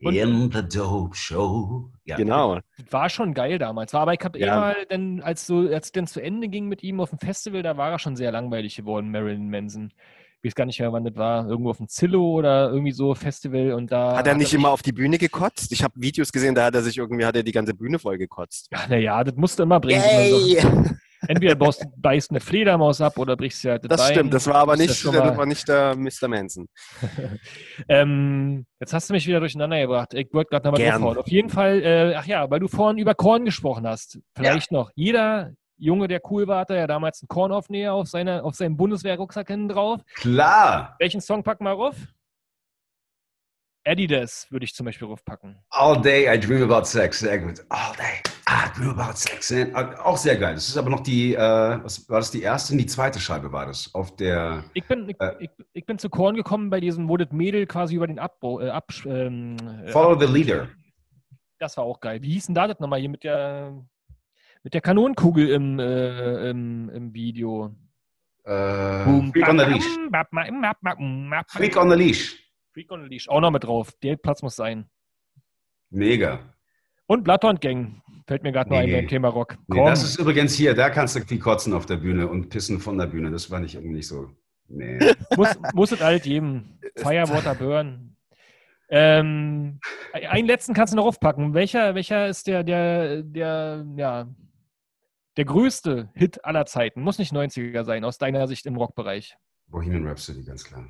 Und- 0.07 0.15
in 0.15 0.51
the 0.51 0.61
dope 0.67 1.15
show. 1.15 1.89
Ja. 2.05 2.17
Genau. 2.17 2.59
war 2.89 3.09
schon 3.09 3.33
geil 3.33 3.57
damals. 3.59 3.93
War 3.93 4.01
aber 4.01 4.13
ich 4.13 4.19
habe 4.23 4.39
Ja. 4.39 4.45
eh 4.45 4.59
mal, 4.59 4.75
dann, 4.89 5.21
als 5.21 5.45
so, 5.47 5.59
als 5.59 5.87
es 5.87 5.91
dann 5.91 6.07
zu 6.07 6.21
Ende 6.21 6.47
ging 6.47 6.67
mit 6.67 6.83
ihm 6.83 6.99
auf 6.99 7.09
dem 7.11 7.19
Festival, 7.19 7.61
da 7.63 7.77
war 7.77 7.91
er 7.91 7.99
schon 7.99 8.15
sehr 8.15 8.31
langweilig 8.31 8.75
geworden, 8.75 9.11
Marilyn 9.11 9.49
Manson. 9.49 9.91
Ich 10.43 10.49
weiß 10.49 10.55
gar 10.55 10.65
nicht 10.65 10.79
mehr, 10.79 10.91
wann 10.91 11.03
das 11.05 11.15
war. 11.15 11.47
Irgendwo 11.47 11.69
auf 11.69 11.77
dem 11.77 11.87
Zillow 11.87 12.33
oder 12.39 12.71
irgendwie 12.71 12.91
so 12.93 13.13
Festival 13.13 13.73
und 13.73 13.91
da. 13.91 14.17
Hat 14.17 14.25
er 14.25 14.33
nicht 14.33 14.47
sich- 14.49 14.57
immer 14.59 14.69
auf 14.71 14.81
die 14.81 14.91
Bühne 14.91 15.19
gekotzt? 15.19 15.71
Ich 15.71 15.83
habe 15.83 15.93
Videos 15.95 16.31
gesehen, 16.31 16.55
da 16.55 16.65
hat 16.65 16.73
er 16.73 16.81
sich 16.81 16.97
irgendwie, 16.97 17.25
hat 17.25 17.35
er 17.35 17.43
die 17.43 17.51
ganze 17.51 17.75
Bühne 17.75 17.99
voll 17.99 18.17
gekotzt. 18.17 18.69
Ja, 18.71 18.79
naja, 18.89 19.23
das 19.23 19.35
musst 19.35 19.59
du 19.59 19.63
immer 19.63 19.79
bringen. 19.79 20.01
Also, 20.03 20.57
entweder 21.27 21.55
baust, 21.55 21.85
beißt 21.97 22.31
eine 22.31 22.39
Fledermaus 22.39 23.01
ab 23.01 23.17
oder 23.17 23.35
brichst 23.35 23.63
ja 23.63 23.77
das 23.77 23.87
Das 23.89 24.01
Bein. 24.01 24.13
stimmt, 24.13 24.33
das 24.33 24.47
war 24.47 24.55
aber 24.55 24.73
ja 24.75 24.81
nicht, 24.81 25.05
das 25.05 25.13
war 25.13 25.45
nicht 25.45 25.67
der 25.67 25.95
Mr. 25.95 26.27
Manson. 26.27 26.67
Ähm, 27.87 28.65
jetzt 28.79 28.93
hast 28.93 29.09
du 29.09 29.13
mich 29.13 29.25
wieder 29.27 29.39
durcheinander 29.39 29.79
gebracht. 29.79 30.13
Ich 30.13 30.31
wollte 30.33 30.49
gerade 30.49 30.69
nochmal 30.69 30.89
draufhauen. 30.89 31.17
Auf 31.17 31.27
jeden 31.27 31.49
Fall, 31.49 31.81
äh, 31.83 32.15
ach 32.15 32.25
ja, 32.25 32.49
weil 32.49 32.59
du 32.59 32.67
vorhin 32.67 32.97
über 32.97 33.15
Korn 33.15 33.45
gesprochen 33.45 33.87
hast. 33.87 34.19
Vielleicht 34.35 34.71
noch. 34.71 34.91
Jeder 34.95 35.51
Junge, 35.77 36.07
der 36.07 36.21
cool 36.29 36.47
war, 36.47 36.59
hatte 36.59 36.75
ja 36.75 36.85
damals 36.85 37.21
einen 37.21 37.27
Kornaufnäher 37.27 37.93
auf, 37.93 38.07
seiner, 38.07 38.45
auf 38.45 38.53
seinem 38.55 38.77
Bundeswehrrucksack 38.77 39.47
hinten 39.47 39.69
drauf. 39.69 40.01
Klar. 40.15 40.95
Welchen 40.99 41.21
Song 41.21 41.43
packen 41.43 41.63
wir 41.63 41.71
rauf? 41.71 41.95
Adidas 43.85 44.47
würde 44.51 44.65
ich 44.65 44.73
zum 44.73 44.85
Beispiel 44.85 45.07
raufpacken. 45.07 45.57
All 45.71 45.99
day 46.01 46.33
I 46.33 46.39
dream 46.39 46.63
about 46.69 46.85
sex. 46.85 47.19
Sehr 47.19 47.39
gut. 47.39 47.63
All 47.69 47.93
day 47.95 48.21
I 48.47 48.69
dream 48.77 48.97
about 48.99 49.15
sex. 49.17 49.51
Auch 50.03 50.17
sehr 50.17 50.37
geil. 50.37 50.53
Das 50.55 50.67
ist 50.67 50.77
aber 50.77 50.89
noch 50.89 50.99
die, 51.01 51.33
äh, 51.33 51.39
was 51.39 52.07
war 52.09 52.19
das 52.19 52.31
die 52.31 52.41
erste? 52.41 52.75
Die 52.77 52.85
zweite 52.85 53.19
Scheibe 53.19 53.51
war 53.51 53.65
das. 53.65 53.93
Auf 53.95 54.15
der, 54.15 54.63
Ich 54.73 54.85
bin, 54.87 55.09
ich, 55.09 55.15
Äh. 55.19 55.33
ich, 55.39 55.49
ich 55.73 55.85
bin 55.85 55.97
zu 55.97 56.09
Korn 56.09 56.35
gekommen 56.35 56.69
bei 56.69 56.79
diesem, 56.79 57.09
wo 57.09 57.17
das 57.17 57.31
Mädel 57.31 57.65
quasi 57.65 57.95
über 57.95 58.07
den 58.07 58.19
Abbau, 58.19 58.59
äh, 58.61 58.69
ab, 58.69 58.91
ähm, 59.05 59.57
äh, 59.85 59.87
Follow 59.91 60.19
the 60.19 60.31
Leader. 60.31 60.67
Das 61.59 61.77
war 61.77 61.83
auch 61.83 61.99
geil. 61.99 62.21
Wie 62.21 62.31
hieß 62.33 62.47
denn 62.47 62.55
da 62.55 62.67
das 62.67 62.79
nochmal 62.79 62.99
hier 62.99 63.09
mit 63.09 63.23
der, 63.23 63.73
mit 64.63 64.73
der 64.73 64.81
Kanonenkugel 64.81 65.49
im, 65.49 65.79
äh, 65.79 66.49
im, 66.49 66.89
im 66.89 67.13
Video? 67.13 67.75
Äh, 68.43 69.03
Freak 69.03 69.47
on 69.47 69.59
the 69.59 69.65
Leash. 69.65 69.85
Freak 71.47 71.77
on 71.77 71.89
the 71.89 71.95
Leash. 71.95 72.37
Freak 72.73 72.91
on 72.91 73.05
Leash. 73.05 73.27
Auch 73.29 73.41
noch 73.41 73.51
mit 73.51 73.63
drauf. 73.63 73.91
Der 74.03 74.15
Platz 74.15 74.41
muss 74.41 74.55
sein. 74.55 74.89
Mega. 75.89 76.39
Und 77.07 77.23
Bloodhound 77.23 77.59
Gang. 77.61 78.01
Fällt 78.27 78.43
mir 78.43 78.51
gerade 78.53 78.69
nur 78.69 78.79
ein 78.79 78.85
Nee. 78.89 78.95
beim 79.01 79.07
Thema 79.09 79.27
Rock. 79.27 79.57
Nee, 79.67 79.83
das 79.83 80.03
ist 80.03 80.19
übrigens 80.19 80.53
hier, 80.53 80.73
da 80.73 80.89
kannst 80.89 81.15
du 81.15 81.21
viel 81.21 81.39
kotzen 81.39 81.73
auf 81.73 81.85
der 81.85 81.97
Bühne 81.97 82.27
und 82.27 82.49
pissen 82.49 82.79
von 82.79 82.97
der 82.97 83.07
Bühne. 83.07 83.29
Das 83.31 83.45
fand 83.45 83.65
ich 83.65 83.75
irgendwie 83.75 83.95
nicht 83.95 84.07
so. 84.07 84.29
Nee. 84.69 84.99
muss, 85.35 85.49
muss 85.73 85.91
es 85.91 85.99
halt 86.01 86.23
geben. 86.23 86.79
Firewater 86.95 87.55
Burn. 87.59 88.15
Ähm, 88.87 89.79
einen 90.13 90.47
letzten 90.47 90.73
kannst 90.73 90.93
du 90.93 90.97
noch 90.97 91.05
aufpacken. 91.05 91.53
Welcher, 91.53 91.95
welcher 91.95 92.27
ist 92.27 92.47
der, 92.47 92.63
der, 92.63 93.23
der, 93.23 93.85
ja, 93.97 94.27
der 95.37 95.45
größte 95.45 96.09
Hit 96.13 96.43
aller 96.45 96.65
Zeiten? 96.65 97.01
Muss 97.01 97.17
nicht 97.17 97.33
90er 97.33 97.83
sein, 97.83 98.03
aus 98.05 98.17
deiner 98.17 98.47
Sicht 98.47 98.65
im 98.65 98.75
Rockbereich. 98.75 99.35
Bohemian 99.67 100.07
Rhapsody, 100.07 100.43
ganz 100.43 100.63
klar. 100.63 100.89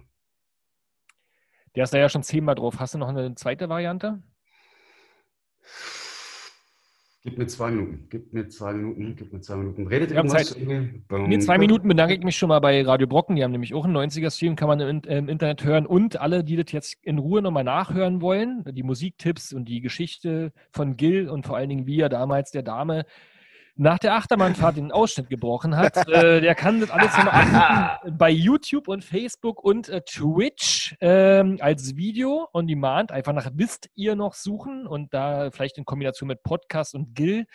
Der 1.76 1.86
ist 1.86 1.94
da 1.94 1.98
ja 1.98 2.10
schon 2.10 2.24
zehnmal 2.24 2.56
drauf. 2.56 2.80
Hast 2.80 2.94
du 2.94 2.98
noch 2.98 3.10
eine 3.10 3.36
zweite 3.36 3.70
Variante? 3.70 4.22
Gib 7.24 7.38
mir 7.38 7.46
zwei 7.46 7.70
Minuten. 7.70 8.08
Gib 8.10 8.34
mir 8.34 8.50
zwei 8.50 8.74
Minuten. 8.74 9.16
Gib 9.16 9.32
mir 9.32 9.42
zwei 9.42 9.56
Minuten. 9.58 9.86
Redet 9.86 10.12
irgendwas? 10.12 10.50
Zeit. 10.50 10.58
In 10.58 11.42
zwei 11.42 11.60
Minuten 11.60 11.88
bedanke 11.88 12.16
ich 12.16 12.24
mich 12.24 12.36
schon 12.36 12.50
mal 12.50 12.60
bei 12.60 12.82
Radio 12.82 13.06
Brocken. 13.06 13.36
Die 13.36 13.44
haben 13.44 13.52
nämlich 13.52 13.76
auch 13.76 13.86
einen 13.86 13.96
90er-Stream, 13.96 14.56
kann 14.56 14.68
man 14.68 14.80
im, 14.80 15.02
im 15.04 15.30
Internet 15.30 15.64
hören. 15.64 15.86
Und 15.86 16.20
alle, 16.20 16.44
die 16.44 16.56
das 16.56 16.72
jetzt 16.72 16.96
in 17.04 17.20
Ruhe 17.20 17.44
nochmal 17.44 17.64
nachhören 17.64 18.22
wollen, 18.22 18.64
die 18.72 18.82
Musiktipps 18.82 19.54
und 19.54 19.66
die 19.66 19.82
Geschichte 19.82 20.52
von 20.72 20.98
Gil 20.98 21.30
und 21.30 21.46
vor 21.46 21.58
allen 21.58 21.70
Dingen 21.70 21.86
wie 21.86 22.00
er 22.00 22.10
damals 22.10 22.50
der 22.50 22.64
Dame 22.64 23.06
nach 23.76 24.00
der 24.00 24.16
Achterbahnfahrt 24.16 24.78
den 24.78 24.92
Ausschnitt 24.92 25.30
gebrochen 25.30 25.76
hat, 25.76 25.96
äh, 26.08 26.42
der 26.42 26.56
kann 26.56 26.80
das 26.82 26.90
alles 26.92 27.18
nochmal 27.18 28.00
bei 28.12 28.30
YouTube 28.30 28.88
und 28.88 29.04
Facebook 29.04 29.64
und 29.64 29.90
äh, 29.90 30.02
Twitch 30.02 30.96
ähm, 31.00 31.58
als 31.62 31.96
Video 31.96 32.48
on 32.54 32.68
Demand. 32.68 33.12
Einfach 33.12 33.34
nach 33.34 33.50
Wisst 33.54 33.90
ihr 33.96 34.16
noch 34.16 34.34
suchen 34.34 34.88
und 34.88 35.14
da 35.14 35.52
vielleicht 35.52 35.78
in 35.78 35.86
Kombination 35.86 36.28
mit 36.28 36.44
Podcast 36.44 36.96
und 36.96 37.16
Gill 37.16 37.46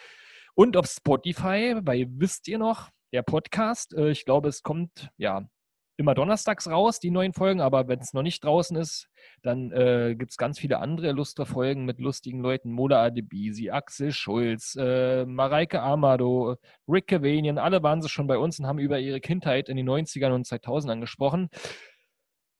und 0.55 0.77
auf 0.77 0.87
Spotify 0.87 1.77
bei 1.83 2.07
Wisst 2.09 2.49
ihr 2.49 2.59
noch, 2.59 2.91
der 3.13 3.23
Podcast. 3.23 3.95
Äh, 3.95 4.11
ich 4.11 4.25
glaube, 4.25 4.49
es 4.49 4.63
kommt 4.63 5.11
ja 5.17 5.49
immer 5.97 6.15
donnerstags 6.15 6.69
raus, 6.69 7.01
die 7.01 7.11
neuen 7.11 7.33
Folgen, 7.33 7.61
aber 7.61 7.89
wenn 7.89 8.01
es 8.01 8.13
noch 8.13 8.23
nicht 8.23 8.45
draußen 8.45 8.77
ist, 8.77 9.09
dann 9.43 9.73
äh, 9.73 10.15
gibt 10.17 10.31
es 10.33 10.37
ganz 10.37 10.59
viele 10.59 10.79
andere 10.79 11.13
lustige 11.13 11.47
Folgen 11.47 11.85
mit 11.85 11.99
lustigen 11.99 12.41
Leuten. 12.41 12.71
Mola 12.71 13.03
Adebisi, 13.03 13.71
Axel 13.71 14.13
Schulz, 14.13 14.77
äh, 14.79 15.25
Mareike 15.25 15.81
Amado, 15.81 16.57
Rick 16.87 17.09
Cavanian, 17.09 17.59
alle 17.59 17.83
waren 17.83 18.03
sie 18.03 18.09
schon 18.09 18.27
bei 18.27 18.39
uns 18.39 18.59
und 18.59 18.67
haben 18.67 18.79
über 18.79 18.99
ihre 18.99 19.21
Kindheit 19.21 19.69
in 19.69 19.77
den 19.77 19.89
90ern 19.89 20.33
und 20.33 20.47
2000ern 20.47 21.01
gesprochen. 21.01 21.49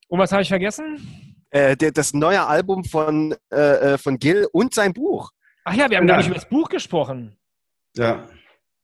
Und 0.07 0.19
was 0.19 0.31
habe 0.31 0.41
ich 0.41 0.49
vergessen? 0.49 1.35
Äh, 1.49 1.77
der, 1.77 1.91
das 1.91 2.13
neue 2.13 2.45
Album 2.45 2.83
von, 2.83 3.35
äh, 3.51 3.93
äh, 3.93 3.97
von 3.97 4.17
Gil 4.17 4.47
und 4.51 4.73
sein 4.73 4.93
Buch. 4.93 5.31
Ach 5.63 5.73
ja, 5.73 5.89
wir 5.89 5.97
haben 5.97 6.07
gar 6.07 6.17
nicht 6.17 6.27
über 6.27 6.35
das 6.35 6.49
Buch 6.49 6.69
gesprochen. 6.69 7.37
Ja. 7.95 8.27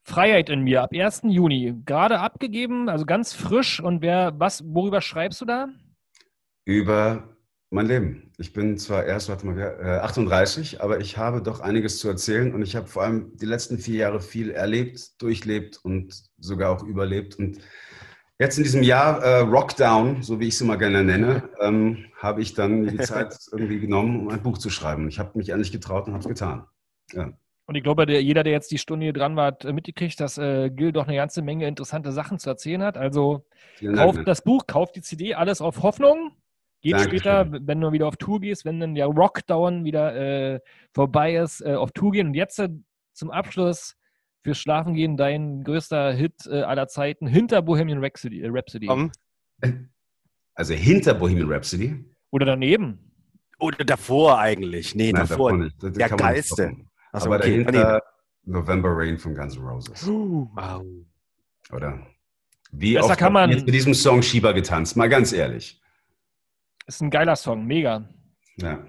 Freiheit 0.03 0.49
in 0.49 0.61
mir 0.61 0.83
ab 0.83 0.91
1. 0.93 1.21
Juni. 1.25 1.81
Gerade 1.85 2.19
abgegeben, 2.19 2.89
also 2.89 3.05
ganz 3.05 3.33
frisch. 3.33 3.79
Und 3.79 4.01
wer, 4.01 4.33
was, 4.37 4.63
worüber 4.65 5.01
schreibst 5.01 5.41
du 5.41 5.45
da? 5.45 5.69
Über 6.65 7.33
mein 7.69 7.87
Leben. 7.87 8.31
Ich 8.37 8.53
bin 8.53 8.77
zwar 8.77 9.05
erst, 9.05 9.29
warte 9.29 9.47
mal, 9.47 9.57
äh, 9.57 9.99
38, 9.99 10.81
aber 10.81 10.99
ich 10.99 11.17
habe 11.17 11.41
doch 11.41 11.59
einiges 11.59 11.99
zu 11.99 12.07
erzählen 12.07 12.53
und 12.53 12.61
ich 12.61 12.75
habe 12.75 12.87
vor 12.87 13.03
allem 13.03 13.35
die 13.37 13.45
letzten 13.45 13.79
vier 13.79 13.97
Jahre 13.97 14.21
viel 14.21 14.51
erlebt, 14.51 15.21
durchlebt 15.21 15.79
und 15.83 16.23
sogar 16.37 16.71
auch 16.71 16.83
überlebt. 16.83 17.39
Und 17.39 17.59
jetzt 18.37 18.57
in 18.57 18.63
diesem 18.63 18.83
Jahr 18.83 19.23
äh, 19.23 19.39
Rockdown, 19.39 20.21
so 20.21 20.39
wie 20.39 20.49
ich 20.49 20.53
es 20.53 20.61
immer 20.61 20.77
gerne 20.77 21.03
nenne, 21.03 21.49
ähm, 21.59 22.05
habe 22.17 22.41
ich 22.41 22.53
dann 22.53 22.85
die 22.85 22.97
Zeit 22.99 23.35
irgendwie 23.51 23.79
genommen, 23.79 24.19
um 24.19 24.29
ein 24.29 24.43
Buch 24.43 24.59
zu 24.59 24.69
schreiben. 24.69 25.07
Ich 25.07 25.17
habe 25.17 25.37
mich 25.37 25.49
endlich 25.49 25.71
getraut 25.71 26.07
und 26.07 26.13
habe 26.13 26.21
es 26.21 26.27
getan. 26.27 26.65
Ja. 27.13 27.33
Und 27.66 27.76
ich 27.76 27.84
glaube, 27.84 28.05
der, 28.05 28.22
jeder, 28.22 28.43
der 28.43 28.51
jetzt 28.51 28.72
die 28.72 28.78
Stunde 28.78 29.05
hier 29.05 29.14
dran 29.14 29.36
war, 29.36 29.47
hat 29.47 29.64
äh, 29.64 29.72
mitgekriegt, 29.72 30.20
dass 30.20 30.38
äh, 30.38 30.70
Gil 30.70 30.91
doch 30.91 31.07
eine 31.07 31.16
ganze 31.16 31.41
Menge 31.41 31.68
interessante 31.68 32.11
Sachen 32.11 32.38
zu 32.39 32.49
erzählen 32.49 32.84
hat. 32.84 32.97
Also 32.97 33.45
Vielen 33.76 33.95
Dank, 33.95 34.05
kauft 34.05 34.18
ne? 34.20 34.24
das 34.26 34.41
Buch, 34.41 34.68
kauft 34.68 34.95
die 34.95 35.01
CD, 35.01 35.34
alles 35.34 35.61
auf 35.61 35.82
Hoffnung. 35.82 36.32
Geht 36.82 36.93
Dankeschön. 36.93 37.20
später, 37.20 37.47
wenn 37.66 37.80
du 37.80 37.93
wieder 37.93 38.07
auf 38.07 38.18
Tour 38.18 38.41
gehst, 38.41 38.66
wenn 38.66 38.82
dann 38.82 38.95
der 38.95 39.05
Rockdown 39.05 39.86
wieder 39.86 40.16
äh, 40.55 40.59
vorbei 40.93 41.36
ist, 41.36 41.61
äh, 41.61 41.76
auf 41.76 41.91
Tour 41.93 42.11
gehen. 42.11 42.28
Und 42.28 42.34
jetzt 42.34 42.59
äh, 42.59 42.68
zum 43.14 43.32
Abschluss 43.32 43.95
fürs 44.43 44.57
Schlafen 44.57 44.93
gehen 44.93 45.16
dein 45.16 45.64
größter 45.64 46.11
Hit 46.11 46.45
äh, 46.47 46.64
aller 46.64 46.89
Zeiten 46.89 47.26
hinter 47.28 47.61
Bohemian 47.61 48.03
Rhapsody. 48.03 48.41
Äh, 48.41 48.49
Rhapsody. 48.49 48.88
Komm. 48.88 49.11
Also 50.55 50.74
hinter 50.74 51.14
Bohemian 51.14 51.49
Rhapsody. 51.49 52.03
Oder 52.32 52.45
daneben. 52.45 52.99
Oder 53.59 53.86
davor 53.86 54.39
eigentlich. 54.39 54.93
Nee, 54.93 55.14
Nein, 55.14 55.26
davor. 55.26 55.70
das 55.80 55.93
Der 55.93 56.09
geilste. 56.09 56.70
toppen. 56.70 56.89
Also, 57.14 57.28
Aber 57.28 57.38
okay, 57.38 57.64
dahinter 57.64 58.03
November 58.43 58.89
Rain 58.91 59.18
von 59.18 59.34
Guns 59.36 59.55
N' 59.55 59.64
Roses. 59.64 60.05
Wow. 60.07 60.84
Oder? 61.72 62.05
Wie 62.72 62.95
Besser 62.95 63.11
oft 63.11 63.20
kann 63.20 63.32
man- 63.34 63.49
jetzt 63.51 63.66
mit 63.66 63.74
diesem 63.74 63.93
Song 63.93 64.22
Schieber 64.22 64.53
getanzt? 64.53 64.97
Mal 64.97 65.07
ganz 65.07 65.32
ehrlich. 65.32 65.80
Ist 66.88 67.01
ein 67.01 67.09
geiler 67.09 67.36
Song, 67.38 67.66
mega. 67.66 68.09
Ja. 68.57 68.84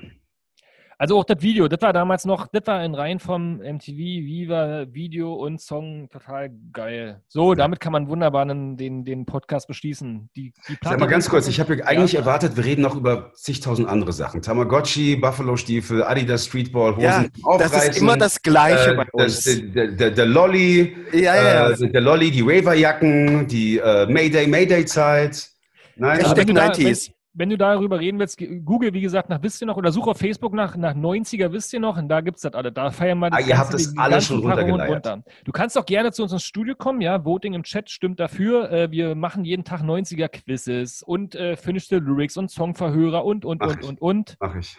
Also 0.98 1.18
auch 1.18 1.24
das 1.24 1.42
Video, 1.42 1.68
das 1.68 1.80
war 1.82 1.92
damals 1.92 2.24
noch, 2.24 2.46
das 2.52 2.62
war 2.66 2.84
in 2.84 2.94
Reihen 2.94 3.18
vom 3.18 3.56
MTV, 3.58 3.96
Viva, 3.96 4.86
Video 4.92 5.34
und 5.34 5.60
Song 5.60 6.08
total 6.10 6.50
geil. 6.72 7.20
So, 7.28 7.54
damit 7.54 7.80
kann 7.80 7.92
man 7.92 8.08
wunderbar 8.08 8.46
den, 8.46 8.76
den, 8.76 9.04
den 9.04 9.26
Podcast 9.26 9.66
beschließen. 9.66 10.30
Die, 10.36 10.52
die 10.68 10.76
Sag 10.82 11.00
mal 11.00 11.06
ganz 11.06 11.28
kurz, 11.28 11.48
ich 11.48 11.58
habe 11.60 11.76
ja 11.76 11.84
eigentlich 11.84 12.12
Ja. 12.12 12.20
erwartet, 12.20 12.56
wir 12.56 12.64
reden 12.64 12.82
noch 12.82 12.94
über 12.94 13.32
zigtausend 13.34 13.88
andere 13.88 14.12
Sachen. 14.12 14.42
Tamagotchi, 14.42 15.16
Buffalo-Stiefel, 15.16 16.04
Adidas 16.04 16.46
Streetball, 16.46 16.96
Hosen 16.96 17.02
Ja, 17.02 17.22
zum 17.22 17.58
das 17.58 17.72
ist 17.72 17.74
Aufreißen, 17.74 18.02
immer 18.02 18.16
das 18.16 18.42
Gleiche 18.42 18.92
äh, 18.92 18.96
bei 18.96 19.06
uns. 19.12 19.44
Das, 19.44 19.60
der, 19.74 19.88
der, 19.88 20.10
der 20.10 20.26
Lolly, 20.26 20.96
ja, 21.12 21.34
ja, 21.34 21.42
ja. 21.42 21.70
äh, 21.70 21.90
der 21.90 22.00
Lolly, 22.00 22.30
die 22.30 22.42
Raverjacken, 22.42 23.46
die 23.48 23.78
äh, 23.78 24.06
Mayday, 24.06 24.46
Mayday-Zeit. 24.46 25.48
Nein, 25.96 26.18
Hashtag 26.18 26.36
wenn, 26.38 26.46
du 26.48 26.54
da, 26.54 26.66
90s. 26.70 27.10
Wenn, 27.34 27.50
du 27.50 27.58
darüber 27.58 28.00
reden 28.00 28.18
willst, 28.18 28.38
google, 28.64 28.92
wie 28.94 29.00
gesagt, 29.00 29.28
nach 29.28 29.42
Wisst 29.42 29.60
ihr 29.60 29.66
noch 29.66 29.76
oder 29.76 29.92
such 29.92 30.06
auf 30.06 30.18
Facebook 30.18 30.54
nach, 30.54 30.76
nach 30.76 30.94
90er 30.94 31.52
Wisst 31.52 31.72
ihr 31.72 31.80
noch 31.80 31.98
und 31.98 32.08
da 32.08 32.20
gibt 32.20 32.36
es 32.36 32.42
das 32.42 32.54
alle. 32.54 32.72
Da 32.72 32.90
feiern 32.90 33.18
wir 33.18 33.32
Ah, 33.32 33.40
ihr 33.40 33.58
habt 33.58 33.74
das 33.74 33.94
ganzen 33.94 34.20
schon 34.20 34.38
runtergeleiert. 34.40 34.90
runter. 35.06 35.22
Du 35.44 35.52
kannst 35.52 35.76
auch 35.76 35.86
gerne 35.86 36.12
zu 36.12 36.22
uns 36.22 36.32
ins 36.32 36.44
Studio 36.44 36.74
kommen, 36.74 37.00
ja. 37.00 37.24
Voting 37.24 37.54
im 37.54 37.62
Chat 37.62 37.90
stimmt 37.90 38.20
dafür. 38.20 38.70
Äh, 38.70 38.90
wir 38.90 39.14
machen 39.14 39.44
jeden 39.44 39.64
Tag 39.64 39.82
90er 39.82 40.28
Quizzes 40.28 41.02
und 41.02 41.34
äh, 41.34 41.56
Finish 41.56 41.88
the 41.88 41.96
Lyrics 41.96 42.36
und 42.36 42.50
Songverhörer 42.50 43.24
und, 43.24 43.44
und, 43.44 43.62
Ach. 43.62 43.68
und, 43.68 43.84
und, 43.84 44.00
und. 44.00 44.36
mach 44.40 44.54
ich. 44.56 44.76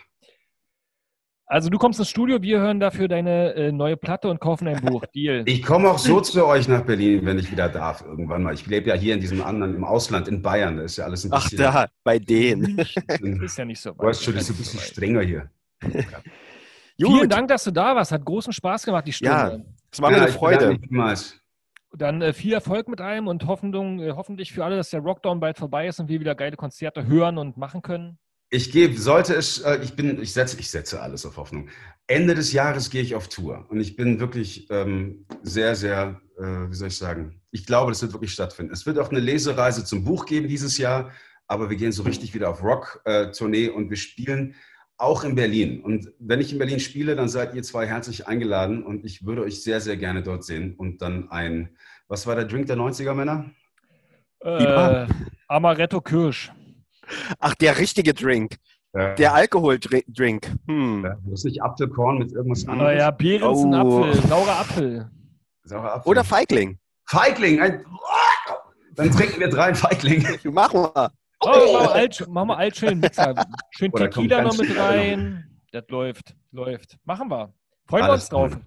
Also 1.48 1.70
du 1.70 1.78
kommst 1.78 2.00
ins 2.00 2.10
Studio, 2.10 2.42
wir 2.42 2.60
hören 2.60 2.80
dafür 2.80 3.08
deine 3.08 3.54
äh, 3.54 3.72
neue 3.72 3.98
Platte 3.98 4.30
und 4.30 4.40
kaufen 4.40 4.68
ein 4.68 4.82
Buch. 4.82 5.06
Deal. 5.14 5.44
Ich 5.46 5.62
komme 5.62 5.90
auch 5.92 6.00
so 6.00 6.20
zu 6.20 6.44
euch 6.46 6.68
nach 6.68 6.82
Berlin, 6.82 7.24
wenn 7.24 7.38
ich 7.38 7.52
wieder 7.52 7.70
darf, 7.70 8.02
irgendwann 8.04 8.42
mal. 8.42 8.54
Ich 8.56 8.66
lebe 8.66 8.90
ja 8.90 8.96
hier 8.96 9.14
in 9.14 9.20
diesem 9.22 9.44
anderen, 9.44 9.76
im 9.76 9.84
Ausland, 9.84 10.28
in 10.28 10.42
Bayern. 10.42 10.78
Da 10.78 10.84
ist 10.84 10.98
ja 10.98 11.06
alles 11.06 11.24
ein 11.24 11.32
Ach, 11.32 11.44
bisschen. 11.44 11.60
da, 11.60 11.88
bei 12.04 12.18
denen. 12.18 12.76
bisschen 12.76 13.44
ist 13.44 13.58
ja 13.60 13.66
nicht 13.66 13.80
so 13.80 13.92
du 13.92 14.00
weißt 14.00 14.24
schon, 14.24 14.34
das 14.34 14.50
ist 14.50 14.50
ein 14.52 14.58
bisschen 14.58 14.80
so 14.80 14.86
weit. 14.86 14.92
strenger 14.92 15.22
hier. 15.22 15.50
Vielen 16.98 17.30
Dank, 17.30 17.48
dass 17.50 17.64
du 17.66 17.72
da 17.72 17.96
warst. 17.96 18.12
Hat 18.12 18.26
großen 18.26 18.52
Spaß 18.52 18.84
gemacht, 18.84 19.06
die 19.06 19.14
Stunde. 19.14 19.34
Ja, 19.34 19.60
es 19.92 20.02
war 20.02 20.10
mir 20.10 20.18
Ja, 20.18 20.24
eine 20.24 20.32
Freude. 20.32 20.80
Dann 21.98 22.22
äh, 22.22 22.34
viel 22.34 22.54
Erfolg 22.54 22.88
mit 22.90 23.00
allem 23.02 23.28
und 23.28 23.46
Hoffnung, 23.46 24.00
äh, 24.02 24.14
hoffentlich 24.14 24.52
für 24.52 24.66
alle, 24.66 24.76
dass 24.78 24.90
der 24.90 25.02
Rockdown 25.02 25.40
bald 25.40 25.58
vorbei 25.58 25.88
ist 25.88 26.00
und 26.00 26.10
wir 26.10 26.20
wieder 26.20 26.36
geile 26.36 26.58
Konzerte 26.58 27.06
hören 27.06 27.38
und 27.38 27.56
machen 27.56 27.82
können. 27.82 28.18
Ich 28.56 28.72
gebe, 28.72 28.98
sollte 28.98 29.36
es, 29.36 29.60
äh, 29.60 29.80
ich 29.84 29.98
bin, 29.98 30.22
ich 30.22 30.32
setze, 30.32 30.58
ich 30.58 30.72
setze 30.72 31.02
alles 31.02 31.26
auf 31.26 31.36
Hoffnung. 31.36 31.68
Ende 32.08 32.36
des 32.36 32.54
Jahres 32.54 32.90
gehe 32.90 33.02
ich 33.02 33.14
auf 33.14 33.28
Tour 33.28 33.66
und 33.68 33.82
ich 33.82 33.98
bin 33.98 34.22
wirklich 34.22 34.68
ähm, 34.70 35.26
sehr, 35.44 35.76
sehr, 35.76 36.22
äh, 36.38 36.70
wie 36.70 36.74
soll 36.74 36.88
ich 36.88 36.98
sagen, 36.98 37.42
ich 37.52 37.66
glaube, 37.66 37.92
das 37.92 38.02
wird 38.02 38.14
wirklich 38.14 38.32
stattfinden. 38.32 38.72
Es 38.72 38.86
wird 38.86 38.98
auch 38.98 39.10
eine 39.10 39.20
Lesereise 39.20 39.84
zum 39.84 40.06
Buch 40.06 40.26
geben 40.26 40.48
dieses 40.48 40.78
Jahr, 40.78 41.12
aber 41.48 41.70
wir 41.70 41.76
gehen 41.76 41.92
so 41.92 42.04
richtig 42.04 42.34
wieder 42.34 42.50
auf 42.50 42.64
Rock-Tournee 42.64 43.68
und 43.68 43.90
wir 43.90 43.98
spielen 43.98 44.56
auch 44.98 45.26
in 45.26 45.36
Berlin. 45.36 45.82
Und 45.82 46.14
wenn 46.20 46.40
ich 46.40 46.54
in 46.54 46.58
Berlin 46.58 46.80
spiele, 46.80 47.18
dann 47.18 47.28
seid 47.28 47.56
ihr 47.56 47.64
zwei 47.64 47.86
herzlich 47.86 48.26
eingeladen 48.26 48.84
und 48.86 49.04
ich 49.04 49.26
würde 49.26 49.42
euch 49.42 49.62
sehr, 49.64 49.82
sehr 49.82 49.98
gerne 49.98 50.24
dort 50.24 50.46
sehen 50.46 50.76
und 50.78 51.02
dann 51.02 51.30
ein, 51.30 51.76
was 52.08 52.26
war 52.26 52.36
der 52.36 52.46
Drink 52.46 52.68
der 52.68 52.78
90er 52.78 53.14
Männer? 53.16 53.52
Äh, 54.40 55.08
Amaretto 55.50 56.00
Kirsch. 56.00 56.54
Ach, 57.40 57.56
der 57.56 57.78
richtige 57.78 58.14
Drink. 58.14 58.58
Äh, 58.94 59.16
Der 59.16 59.34
Alkoholdrink. 59.34 60.52
Hm. 60.68 61.04
das 61.26 61.40
ist 61.40 61.46
nicht 61.46 61.62
Apfelkorn 61.62 62.18
mit 62.18 62.32
irgendwas 62.32 62.68
anderes. 62.68 62.94
Naja, 62.94 63.12
Beerensen 63.12 63.74
Oh. 63.74 64.04
Apfel, 64.06 64.28
saurer 64.28 64.60
Apfel. 64.60 65.12
Saurer 65.64 65.94
Apfel. 65.96 66.10
Oder 66.10 66.24
Feigling. 66.24 66.80
Feigling. 67.06 67.60
Ein, 67.62 67.86
dann 68.96 69.12
trinken 69.12 69.40
wir 69.40 69.50
drei 69.50 69.74
Feigling. 69.74 70.26
Mach 70.54 70.74
mal. 70.74 71.10
Oh, 71.42 71.50
mach 71.74 71.84
mal 71.86 71.88
alt, 71.94 72.26
mach 72.30 72.46
mal 72.46 72.56
alt 72.56 72.78
schön 72.78 73.00
Mixer. 73.00 73.36
Schön 73.72 73.92
Oh, 73.94 73.98
Tequila 73.98 74.42
noch 74.42 74.58
mit 74.58 74.76
rein. 74.78 75.44
Das 75.74 75.84
läuft, 75.90 76.34
läuft. 76.52 76.98
Machen 77.04 77.30
wir. 77.30 77.54
Freuen 77.88 78.06
wir 78.08 78.14
uns 78.14 78.30
drauf. 78.30 78.52
cool. 78.56 78.62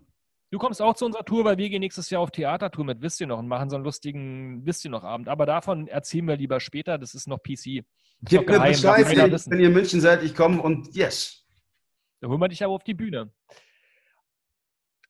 Du 0.51 0.59
kommst 0.59 0.81
auch 0.81 0.95
zu 0.95 1.05
unserer 1.05 1.25
Tour, 1.25 1.45
weil 1.45 1.59
wir 1.59 1.69
gehen 1.69 1.81
nächstes 1.81 2.09
Jahr 2.09 2.23
auf 2.23 2.31
Theatertour 2.31 2.85
mit 2.85 3.03
Wisst 3.03 3.21
ihr 3.21 3.27
noch 3.27 3.39
und 3.39 3.49
machen 3.49 3.69
so 3.69 3.77
einen 3.77 3.85
lustigen 3.85 4.65
Wisst 4.65 4.85
ihr 4.85 4.91
noch 4.91 5.05
Abend. 5.05 5.29
Aber 5.29 5.45
davon 5.45 5.89
erzählen 5.89 6.27
wir 6.27 6.37
lieber 6.37 6.59
später. 6.61 6.97
Das 6.97 7.15
ist 7.15 7.29
noch 7.29 7.39
PC. 7.43 7.85
Gebt 8.23 8.49
mir 8.49 8.59
Bescheid, 8.61 9.07
wenn 9.09 9.61
ihr 9.61 9.67
in 9.67 9.73
München 9.75 10.01
seid, 10.01 10.23
ich 10.23 10.35
komme 10.35 10.63
und 10.63 10.95
yes. 10.97 11.45
Da 12.21 12.29
holen 12.29 12.41
wir 12.41 12.49
dich 12.49 12.65
aber 12.65 12.73
auf 12.73 12.83
die 12.83 12.95
Bühne. 12.95 13.31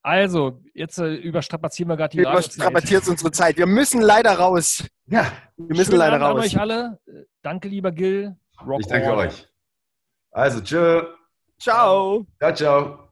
Also, 0.03 0.63
jetzt 0.75 0.99
äh, 0.99 1.15
überstrapazieren 1.15 1.89
wir 1.91 1.97
gerade 1.97 2.13
die 2.13 2.19
Wir 2.19 2.29
Radiozeit. 2.29 2.53
strapaziert 2.55 3.09
unsere 3.09 3.31
Zeit. 3.31 3.57
Wir 3.57 3.67
müssen 3.67 4.01
leider 4.01 4.33
raus. 4.39 4.85
Ja, 5.07 5.31
Wir 5.57 5.77
müssen 5.77 5.87
Schönen 5.91 5.99
leider 5.99 6.15
Abend 6.17 6.25
an 6.27 6.37
raus. 6.37 6.45
euch 6.47 6.59
alle. 6.61 6.99
Danke, 7.43 7.69
lieber 7.69 7.93
Gil. 7.93 8.37
Rock 8.65 8.81
ich 8.81 8.87
danke 8.87 9.11
on. 9.13 9.19
euch. 9.19 9.49
Also, 10.31 10.61
tschö. 10.61 11.03
Ciao. 11.59 12.27
Ciao, 12.39 12.55
ciao. 12.55 13.08